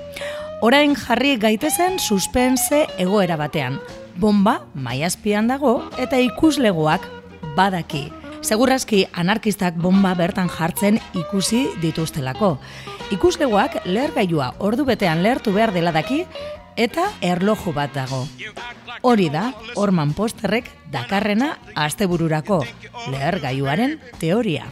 Orain 0.65 0.97
jarri 0.97 1.35
gaitezen 1.37 1.99
suspense 2.01 2.87
egoera 2.97 3.37
batean. 3.37 3.77
Bomba 4.17 4.63
mai 4.73 5.03
azpian 5.05 5.45
dago 5.45 5.83
eta 6.01 6.17
ikuslegoak 6.17 7.05
badaki. 7.53 8.07
Segurazki 8.41 9.05
anarkistak 9.13 9.75
bomba 9.81 10.13
bertan 10.15 10.49
jartzen 10.49 10.99
ikusi 11.17 11.65
dituztelako. 11.81 12.57
Ikuslegoak 13.15 13.81
lehergailua 13.85 14.53
ordu 14.59 14.85
betean 14.85 15.23
lehertu 15.23 15.53
behar 15.55 15.73
dela 15.73 15.91
daki 15.95 16.23
eta 16.77 17.09
erloju 17.21 17.73
bat 17.73 17.93
dago. 17.95 18.25
Hori 19.01 19.29
da, 19.33 19.51
Orman 19.75 20.13
Posterrek 20.13 20.69
dakarrena 20.93 21.55
astebururako 21.75 22.63
lehergailuaren 23.11 23.97
teoria. 24.19 24.67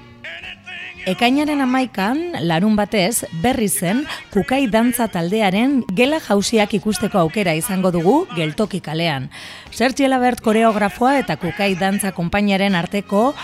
Ekainaren 1.06 1.60
amaikan, 1.62 2.18
larun 2.42 2.74
batez, 2.74 3.28
berri 3.44 3.68
zen, 3.70 4.00
kukai 4.34 4.64
dantza 4.74 5.06
taldearen 5.14 5.84
gela 5.94 6.18
jausiak 6.18 6.74
ikusteko 6.80 7.20
aukera 7.22 7.54
izango 7.54 7.92
dugu 7.94 8.16
geltoki 8.34 8.80
kalean. 8.82 9.28
Sergi 9.70 10.08
Elabert 10.10 10.42
koreografoa 10.42 11.20
eta 11.20 11.38
kukai 11.38 11.76
dantza 11.78 12.10
konpainiaren 12.18 12.74
arteko 12.74 13.36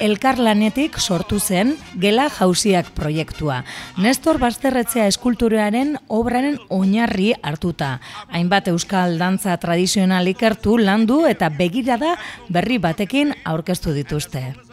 elkarlanetik 0.00 0.96
sortu 0.96 1.36
zen 1.36 1.76
gela 2.00 2.30
jausiak 2.32 2.88
proiektua. 2.96 3.60
Nestor 4.00 4.40
Basterretzea 4.40 5.04
eskulturaren 5.12 5.98
obraren 6.08 6.56
oinarri 6.72 7.34
hartuta. 7.42 7.98
Hainbat 8.32 8.72
euskal 8.72 9.18
dantza 9.20 9.60
tradizional 9.60 10.32
ikertu 10.32 10.80
landu 10.80 11.26
eta 11.28 11.52
begirada 11.52 12.16
berri 12.48 12.80
batekin 12.80 13.36
aurkeztu 13.44 13.92
dituzte. 13.92 14.71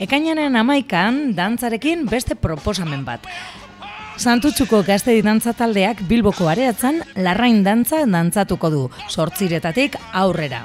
Ekainaren 0.00 0.54
amaikan, 0.56 1.34
dantzarekin 1.36 2.06
beste 2.08 2.32
proposamen 2.32 3.02
bat. 3.04 3.26
Santutxuko 4.16 4.80
gazte 4.86 5.12
dantza 5.20 5.52
taldeak 5.56 6.00
Bilboko 6.08 6.48
areatzen 6.48 7.02
larrain 7.20 7.60
dantza 7.64 8.06
dantzatuko 8.08 8.70
du, 8.72 8.84
sortziretatik 9.12 9.98
aurrera. 10.12 10.64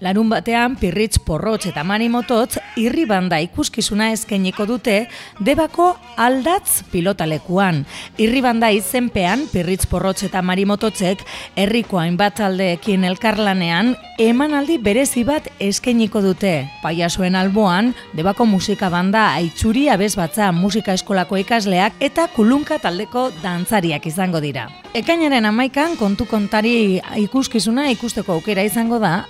Larun 0.00 0.28
batean, 0.28 0.74
Pirritz 0.76 1.16
Porrotx 1.24 1.70
eta 1.70 1.80
Mari 1.80 2.10
Mototz 2.12 2.58
irri 2.76 3.06
banda 3.08 3.38
ikuskizuna 3.40 4.10
eskainiko 4.12 4.66
dute 4.68 4.96
debako 5.40 5.86
aldatz 6.20 6.82
pilotalekuan. 6.92 7.80
Irri 8.20 8.42
banda 8.44 8.68
izenpean, 8.76 9.46
Pirritz 9.48 9.86
Porrotx 9.88 10.26
eta 10.28 10.42
Mari 10.44 10.66
Mototzek 10.68 11.24
herriko 11.56 11.96
hainbat 12.02 12.36
taldeekin 12.42 13.08
elkarlanean 13.08 13.94
emanaldi 14.20 14.76
berezi 14.76 15.24
bat 15.24 15.48
eskainiko 15.64 16.20
dute. 16.20 16.66
Paiasoen 16.84 17.32
alboan, 17.34 17.94
debako 18.12 18.44
musika 18.44 18.92
banda 18.92 19.30
aitzuri 19.40 19.88
abez 19.88 20.12
batza 20.20 20.52
musika 20.52 20.92
eskolako 20.92 21.40
ikasleak 21.40 21.96
eta 22.04 22.28
kulunka 22.36 22.76
taldeko 22.84 23.30
dantzariak 23.40 24.12
izango 24.12 24.44
dira. 24.44 24.68
Ekainaren 24.96 25.44
amaikan 25.44 25.96
kontu 26.00 26.24
kontari 26.24 27.00
ikuskizuna 27.20 27.90
ikusteko 27.92 28.38
aukera 28.38 28.62
izango 28.64 28.96
da, 29.00 29.26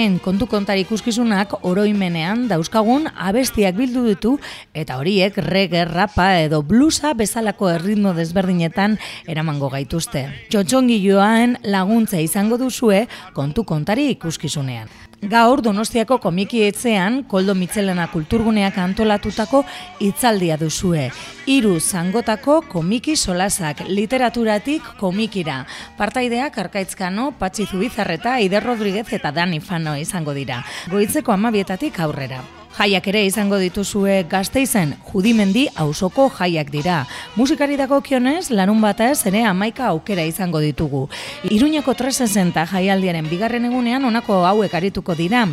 agurainen 0.00 0.18
kontu 0.18 0.46
kontari 0.46 0.80
ikuskizunak 0.86 1.64
oroimenean 1.64 2.48
dauzkagun 2.48 3.08
abestiak 3.16 3.76
bildu 3.76 4.06
ditu 4.06 4.38
eta 4.74 4.96
horiek 4.96 5.36
reggae, 5.36 5.84
rapa 5.84 6.40
edo 6.40 6.62
blusa 6.62 7.12
bezalako 7.14 7.68
erritmo 7.68 8.14
desberdinetan 8.14 8.96
eramango 9.28 9.68
gaituzte. 9.68 10.24
Txotxongi 10.48 11.00
joaen 11.04 11.58
laguntza 11.64 12.20
izango 12.20 12.56
duzue 12.56 13.06
kontu 13.34 13.64
kontari 13.64 14.10
ikuskizunean. 14.16 14.88
Gaur 15.20 15.60
Donostiako 15.60 16.16
komiki 16.18 16.62
etzean 16.64 17.24
Koldo 17.28 17.52
Mitzelena 17.54 18.06
kulturguneak 18.08 18.78
antolatutako 18.80 19.64
hitzaldia 20.00 20.56
duzue. 20.56 21.10
Hiru 21.44 21.74
zangotako 21.80 22.62
komiki 22.72 23.16
solasak 23.16 23.82
literaturatik 23.88 24.86
komikira. 25.00 25.66
Partaideak 25.98 26.56
Arkaitzkano, 26.64 27.34
Patxi 27.38 27.66
Zubizarreta, 27.66 28.38
Ider 28.40 28.64
Rodriguez 28.64 29.10
eta 29.12 29.30
Dani 29.30 29.60
Fano 29.60 29.96
izango 29.96 30.32
dira. 30.32 30.64
Goitzeko 30.88 31.36
amabietatik 31.36 32.00
aurrera. 32.00 32.40
Jaiak 32.80 33.10
ere 33.10 33.20
izango 33.28 33.58
dituzue 33.60 34.22
gazteizen, 34.24 34.94
judimendi 35.10 35.66
auzoko 35.82 36.30
jaiak 36.32 36.70
dira. 36.72 37.02
Musikari 37.36 37.76
dago 37.76 37.98
kionez, 38.00 38.46
larun 38.48 38.80
batez 38.80 39.26
ere 39.28 39.42
amaika 39.44 39.90
aukera 39.90 40.24
izango 40.24 40.62
ditugu. 40.64 41.02
Iruñako 41.44 41.92
360 41.98 42.64
jaialdiaren 42.72 43.28
bigarren 43.28 43.68
egunean 43.68 44.08
honako 44.08 44.38
hauek 44.48 44.78
arituko 44.80 45.12
dira. 45.18 45.44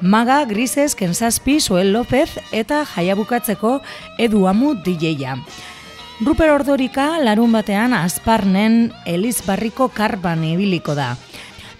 Maga, 0.00 0.38
Grises, 0.48 0.94
Kensazpi, 0.96 1.58
Soel 1.60 1.92
López 1.92 2.38
eta 2.50 2.80
jaiabukatzeko 2.94 3.82
Edu 4.16 4.46
Amu 4.48 4.72
DJ-a. 4.74 5.36
Ruper 6.24 6.48
Ordorika 6.54 7.18
larun 7.20 7.52
batean 7.52 7.92
Azparnen 7.92 8.94
Elizbarriko 9.04 9.90
karban 9.92 10.48
ibiliko 10.48 10.96
da. 10.96 11.12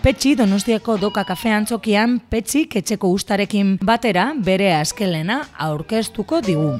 Petxi 0.05 0.35
Donostiako 0.37 0.99
Doka 1.01 1.23
Kafe 1.25 1.49
Antzokian 1.49 2.19
Petxi 2.29 2.67
etxeko 2.77 3.09
ustarekin 3.09 3.79
batera 3.81 4.25
bere 4.37 4.67
askelena 4.77 5.39
aurkeztuko 5.57 6.43
digu. 6.45 6.75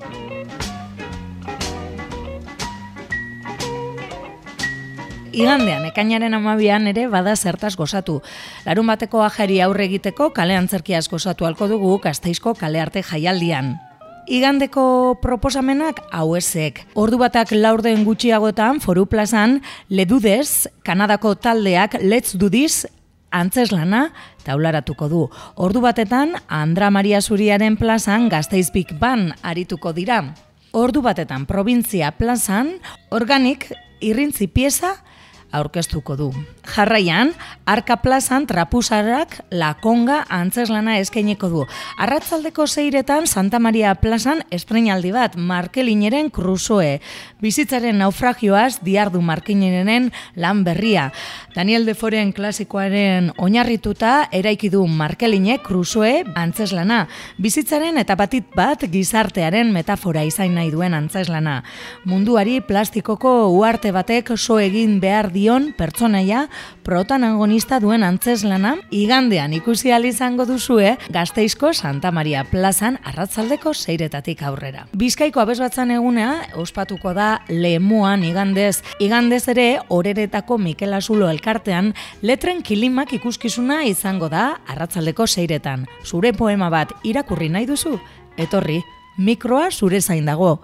Igandean, 5.33 5.87
ekainaren 5.89 6.37
amabian 6.37 6.85
ere 6.91 7.07
bada 7.09 7.33
zertaz 7.35 7.73
gozatu. 7.81 8.19
Larun 8.67 8.93
bateko 8.93 9.23
ajari 9.25 9.57
aurre 9.65 9.87
egiteko 9.89 10.29
kale 10.37 10.59
antzerkiaz 10.61 11.07
gozatu 11.09 11.49
alko 11.49 11.71
dugu 11.71 11.95
Gasteizko 12.05 12.53
kale 12.61 12.83
arte 12.83 13.01
jaialdian. 13.01 13.79
Igandeko 14.29 15.17
proposamenak 15.23 16.03
hauezek. 16.13 16.83
Ordu 16.93 17.17
batak 17.25 17.57
laurden 17.57 18.05
gutxiagotan 18.05 18.85
foru 18.85 19.07
plazan 19.09 19.63
ledudez 19.89 20.69
Kanadako 20.85 21.35
taldeak 21.41 21.97
Let's 22.03 22.37
Do 22.37 22.53
This 22.53 22.85
antzeslana 23.35 24.09
taularatuko 24.47 25.09
du. 25.11 25.23
Ordu 25.57 25.83
batetan 25.85 26.37
Andra 26.49 26.91
Maria 26.95 27.21
Zuriaren 27.21 27.77
plazan 27.81 28.29
Gasteiz 28.33 28.71
Big 28.73 28.95
Band 29.01 29.35
arituko 29.43 29.93
dira. 29.93 30.23
Ordu 30.73 31.03
batetan 31.03 31.47
provintzia 31.47 32.13
plazan 32.19 32.77
organik 33.11 33.69
irrintzi 34.05 34.49
pieza 34.49 34.97
aurkeztuko 35.55 36.17
du. 36.19 36.31
Jarraian, 36.75 37.33
Arka 37.65 37.97
plazan 38.03 38.45
trapusarak 38.45 39.39
lakonga 39.53 40.25
antzeslana 40.33 40.99
eskainiko 41.01 41.49
du. 41.49 41.63
Arratzaldeko 42.01 42.67
zeiretan 42.67 43.27
Santa 43.27 43.59
Maria 43.59 43.95
plazan 44.01 44.43
estrenaldi 44.53 45.13
bat 45.15 45.37
Markelineren 45.37 46.29
Crusoe. 46.35 46.99
Bizitzaren 47.41 47.99
naufragioaz 48.03 48.81
diardu 48.85 49.23
Markelineren 49.25 50.11
lan 50.37 50.65
berria. 50.65 51.11
Daniel 51.55 51.87
Deforen 51.89 52.33
klasikoaren 52.37 53.31
oinarrituta 53.39 54.29
eraiki 54.33 54.69
du 54.73 54.85
Markelinek 54.87 55.63
Crusoe 55.65 56.25
antzeslana. 56.35 57.05
Bizitzaren 57.39 57.97
eta 58.03 58.17
batit 58.19 58.51
bat 58.57 58.85
gizartearen 58.91 59.73
metafora 59.73 60.25
izain 60.25 60.55
nahi 60.59 60.73
duen 60.75 60.95
antzeslana. 60.97 61.63
Munduari 62.05 62.61
plastikoko 62.61 63.35
uarte 63.55 63.93
batek 63.95 64.35
so 64.37 64.59
egin 64.61 64.99
behar 65.01 65.31
dion 65.45 65.75
pertsonaia 65.77 66.47
protagonista 66.87 67.77
duen 67.83 68.05
antzeslana 68.07 68.79
igandean 68.95 69.53
ikusi 69.53 69.91
ahal 69.93 70.07
izango 70.09 70.47
duzue 70.49 70.95
Gasteizko 71.13 71.75
Santa 71.77 72.09
Maria 72.17 72.47
plazan 72.49 72.97
arratzaldeko 73.05 73.75
seiretatik 73.75 74.41
aurrera. 74.49 74.87
Bizkaiko 74.97 75.43
abesbatzan 75.43 75.93
egunea 75.93 76.31
ospatuko 76.61 77.13
da 77.13 77.43
lemuan 77.49 78.25
igandez. 78.25 78.81
Igandez 79.05 79.43
ere 79.53 79.67
horeretako 79.93 80.57
Mikel 80.59 80.97
Azulo 80.97 81.29
elkartean 81.29 81.93
letren 82.23 82.63
kilimak 82.65 83.13
ikuskizuna 83.19 83.83
izango 83.91 84.31
da 84.33 84.47
arratzaldeko 84.65 85.27
seiretan. 85.27 85.85
Zure 86.05 86.33
poema 86.33 86.71
bat 86.73 86.95
irakurri 87.05 87.51
nahi 87.51 87.69
duzu? 87.69 87.99
Etorri, 88.41 88.81
mikroa 89.19 89.69
zure 89.71 90.01
zain 90.01 90.25
dago. 90.25 90.55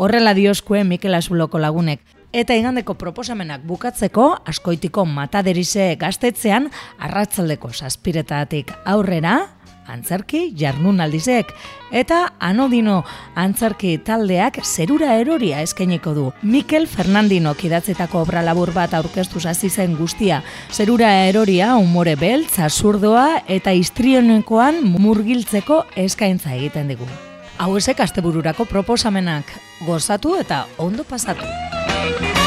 Horrela 0.00 0.32
dioskue 0.32 0.80
Mikel 0.84 1.18
Azuloko 1.18 1.60
lagunek. 1.60 2.00
Eta 2.30 2.54
igandeko 2.54 2.94
proposamenak 2.94 3.64
bukatzeko, 3.66 4.24
askoitiko 4.46 5.02
mataderize 5.02 5.96
gaztetzean, 5.98 6.68
arratzaldeko 7.02 7.72
saspiretatik 7.74 8.70
aurrera, 8.86 9.32
antzerki 9.90 10.52
jardunaldizek 10.54 11.50
eta 11.90 12.20
anodino 12.38 13.00
antzerki 13.34 13.96
taldeak 14.06 14.60
zerura 14.62 15.16
eroria 15.18 15.64
eskainiko 15.66 16.12
du. 16.14 16.28
Mikel 16.42 16.86
Fernandino 16.86 17.56
kidatzetako 17.58 18.22
obra 18.22 18.44
labur 18.46 18.70
bat 18.76 18.94
aurkeztu 18.94 19.42
hasi 19.42 19.70
zen 19.70 19.96
guztia. 19.98 20.44
Zerura 20.70 21.10
eroria 21.26 21.74
umore 21.82 22.14
beltz, 22.14 22.60
azurdoa 22.60 23.42
eta 23.48 23.74
istrionekoan 23.74 24.84
murgiltzeko 25.02 25.82
eskaintza 25.96 26.54
egiten 26.54 26.94
digu. 26.94 27.10
Hau 27.58 27.74
esek 27.76 27.98
astebururako 28.06 28.70
proposamenak 28.70 29.50
gozatu 29.82 30.38
eta 30.38 30.66
ondo 30.78 31.02
pasatu. 31.02 31.79
Bueno, 32.00 32.39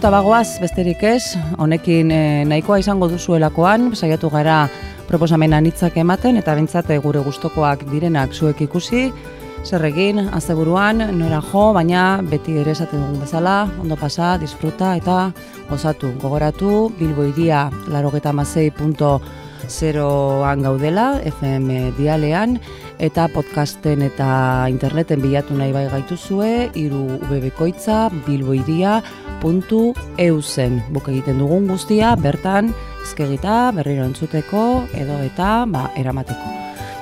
eta 0.00 0.08
bagoaz, 0.14 0.56
besterik 0.62 1.02
ez, 1.04 1.34
honekin 1.60 2.08
eh, 2.14 2.44
nahikoa 2.48 2.78
izango 2.80 3.04
duzuelakoan, 3.10 3.90
saiatu 3.92 4.30
gara 4.32 4.62
proposamen 5.10 5.52
anitzak 5.52 5.98
ematen, 6.00 6.38
eta 6.40 6.54
bentsate 6.56 6.96
gure 7.04 7.20
gustokoak 7.20 7.82
direnak 7.90 8.32
zuek 8.32 8.62
ikusi, 8.64 9.10
zer 9.60 9.84
egin, 9.84 10.22
asteburuan, 10.32 11.04
nora 11.18 11.42
jo, 11.50 11.66
baina 11.76 12.04
beti 12.24 12.56
ere 12.62 12.72
esaten 12.72 13.02
dugun 13.02 13.20
bezala, 13.26 13.56
ondo 13.82 13.98
pasa, 14.00 14.38
disfruta 14.40 14.94
eta 14.96 15.18
gozatu. 15.68 16.14
Gogoratu, 16.22 16.88
Bilbo 16.96 17.26
iria 17.28 17.66
larogeta 17.92 18.32
zeroan 19.68 20.62
gaudela, 20.62 21.20
FM 21.20 21.92
dialean, 21.98 22.56
eta 22.98 23.28
podcasten 23.28 24.00
eta 24.02 24.66
interneten 24.68 25.20
bilatu 25.20 25.54
nahi 25.54 25.72
bai 25.72 25.90
gaituzue, 25.92 26.70
iru 26.74 27.20
ubebekoitza, 27.20 28.08
bilboiria.eusen. 29.40 30.82
Buk 30.92 31.08
egiten 31.12 31.40
dugun 31.40 31.68
guztia, 31.70 32.14
bertan, 32.16 32.72
ezkegita, 33.04 33.70
berriro 33.76 34.04
entzuteko, 34.04 34.84
edo 34.94 35.18
eta, 35.24 35.64
ba, 35.70 35.88
eramateko. 35.96 36.56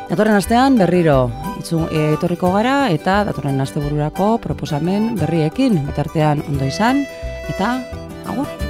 Datorren 0.09 0.39
astean 0.39 0.79
berriro 0.81 1.29
itzu, 1.59 1.83
e, 1.93 2.15
etorriko 2.15 2.53
gara 2.55 2.89
eta 2.95 3.21
datorren 3.29 3.61
astebururako 3.61 4.39
proposamen 4.41 5.13
berriekin 5.21 5.83
bitartean 5.91 6.41
ondo 6.49 6.65
izan 6.65 7.05
eta 7.53 7.77
agur. 8.25 8.68